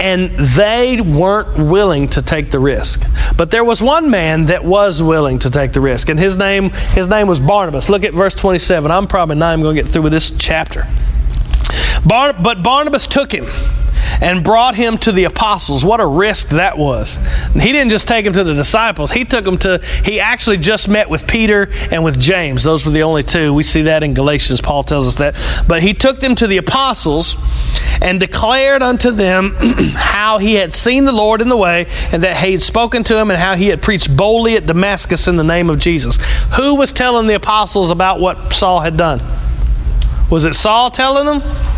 and 0.00 0.30
they 0.32 1.00
weren't 1.00 1.56
willing 1.56 2.08
to 2.08 2.22
take 2.22 2.50
the 2.50 2.58
risk. 2.58 3.06
But 3.36 3.50
there 3.50 3.64
was 3.64 3.80
one 3.80 4.10
man 4.10 4.46
that 4.46 4.64
was 4.64 5.02
willing 5.02 5.38
to 5.40 5.50
take 5.50 5.72
the 5.72 5.80
risk, 5.80 6.08
and 6.08 6.18
his 6.18 6.36
name 6.36 6.70
his 6.70 7.08
name 7.08 7.28
was 7.28 7.40
Barnabas. 7.40 7.88
Look 7.88 8.04
at 8.04 8.12
verse 8.12 8.34
27. 8.34 8.90
I'm 8.90 9.06
probably 9.06 9.36
not 9.36 9.52
even 9.52 9.62
going 9.62 9.76
to 9.76 9.82
get 9.82 9.90
through 9.90 10.02
with 10.02 10.12
this 10.12 10.32
chapter. 10.32 10.86
Bar- 12.04 12.34
but 12.34 12.62
Barnabas 12.62 13.06
took 13.06 13.32
him 13.32 13.46
and 14.20 14.44
brought 14.44 14.74
him 14.74 14.98
to 14.98 15.12
the 15.12 15.24
apostles. 15.24 15.84
What 15.84 16.00
a 16.00 16.06
risk 16.06 16.48
that 16.50 16.78
was. 16.78 17.18
He 17.54 17.72
didn't 17.72 17.90
just 17.90 18.08
take 18.08 18.26
him 18.26 18.32
to 18.34 18.44
the 18.44 18.54
disciples. 18.54 19.10
He 19.10 19.24
took 19.24 19.46
him 19.46 19.58
to, 19.58 19.80
he 20.04 20.20
actually 20.20 20.58
just 20.58 20.88
met 20.88 21.08
with 21.08 21.26
Peter 21.26 21.70
and 21.90 22.04
with 22.04 22.18
James. 22.20 22.62
Those 22.62 22.84
were 22.84 22.92
the 22.92 23.02
only 23.02 23.22
two. 23.22 23.52
We 23.52 23.62
see 23.62 23.82
that 23.82 24.02
in 24.02 24.14
Galatians. 24.14 24.60
Paul 24.60 24.84
tells 24.84 25.06
us 25.06 25.16
that. 25.16 25.34
But 25.66 25.82
he 25.82 25.94
took 25.94 26.20
them 26.20 26.34
to 26.36 26.46
the 26.46 26.58
apostles 26.58 27.36
and 28.02 28.20
declared 28.20 28.82
unto 28.82 29.10
them 29.10 29.54
how 29.94 30.38
he 30.38 30.54
had 30.54 30.72
seen 30.72 31.04
the 31.04 31.12
Lord 31.12 31.40
in 31.40 31.48
the 31.48 31.56
way 31.56 31.86
and 32.12 32.22
that 32.22 32.36
he 32.36 32.52
had 32.52 32.62
spoken 32.62 33.04
to 33.04 33.16
him 33.16 33.30
and 33.30 33.38
how 33.38 33.54
he 33.54 33.68
had 33.68 33.82
preached 33.82 34.14
boldly 34.14 34.56
at 34.56 34.66
Damascus 34.66 35.28
in 35.28 35.36
the 35.36 35.44
name 35.44 35.70
of 35.70 35.78
Jesus. 35.78 36.18
Who 36.56 36.74
was 36.74 36.92
telling 36.92 37.26
the 37.26 37.34
apostles 37.34 37.90
about 37.90 38.20
what 38.20 38.52
Saul 38.52 38.80
had 38.80 38.96
done? 38.96 39.20
Was 40.30 40.44
it 40.44 40.54
Saul 40.54 40.90
telling 40.90 41.26
them? 41.26 41.73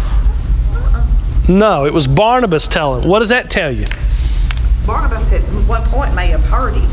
No, 1.48 1.86
it 1.86 1.92
was 1.92 2.06
Barnabas 2.06 2.66
telling. 2.66 3.08
What 3.08 3.20
does 3.20 3.28
that 3.28 3.50
tell 3.50 3.70
you? 3.70 3.86
Barnabas 4.86 5.32
at 5.32 5.42
one 5.68 5.82
point 5.88 6.14
may 6.14 6.28
have 6.28 6.44
heard 6.44 6.74
him. 6.74 6.90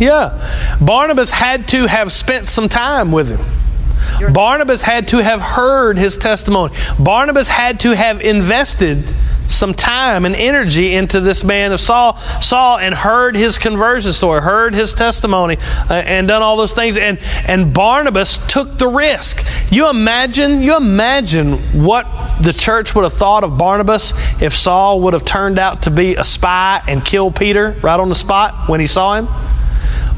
Yeah. 0.00 0.76
Barnabas 0.80 1.30
had 1.30 1.68
to 1.68 1.86
have 1.86 2.12
spent 2.12 2.46
some 2.46 2.68
time 2.68 3.12
with 3.12 3.28
him. 3.28 4.32
Barnabas 4.32 4.82
had 4.82 5.08
to 5.08 5.18
have 5.18 5.40
heard 5.40 5.98
his 5.98 6.16
testimony. 6.16 6.74
Barnabas 6.98 7.48
had 7.48 7.80
to 7.80 7.92
have 7.92 8.20
invested 8.20 9.04
some 9.48 9.74
time 9.74 10.26
and 10.26 10.34
energy 10.34 10.94
into 10.94 11.20
this 11.20 11.44
man 11.44 11.72
of 11.72 11.80
Saul, 11.80 12.16
Saul, 12.40 12.78
and 12.78 12.94
heard 12.94 13.36
his 13.36 13.58
conversion 13.58 14.12
story, 14.12 14.40
heard 14.40 14.74
his 14.74 14.94
testimony, 14.94 15.56
uh, 15.88 15.94
and 15.94 16.28
done 16.28 16.42
all 16.42 16.56
those 16.56 16.72
things. 16.72 16.96
And 16.96 17.18
and 17.46 17.72
Barnabas 17.72 18.38
took 18.48 18.78
the 18.78 18.88
risk. 18.88 19.44
You 19.70 19.88
imagine, 19.88 20.62
you 20.62 20.76
imagine 20.76 21.58
what 21.84 22.06
the 22.40 22.52
church 22.52 22.94
would 22.94 23.04
have 23.04 23.14
thought 23.14 23.44
of 23.44 23.58
Barnabas 23.58 24.12
if 24.40 24.54
Saul 24.54 25.00
would 25.02 25.14
have 25.14 25.24
turned 25.24 25.58
out 25.58 25.82
to 25.82 25.90
be 25.90 26.16
a 26.16 26.24
spy 26.24 26.82
and 26.86 27.04
killed 27.04 27.36
Peter 27.36 27.76
right 27.82 27.98
on 27.98 28.08
the 28.08 28.14
spot 28.14 28.68
when 28.68 28.80
he 28.80 28.86
saw 28.86 29.14
him. 29.14 29.28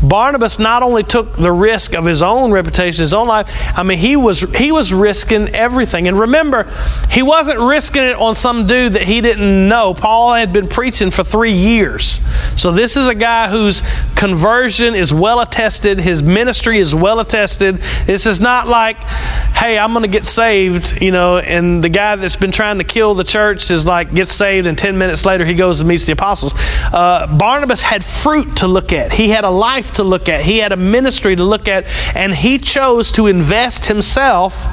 Barnabas 0.02 0.58
not 0.58 0.82
only 0.82 1.02
took 1.02 1.36
the 1.36 1.50
risk 1.50 1.94
of 1.94 2.04
his 2.04 2.22
own 2.22 2.52
reputation, 2.52 3.02
his 3.02 3.14
own 3.14 3.26
life, 3.26 3.50
I 3.76 3.82
mean, 3.82 3.98
he 3.98 4.16
was, 4.16 4.40
he 4.40 4.70
was 4.70 4.92
risking 4.92 5.54
everything. 5.54 6.06
And 6.06 6.18
remember, 6.18 6.70
he 7.10 7.22
wasn't 7.22 7.58
risking 7.58 8.04
it 8.04 8.16
on 8.16 8.34
some 8.34 8.66
dude 8.66 8.92
that 8.92 9.02
he 9.02 9.20
didn't 9.20 9.68
know. 9.68 9.94
Paul 9.94 10.34
had 10.34 10.52
been 10.52 10.68
preaching 10.68 11.10
for 11.10 11.24
three 11.24 11.52
years. 11.52 12.20
So 12.56 12.72
this 12.72 12.96
is 12.96 13.06
a 13.06 13.14
guy 13.14 13.48
whose 13.48 13.82
conversion 14.14 14.94
is 14.94 15.12
well 15.12 15.40
attested, 15.40 15.98
his 15.98 16.22
ministry 16.22 16.78
is 16.78 16.94
well 16.94 17.20
attested. 17.20 17.76
This 18.06 18.26
is 18.26 18.40
not 18.40 18.68
like, 18.68 19.02
hey, 19.02 19.78
I'm 19.78 19.92
going 19.92 20.02
to 20.02 20.08
get 20.08 20.24
saved, 20.24 21.02
you 21.02 21.10
know, 21.10 21.38
and 21.38 21.82
the 21.82 21.88
guy 21.88 22.16
that's 22.16 22.36
been 22.36 22.52
trying 22.52 22.78
to 22.78 22.84
kill 22.84 23.14
the 23.14 23.24
church 23.24 23.70
is 23.70 23.86
like, 23.86 24.14
gets 24.14 24.32
saved, 24.32 24.66
and 24.66 24.78
10 24.78 24.96
minutes 24.98 25.26
later 25.26 25.44
he 25.44 25.54
goes 25.54 25.80
and 25.80 25.88
meets 25.88 26.04
the 26.04 26.12
apostles. 26.12 26.54
Uh, 26.56 27.26
Barnabas 27.36 27.82
had 27.82 28.04
fruit 28.04 28.56
to 28.58 28.68
look 28.68 28.92
at, 28.92 29.12
he 29.12 29.28
had 29.28 29.44
a 29.44 29.50
life 29.50 29.87
life 29.88 29.96
to 29.96 30.04
look 30.04 30.28
at, 30.28 30.42
he 30.42 30.58
had 30.58 30.72
a 30.72 30.76
ministry 30.76 31.36
to 31.36 31.44
look 31.44 31.68
at, 31.68 31.84
and 32.14 32.34
he 32.34 32.58
chose 32.58 33.12
to 33.12 33.26
invest 33.26 33.86
himself 33.86 34.66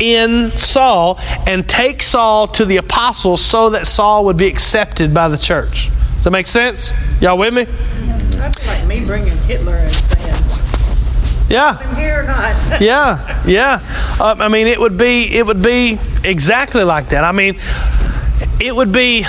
in 0.00 0.52
Saul 0.56 1.18
and 1.46 1.68
take 1.68 2.02
Saul 2.02 2.46
to 2.48 2.64
the 2.64 2.76
apostles 2.76 3.44
so 3.44 3.70
that 3.70 3.86
Saul 3.86 4.26
would 4.26 4.36
be 4.36 4.46
accepted 4.46 5.12
by 5.12 5.28
the 5.28 5.38
church. 5.38 5.90
Does 6.16 6.24
that 6.24 6.30
make 6.30 6.46
sense? 6.46 6.92
Y'all 7.20 7.38
with 7.38 7.52
me? 7.52 7.64
That's 8.30 8.66
like 8.66 8.86
me 8.86 9.04
bringing 9.04 9.36
Hitler 9.38 9.74
and 9.74 9.94
saying, 9.94 10.44
yeah. 11.50 11.96
here 11.96 12.24
yeah, 12.80 13.42
yeah. 13.46 13.80
Uh, 14.20 14.36
I 14.38 14.48
mean, 14.48 14.66
it 14.66 14.78
would 14.78 14.98
be 14.98 15.34
it 15.34 15.46
would 15.46 15.62
be 15.62 15.98
exactly 16.22 16.84
like 16.84 17.08
that. 17.08 17.24
I 17.24 17.32
mean, 17.32 17.56
it 18.60 18.76
would 18.76 18.92
be 18.92 19.24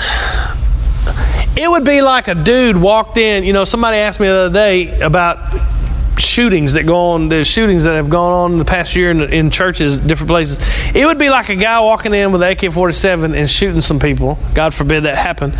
it 1.60 1.70
would 1.70 1.84
be 1.84 2.00
like 2.00 2.28
a 2.28 2.34
dude 2.34 2.76
walked 2.76 3.18
in. 3.18 3.44
You 3.44 3.52
know, 3.52 3.66
somebody 3.66 3.98
asked 3.98 4.18
me 4.18 4.28
the 4.28 4.34
other 4.34 4.52
day 4.52 5.00
about 5.00 5.38
shootings 6.20 6.74
that 6.74 6.84
go 6.84 7.12
on, 7.12 7.28
the 7.28 7.44
shootings 7.44 7.84
that 7.84 7.94
have 7.94 8.08
gone 8.08 8.32
on 8.32 8.52
in 8.52 8.58
the 8.58 8.64
past 8.64 8.94
year 8.94 9.10
in, 9.10 9.20
in 9.32 9.50
churches, 9.50 9.98
different 9.98 10.28
places. 10.28 10.58
It 10.94 11.04
would 11.04 11.18
be 11.18 11.30
like 11.30 11.48
a 11.48 11.56
guy 11.56 11.80
walking 11.80 12.14
in 12.14 12.32
with 12.32 12.42
AK 12.42 12.72
47 12.72 13.34
and 13.34 13.50
shooting 13.50 13.80
some 13.80 13.98
people. 13.98 14.38
God 14.54 14.74
forbid 14.74 15.04
that 15.04 15.18
happen. 15.18 15.52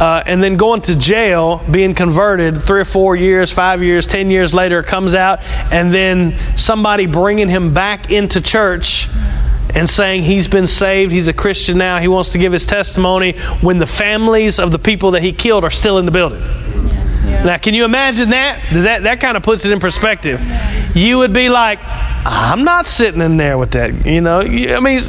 Uh, 0.00 0.22
and 0.26 0.42
then 0.42 0.56
going 0.56 0.82
to 0.82 0.96
jail, 0.96 1.62
being 1.70 1.94
converted 1.94 2.62
three 2.62 2.80
or 2.80 2.84
four 2.84 3.16
years, 3.16 3.50
five 3.52 3.82
years, 3.82 4.06
ten 4.06 4.30
years 4.30 4.52
later, 4.52 4.82
comes 4.82 5.14
out, 5.14 5.40
and 5.72 5.92
then 5.92 6.36
somebody 6.56 7.06
bringing 7.06 7.48
him 7.48 7.74
back 7.74 8.10
into 8.10 8.40
church 8.40 9.08
and 9.74 9.88
saying 9.88 10.22
he's 10.22 10.48
been 10.48 10.66
saved, 10.66 11.12
he's 11.12 11.28
a 11.28 11.32
Christian 11.32 11.78
now, 11.78 11.98
he 11.98 12.08
wants 12.08 12.32
to 12.32 12.38
give 12.38 12.52
his 12.52 12.66
testimony 12.66 13.32
when 13.60 13.78
the 13.78 13.86
families 13.86 14.58
of 14.58 14.70
the 14.70 14.78
people 14.78 15.12
that 15.12 15.22
he 15.22 15.32
killed 15.32 15.64
are 15.64 15.70
still 15.70 15.98
in 15.98 16.04
the 16.04 16.10
building. 16.10 16.42
Now, 17.44 17.58
can 17.58 17.74
you 17.74 17.84
imagine 17.84 18.30
that? 18.30 18.62
Does 18.72 18.84
that 18.84 19.02
that 19.02 19.20
kind 19.20 19.36
of 19.36 19.42
puts 19.42 19.64
it 19.64 19.72
in 19.72 19.80
perspective. 19.80 20.40
You 20.94 21.18
would 21.18 21.32
be 21.32 21.48
like, 21.48 21.78
I'm 22.24 22.64
not 22.64 22.86
sitting 22.86 23.20
in 23.20 23.36
there 23.36 23.58
with 23.58 23.72
that. 23.72 24.06
You 24.06 24.20
know, 24.20 24.40
I 24.40 24.80
mean, 24.80 25.00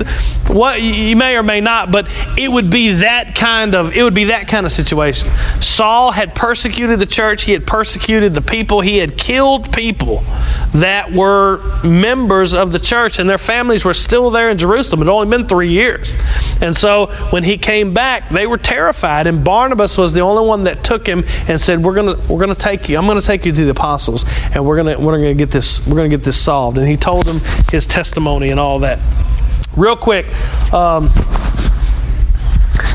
what 0.47 0.81
you 0.81 1.15
may 1.15 1.36
or 1.36 1.43
may 1.43 1.61
not, 1.61 1.91
but 1.91 2.07
it 2.38 2.49
would 2.51 2.69
be 2.69 2.93
that 2.95 3.36
kind 3.36 3.75
of 3.75 3.95
it 3.95 4.01
would 4.01 4.13
be 4.13 4.25
that 4.25 4.47
kind 4.47 4.65
of 4.65 4.71
situation. 4.71 5.29
Saul 5.61 6.11
had 6.11 6.34
persecuted 6.34 6.99
the 6.99 7.05
church. 7.05 7.43
He 7.43 7.51
had 7.51 7.67
persecuted 7.67 8.34
the 8.34 8.41
people. 8.41 8.81
He 8.81 8.97
had 8.97 9.17
killed 9.17 9.73
people 9.73 10.23
that 10.75 11.11
were 11.11 11.59
members 11.84 12.53
of 12.53 12.71
the 12.71 12.79
church, 12.79 13.19
and 13.19 13.29
their 13.29 13.38
families 13.38 13.86
were 13.86 13.93
still 13.93 14.31
there 14.31 14.49
in 14.49 14.57
Jerusalem. 14.57 15.01
It 15.01 15.05
had 15.05 15.11
only 15.11 15.38
been 15.38 15.47
three 15.47 15.69
years, 15.69 16.15
and 16.61 16.75
so 16.75 17.07
when 17.29 17.43
he 17.43 17.57
came 17.57 17.93
back, 17.93 18.29
they 18.29 18.47
were 18.47 18.57
terrified. 18.57 19.27
And 19.27 19.43
Barnabas 19.43 19.97
was 19.97 20.13
the 20.13 20.21
only 20.21 20.47
one 20.47 20.63
that 20.63 20.84
took 20.84 21.05
him 21.05 21.25
and 21.47 21.59
said, 21.59 21.84
"We're 21.84 21.95
gonna 21.95 22.15
we're 22.27 22.39
gonna 22.39 22.55
take 22.55 22.89
you. 22.89 22.97
I'm 22.97 23.05
gonna 23.05 23.21
take 23.21 23.45
you 23.45 23.51
to 23.51 23.65
the 23.65 23.71
apostles, 23.71 24.25
and 24.53 24.65
we're 24.65 24.77
gonna 24.77 24.99
we're 24.99 25.17
gonna 25.17 25.34
get 25.34 25.51
this 25.51 25.72
we're 25.88 25.95
gonna 25.95 26.09
get 26.09 26.24
this 26.24 26.38
solved." 26.38 26.78
And 26.78 26.88
he 26.88 26.97
told 26.97 27.28
him 27.28 27.41
his 27.71 27.86
testimony 27.86 28.49
and 28.49 28.59
all 28.59 28.80
that. 28.80 28.99
Real 29.76 29.95
quick, 29.95 30.26
um, 30.74 31.09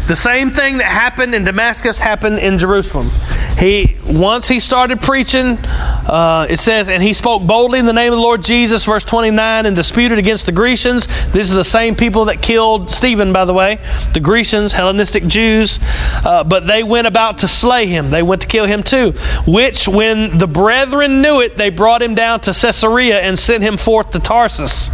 the 0.08 0.16
same 0.16 0.50
thing 0.50 0.78
that 0.78 0.86
happened 0.86 1.34
in 1.34 1.44
Damascus 1.44 2.00
happened 2.00 2.38
in 2.38 2.56
Jerusalem. 2.56 3.10
He 3.58 3.96
once 4.06 4.48
he 4.48 4.58
started 4.58 5.02
preaching, 5.02 5.58
uh, 5.58 6.46
it 6.48 6.58
says, 6.58 6.88
and 6.88 7.02
he 7.02 7.12
spoke 7.12 7.46
boldly 7.46 7.78
in 7.78 7.84
the 7.84 7.92
name 7.92 8.10
of 8.12 8.18
the 8.18 8.22
Lord 8.22 8.42
Jesus, 8.42 8.84
verse 8.84 9.04
29, 9.04 9.66
and 9.66 9.76
disputed 9.76 10.18
against 10.18 10.46
the 10.46 10.52
Grecians. 10.52 11.06
These 11.32 11.52
are 11.52 11.56
the 11.56 11.64
same 11.64 11.94
people 11.94 12.24
that 12.26 12.40
killed 12.40 12.90
Stephen, 12.90 13.34
by 13.34 13.44
the 13.44 13.52
way, 13.52 13.78
the 14.14 14.20
Grecians, 14.20 14.72
Hellenistic 14.72 15.26
Jews. 15.26 15.78
Uh, 16.24 16.42
but 16.42 16.66
they 16.66 16.82
went 16.82 17.06
about 17.06 17.38
to 17.38 17.48
slay 17.48 17.86
him. 17.86 18.10
They 18.10 18.22
went 18.22 18.42
to 18.42 18.48
kill 18.48 18.64
him 18.64 18.82
too. 18.82 19.12
Which, 19.46 19.86
when 19.86 20.38
the 20.38 20.46
brethren 20.46 21.20
knew 21.20 21.40
it, 21.42 21.58
they 21.58 21.68
brought 21.68 22.00
him 22.00 22.14
down 22.14 22.40
to 22.40 22.54
Caesarea 22.54 23.20
and 23.20 23.38
sent 23.38 23.62
him 23.62 23.76
forth 23.76 24.12
to 24.12 24.20
Tarsus. 24.20 24.90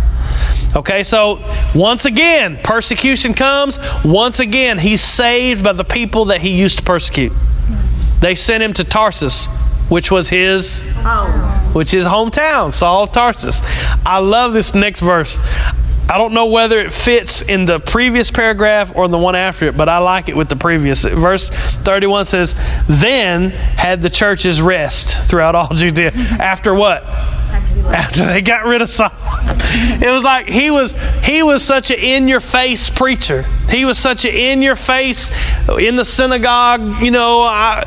Okay, 0.76 1.04
so 1.04 1.40
once 1.74 2.04
again, 2.04 2.58
persecution 2.62 3.32
comes. 3.34 3.78
Once 4.04 4.40
again, 4.40 4.78
he's 4.78 5.02
saved 5.02 5.62
by 5.62 5.72
the 5.72 5.84
people 5.84 6.26
that 6.26 6.40
he 6.40 6.50
used 6.50 6.78
to 6.78 6.84
persecute. 6.84 7.32
They 8.20 8.34
sent 8.34 8.62
him 8.62 8.72
to 8.74 8.84
Tarsus, 8.84 9.46
which 9.88 10.10
was 10.10 10.28
his 10.28 10.82
home. 10.96 11.74
which 11.74 11.94
is 11.94 12.04
hometown, 12.04 12.72
Saul 12.72 13.04
of 13.04 13.12
Tarsus. 13.12 13.60
I 14.04 14.18
love 14.18 14.52
this 14.52 14.74
next 14.74 15.00
verse. 15.00 15.38
I 16.08 16.18
don't 16.18 16.34
know 16.34 16.46
whether 16.46 16.78
it 16.80 16.92
fits 16.92 17.40
in 17.40 17.64
the 17.64 17.80
previous 17.80 18.30
paragraph 18.30 18.92
or 18.94 19.08
the 19.08 19.18
one 19.18 19.34
after 19.34 19.66
it, 19.66 19.76
but 19.76 19.88
I 19.88 19.98
like 19.98 20.28
it 20.28 20.36
with 20.36 20.48
the 20.48 20.56
previous. 20.56 21.04
Verse 21.04 21.48
31 21.48 22.26
says, 22.26 22.54
Then 22.88 23.50
had 23.50 24.02
the 24.02 24.10
churches 24.10 24.60
rest 24.60 25.16
throughout 25.28 25.54
all 25.54 25.68
Judea. 25.74 26.12
After 26.14 26.74
what? 26.74 27.04
After 27.04 28.26
they 28.26 28.42
got 28.42 28.66
rid 28.66 28.82
of 28.82 28.90
Saul. 28.90 29.10
It 29.46 30.12
was 30.12 30.24
like 30.24 30.48
he 30.48 30.70
was 30.70 30.94
he 31.22 31.42
was 31.42 31.64
such 31.64 31.90
an 31.90 31.98
in 31.98 32.28
your 32.28 32.40
face 32.40 32.90
preacher. 32.90 33.42
He 33.68 33.84
was 33.84 33.98
such 33.98 34.24
an 34.24 34.34
in 34.34 34.62
your 34.62 34.76
face 34.76 35.30
in 35.78 35.96
the 35.96 36.04
synagogue, 36.04 37.02
you 37.02 37.10
know, 37.10 37.42
I, 37.42 37.84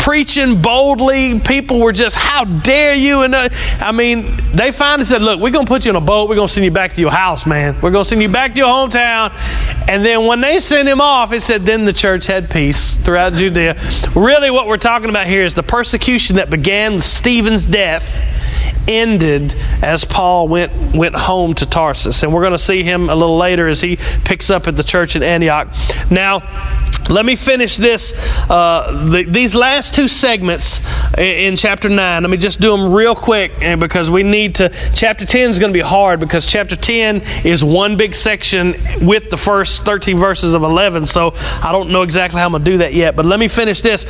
preaching 0.00 0.62
boldly. 0.62 1.38
People 1.40 1.78
were 1.78 1.92
just, 1.92 2.16
how 2.16 2.44
dare 2.44 2.94
you? 2.94 3.22
And 3.22 3.34
uh, 3.34 3.48
I 3.80 3.92
mean, 3.92 4.36
they 4.54 4.72
finally 4.72 5.04
said, 5.04 5.22
look, 5.22 5.40
we're 5.40 5.50
going 5.50 5.66
to 5.66 5.70
put 5.70 5.84
you 5.84 5.90
on 5.90 5.96
a 5.96 6.04
boat. 6.04 6.28
We're 6.28 6.36
going 6.36 6.48
to 6.48 6.54
send 6.54 6.64
you 6.64 6.70
back 6.70 6.94
to 6.94 7.00
your 7.00 7.10
house, 7.10 7.46
man. 7.46 7.74
We're 7.80 7.90
going 7.90 8.04
to 8.04 8.08
send 8.08 8.22
you 8.22 8.28
back 8.28 8.54
to 8.54 8.58
your 8.58 8.68
hometown. 8.68 9.32
And 9.88 10.04
then 10.04 10.26
when 10.26 10.40
they 10.40 10.60
sent 10.60 10.88
him 10.88 11.00
off, 11.00 11.32
it 11.32 11.42
said, 11.42 11.66
then 11.66 11.84
the 11.84 11.92
church 11.92 12.26
had 12.26 12.50
peace 12.50 12.96
throughout 12.96 13.34
Judea. 13.34 13.76
Really, 14.16 14.50
what 14.50 14.66
we're 14.66 14.78
talking 14.78 15.10
about 15.10 15.26
here 15.26 15.44
is 15.44 15.54
the 15.54 15.62
persecution 15.62 16.36
that 16.36 16.50
began 16.50 16.94
with 16.94 17.04
Stephen's 17.04 17.66
death 17.66 18.18
ended 18.88 19.54
as 19.82 20.04
Paul 20.04 20.48
went 20.48 20.72
went 20.94 21.14
home 21.14 21.54
to 21.54 21.66
Tarsus, 21.66 22.22
and 22.22 22.32
we're 22.32 22.40
going 22.40 22.52
to 22.52 22.58
see 22.58 22.82
him 22.82 23.10
a 23.10 23.14
little 23.14 23.36
later 23.36 23.68
as 23.68 23.80
he 23.80 23.96
picks 24.24 24.50
up 24.50 24.66
at 24.68 24.76
the 24.76 24.82
church 24.82 25.16
in 25.16 25.22
Antioch. 25.22 25.68
Now, 26.10 26.40
let 27.08 27.24
me 27.24 27.36
finish 27.36 27.76
this. 27.76 28.12
Uh, 28.48 29.08
the, 29.10 29.24
these 29.24 29.54
last 29.54 29.94
two 29.94 30.08
segments 30.08 30.80
in, 31.16 31.24
in, 31.24 31.56
chapter 31.56 31.88
nine. 31.88 32.22
Let 32.22 32.30
me 32.30 32.36
just 32.36 32.60
do 32.60 32.70
them 32.76 32.92
real 32.92 33.14
quick, 33.14 33.58
because 33.58 34.10
we 34.10 34.22
need 34.22 34.56
to. 34.56 34.68
Chapter 34.94 35.24
ten 35.24 35.50
is 35.50 35.58
going 35.58 35.72
to 35.72 35.76
be 35.76 35.80
hard 35.84 36.20
because 36.20 36.46
chapter 36.46 36.76
ten 36.76 37.22
is 37.44 37.64
one 37.64 37.96
big 37.96 38.14
section 38.14 38.74
with 39.00 39.30
the 39.30 39.36
first 39.36 39.84
thirteen 39.84 40.18
verses 40.18 40.54
of 40.54 40.62
eleven. 40.62 41.06
So 41.06 41.32
I 41.36 41.72
don't 41.72 41.90
know 41.90 42.02
exactly 42.02 42.38
how 42.38 42.46
I'm 42.46 42.52
going 42.52 42.64
to 42.64 42.70
do 42.70 42.78
that 42.78 42.94
yet. 42.94 43.16
But 43.16 43.26
let 43.26 43.40
me 43.40 43.48
finish 43.48 43.80
this. 43.80 44.04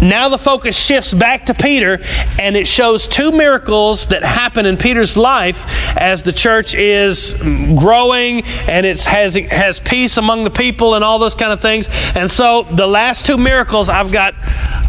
Now 0.00 0.28
the 0.28 0.38
focus 0.38 0.78
shifts 0.78 1.12
back 1.12 1.46
to 1.46 1.54
Peter, 1.54 2.00
and 2.38 2.56
it 2.56 2.66
shows 2.66 3.06
two 3.06 3.32
miracles 3.32 4.06
that 4.08 4.22
happen 4.22 4.66
in 4.66 4.76
Peter's 4.76 5.16
life 5.16 5.66
as 5.96 6.22
the 6.22 6.32
church 6.32 6.74
is 6.74 7.34
growing 7.34 8.42
and 8.68 8.86
it 8.86 9.02
has 9.04 9.34
has 9.34 9.80
peace 9.80 10.16
among 10.16 10.44
the 10.44 10.50
people 10.50 10.94
and 10.94 11.04
all 11.04 11.18
those 11.18 11.34
kind 11.34 11.52
of 11.52 11.60
things. 11.60 11.88
And 12.14 12.30
so 12.30 12.62
the 12.70 12.86
last 12.86 13.26
two 13.26 13.36
miracles, 13.36 13.88
I've 13.88 14.12
got 14.12 14.34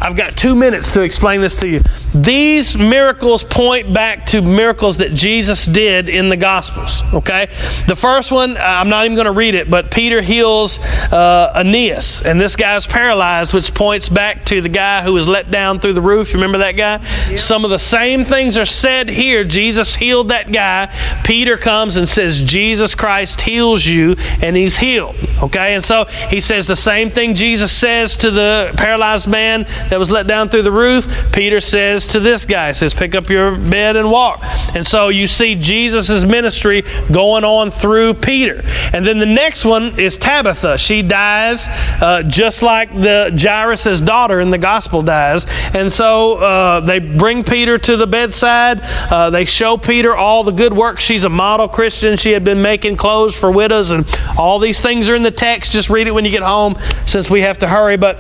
I've 0.02 0.16
got 0.16 0.36
two 0.36 0.56
minutes 0.56 0.94
to 0.94 1.02
explain 1.02 1.42
this 1.42 1.60
to 1.60 1.68
you. 1.68 1.82
These 2.14 2.78
miracles 2.78 3.44
point 3.44 3.94
back 3.94 4.26
to 4.28 4.42
miracles 4.42 4.98
that 4.98 5.14
Jesus 5.14 5.66
did 5.66 6.10
in 6.10 6.30
the 6.30 6.38
Gospels. 6.38 7.02
Okay, 7.14 7.48
the 7.88 7.96
first 7.96 8.32
one 8.32 8.58
I'm 8.58 8.90
not 8.90 9.06
even 9.06 9.16
going 9.16 9.26
to 9.26 9.32
read 9.32 9.56
it, 9.56 9.70
but 9.70 9.92
Peter 9.92 10.22
heals 10.22 10.80
uh, 10.80 11.54
Aeneas, 11.56 12.22
and 12.26 12.40
this 12.40 12.56
guy's 12.56 12.86
paralyzed, 12.86 13.54
which 13.54 13.74
points 13.74 14.10
back 14.10 14.44
to 14.46 14.62
the 14.62 14.70
guy 14.70 15.04
who 15.04 15.14
was 15.14 15.28
let 15.28 15.52
down 15.52 15.80
through 15.80 15.94
the 15.94 16.02
roof. 16.02 16.34
You 16.34 16.40
remember 16.40 16.60
that 16.60 16.74
guy? 16.74 17.04
Some 17.36 17.64
of 17.64 17.72
the 17.72 17.80
same 17.80 18.26
things 18.26 18.58
are 18.58 18.66
said 18.66 19.08
here. 19.08 19.44
Jesus 19.44 19.96
healed 19.96 20.30
that 20.30 20.52
guy. 20.52 20.88
Peter 21.24 21.58
comes 21.58 21.96
and 21.96 22.08
says, 22.08 22.42
Jesus 22.42 22.94
Christ 22.94 23.40
heals 23.40 23.86
you, 23.86 24.16
and 24.42 24.56
he's 24.56 24.76
healed. 24.76 25.16
Okay? 25.42 25.76
And 25.76 25.84
so 25.84 26.06
he 26.06 26.42
says 26.42 26.68
the 26.68 26.76
same 26.76 27.10
thing 27.10 27.36
Jesus 27.36 27.72
says 27.72 28.18
to 28.18 28.32
the 28.32 28.74
paralyzed 28.78 29.30
man 29.30 29.64
that 29.90 30.00
was 30.00 30.12
let 30.12 30.28
down 30.28 30.50
through 30.50 30.64
the 30.64 30.72
roof. 30.72 31.32
Peter 31.32 31.62
says 31.62 32.01
to 32.08 32.20
this 32.20 32.46
guy, 32.46 32.72
says, 32.72 32.94
Pick 32.94 33.16
up 33.16 33.30
your 33.30 33.56
bed 33.56 33.96
and 33.96 34.12
walk. 34.12 34.40
And 34.76 34.86
so 34.86 35.10
you 35.10 35.28
see 35.28 35.56
Jesus' 35.56 36.24
ministry 36.24 36.84
going 37.12 37.44
on 37.44 37.72
through 37.72 38.16
Peter. 38.16 38.62
And 38.94 39.06
then 39.06 39.20
the 39.20 39.26
next 39.26 39.66
one 39.66 40.00
is 40.00 40.18
Tabitha. 40.18 40.78
She 40.78 41.02
dies 41.02 41.68
uh, 41.70 42.24
just 42.28 42.62
like 42.62 42.94
the 42.94 43.38
Jairus' 43.42 44.02
daughter 44.02 44.40
in 44.40 44.50
the 44.50 44.58
gospel 44.58 44.82
gospel 44.82 45.02
dies. 45.02 45.46
And 45.76 45.92
so 45.92 46.38
uh, 46.38 46.80
they 46.80 47.00
bring 47.00 47.44
Peter 47.44 47.78
to 47.78 47.98
the 47.98 48.08
bedside. 48.08 48.80
Uh, 48.82 49.30
they 49.30 49.46
show 49.46 49.78
Peter 49.78 50.16
all 50.16 50.44
the 50.44 50.52
good 50.52 50.74
work. 50.74 51.00
She's 51.00 51.24
a 51.24 51.30
model 51.30 51.68
Christian. 51.68 52.18
She 52.18 52.32
had 52.32 52.44
been 52.44 52.62
making 52.62 52.98
clothes 52.98 53.36
for 53.36 53.52
widows, 53.52 53.92
and 53.92 54.06
all 54.38 54.60
these 54.60 54.82
things 54.82 55.10
are 55.10 55.16
in 55.16 55.24
the 55.24 55.32
text. 55.32 55.72
Just 55.72 55.90
read 55.90 56.08
it 56.08 56.12
when 56.12 56.26
you 56.26 56.32
get 56.32 56.42
home 56.42 56.76
since 57.06 57.30
we 57.30 57.42
have 57.42 57.60
to 57.60 57.68
hurry. 57.68 57.98
But 57.98 58.18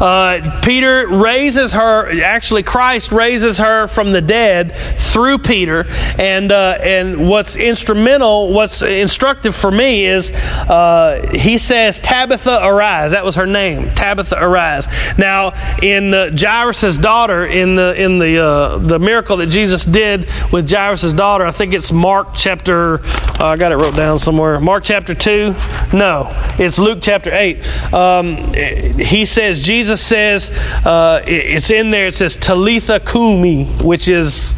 uh, 0.00 0.60
Peter 0.62 1.06
raises 1.08 1.72
her, 1.72 2.22
actually, 2.22 2.62
Christ 2.62 3.12
raises 3.12 3.58
her 3.58 3.86
from 3.86 4.12
the 4.12 4.20
dead 4.20 4.72
through 4.98 5.38
Peter. 5.38 5.84
And, 6.18 6.50
uh, 6.52 6.78
and 6.80 7.28
what's 7.28 7.56
instrumental, 7.56 8.52
what's 8.52 8.82
instructive 8.82 9.54
for 9.54 9.70
me 9.70 10.06
is 10.06 10.32
uh, 10.32 11.30
he 11.34 11.58
says, 11.58 12.00
Tabitha, 12.00 12.60
arise. 12.62 13.10
That 13.10 13.24
was 13.24 13.34
her 13.36 13.46
name, 13.46 13.94
Tabitha, 13.94 14.36
arise. 14.42 14.86
Now, 15.18 15.52
in 15.82 16.14
uh, 16.14 16.30
Jairus' 16.36 16.96
daughter, 16.96 17.46
in 17.46 17.74
the, 17.74 17.94
in 18.00 18.18
the, 18.18 18.38
uh, 18.38 18.78
the 18.78 18.98
miracle 18.98 19.36
that 19.38 19.48
Jesus 19.48 19.84
did 19.84 20.28
with 20.52 20.70
Jairus' 20.70 21.12
daughter, 21.12 21.44
I 21.44 21.50
think 21.50 21.74
it's 21.74 21.92
Mark 21.92 22.28
chapter, 22.34 23.00
uh, 23.04 23.46
I 23.46 23.56
got 23.56 23.72
it 23.72 23.76
wrote 23.76 23.96
down 23.96 24.18
somewhere. 24.18 24.60
Mark 24.60 24.84
chapter 24.84 25.14
2? 25.14 25.54
No, 25.92 26.28
it's 26.58 26.78
Luke 26.78 26.98
chapter 27.02 27.30
8. 27.32 27.92
Um, 27.92 28.36
he 28.54 29.24
says, 29.24 29.60
Jesus 29.90 30.06
says, 30.06 30.50
uh, 30.86 31.20
it's 31.26 31.70
in 31.72 31.90
there, 31.90 32.06
it 32.06 32.14
says 32.14 32.36
Talitha 32.36 33.00
Kumi, 33.00 33.64
which 33.64 34.08
is 34.08 34.54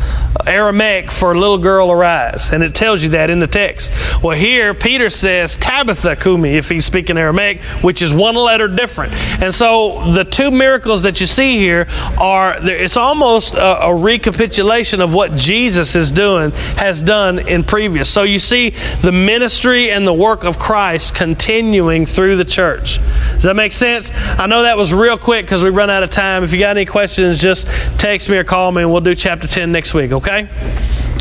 Aramaic 0.47 1.11
for 1.11 1.35
little 1.35 1.57
girl 1.57 1.91
arise. 1.91 2.53
And 2.53 2.63
it 2.63 2.75
tells 2.75 3.03
you 3.03 3.11
that 3.11 3.31
in 3.31 3.39
the 3.39 3.47
text. 3.47 3.95
Well, 4.23 4.37
here, 4.37 4.75
Peter 4.75 5.09
says 5.09 5.57
Tabitha 5.57 6.17
Kumi, 6.17 6.57
if 6.57 6.69
he's 6.69 6.85
speaking 6.85 7.17
Aramaic, 7.17 7.63
which 7.83 8.03
is 8.03 8.13
one 8.13 8.35
letter 8.35 8.69
different. 8.69 9.15
And 9.43 9.55
so 9.55 10.13
the 10.13 10.25
two 10.25 10.51
miracles 10.51 11.01
that 11.03 11.19
you 11.23 11.27
see 11.27 11.57
here 11.57 11.87
are, 12.19 12.59
it's 12.61 12.99
almost 12.99 13.55
a, 13.55 13.85
a 13.85 13.95
recapitulation 13.95 15.01
of 15.01 15.15
what 15.15 15.35
Jesus 15.35 15.97
is 15.97 16.13
doing, 16.13 16.51
has 16.77 17.01
done 17.01 17.39
in 17.39 17.65
previous. 17.65 18.11
So 18.11 18.25
you 18.25 18.39
see 18.39 18.71
the 19.01 19.13
ministry 19.13 19.91
and 19.91 20.07
the 20.07 20.13
work 20.13 20.45
of 20.45 20.59
Christ 20.59 21.15
continuing 21.15 22.05
through 22.05 22.37
the 22.37 22.45
church. 22.45 22.99
Does 23.33 23.45
that 23.45 23.57
make 23.57 23.73
sense? 23.73 24.13
I 24.13 24.47
know 24.47 24.63
that 24.63 24.77
was 24.77 24.93
real 24.93 25.19
quick 25.23 25.47
because 25.47 25.65
we 25.65 25.71
run 25.71 25.91
out 25.91 26.03
of 26.03 26.11
time. 26.11 26.45
If 26.45 26.53
you 26.53 26.59
got 26.59 26.77
any 26.77 26.87
questions, 26.87 27.41
just 27.41 27.67
text 27.99 28.29
me 28.29 28.37
or 28.37 28.45
call 28.45 28.71
me, 28.73 28.83
and 28.83 28.93
we'll 28.93 29.01
do 29.01 29.15
chapter 29.15 29.47
10 29.47 29.73
next 29.73 29.95
week, 29.95 30.13
okay? 30.13 30.49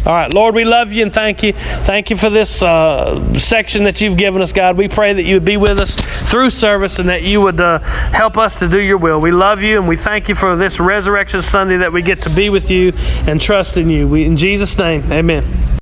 All 0.04 0.14
right, 0.14 0.34
Lord, 0.34 0.56
we 0.56 0.66
love 0.66 0.92
you 0.92 1.04
and 1.04 1.14
thank 1.14 1.44
you. 1.44 1.54
Thank 1.54 2.10
you 2.10 2.18
for 2.18 2.32
this 2.32 2.64
uh, 2.64 3.38
section 3.38 3.84
that 3.84 4.02
you've 4.02 4.18
given 4.18 4.42
us, 4.42 4.52
God. 4.52 4.76
We 4.76 4.88
pray 4.88 5.14
that 5.14 5.24
you 5.24 5.36
would 5.36 5.46
be 5.46 5.58
with 5.58 5.80
us 5.80 5.94
through 5.94 6.50
service 6.50 6.98
and 6.98 7.10
that 7.10 7.22
you 7.22 7.40
would 7.42 7.62
uh, 7.62 7.78
help 7.78 8.36
us 8.36 8.58
to 8.60 8.68
do 8.68 8.80
your 8.80 8.98
will. 8.98 9.22
We 9.22 9.30
love 9.30 9.62
you 9.62 9.78
and 9.78 9.88
we 9.88 9.98
thank 9.98 10.28
you 10.28 10.34
for 10.34 10.56
this 10.56 10.80
Resurrection 10.80 11.44
Sunday 11.44 11.78
that 11.78 11.94
we 11.94 12.02
get 12.02 12.24
to 12.24 12.32
be 12.32 12.50
with 12.50 12.72
you 12.72 12.94
and 13.28 13.40
trust 13.40 13.78
in 13.78 13.92
you. 13.92 14.08
We, 14.08 14.26
in 14.26 14.38
Jesus' 14.38 14.76
name, 14.76 15.12
amen. 15.12 15.62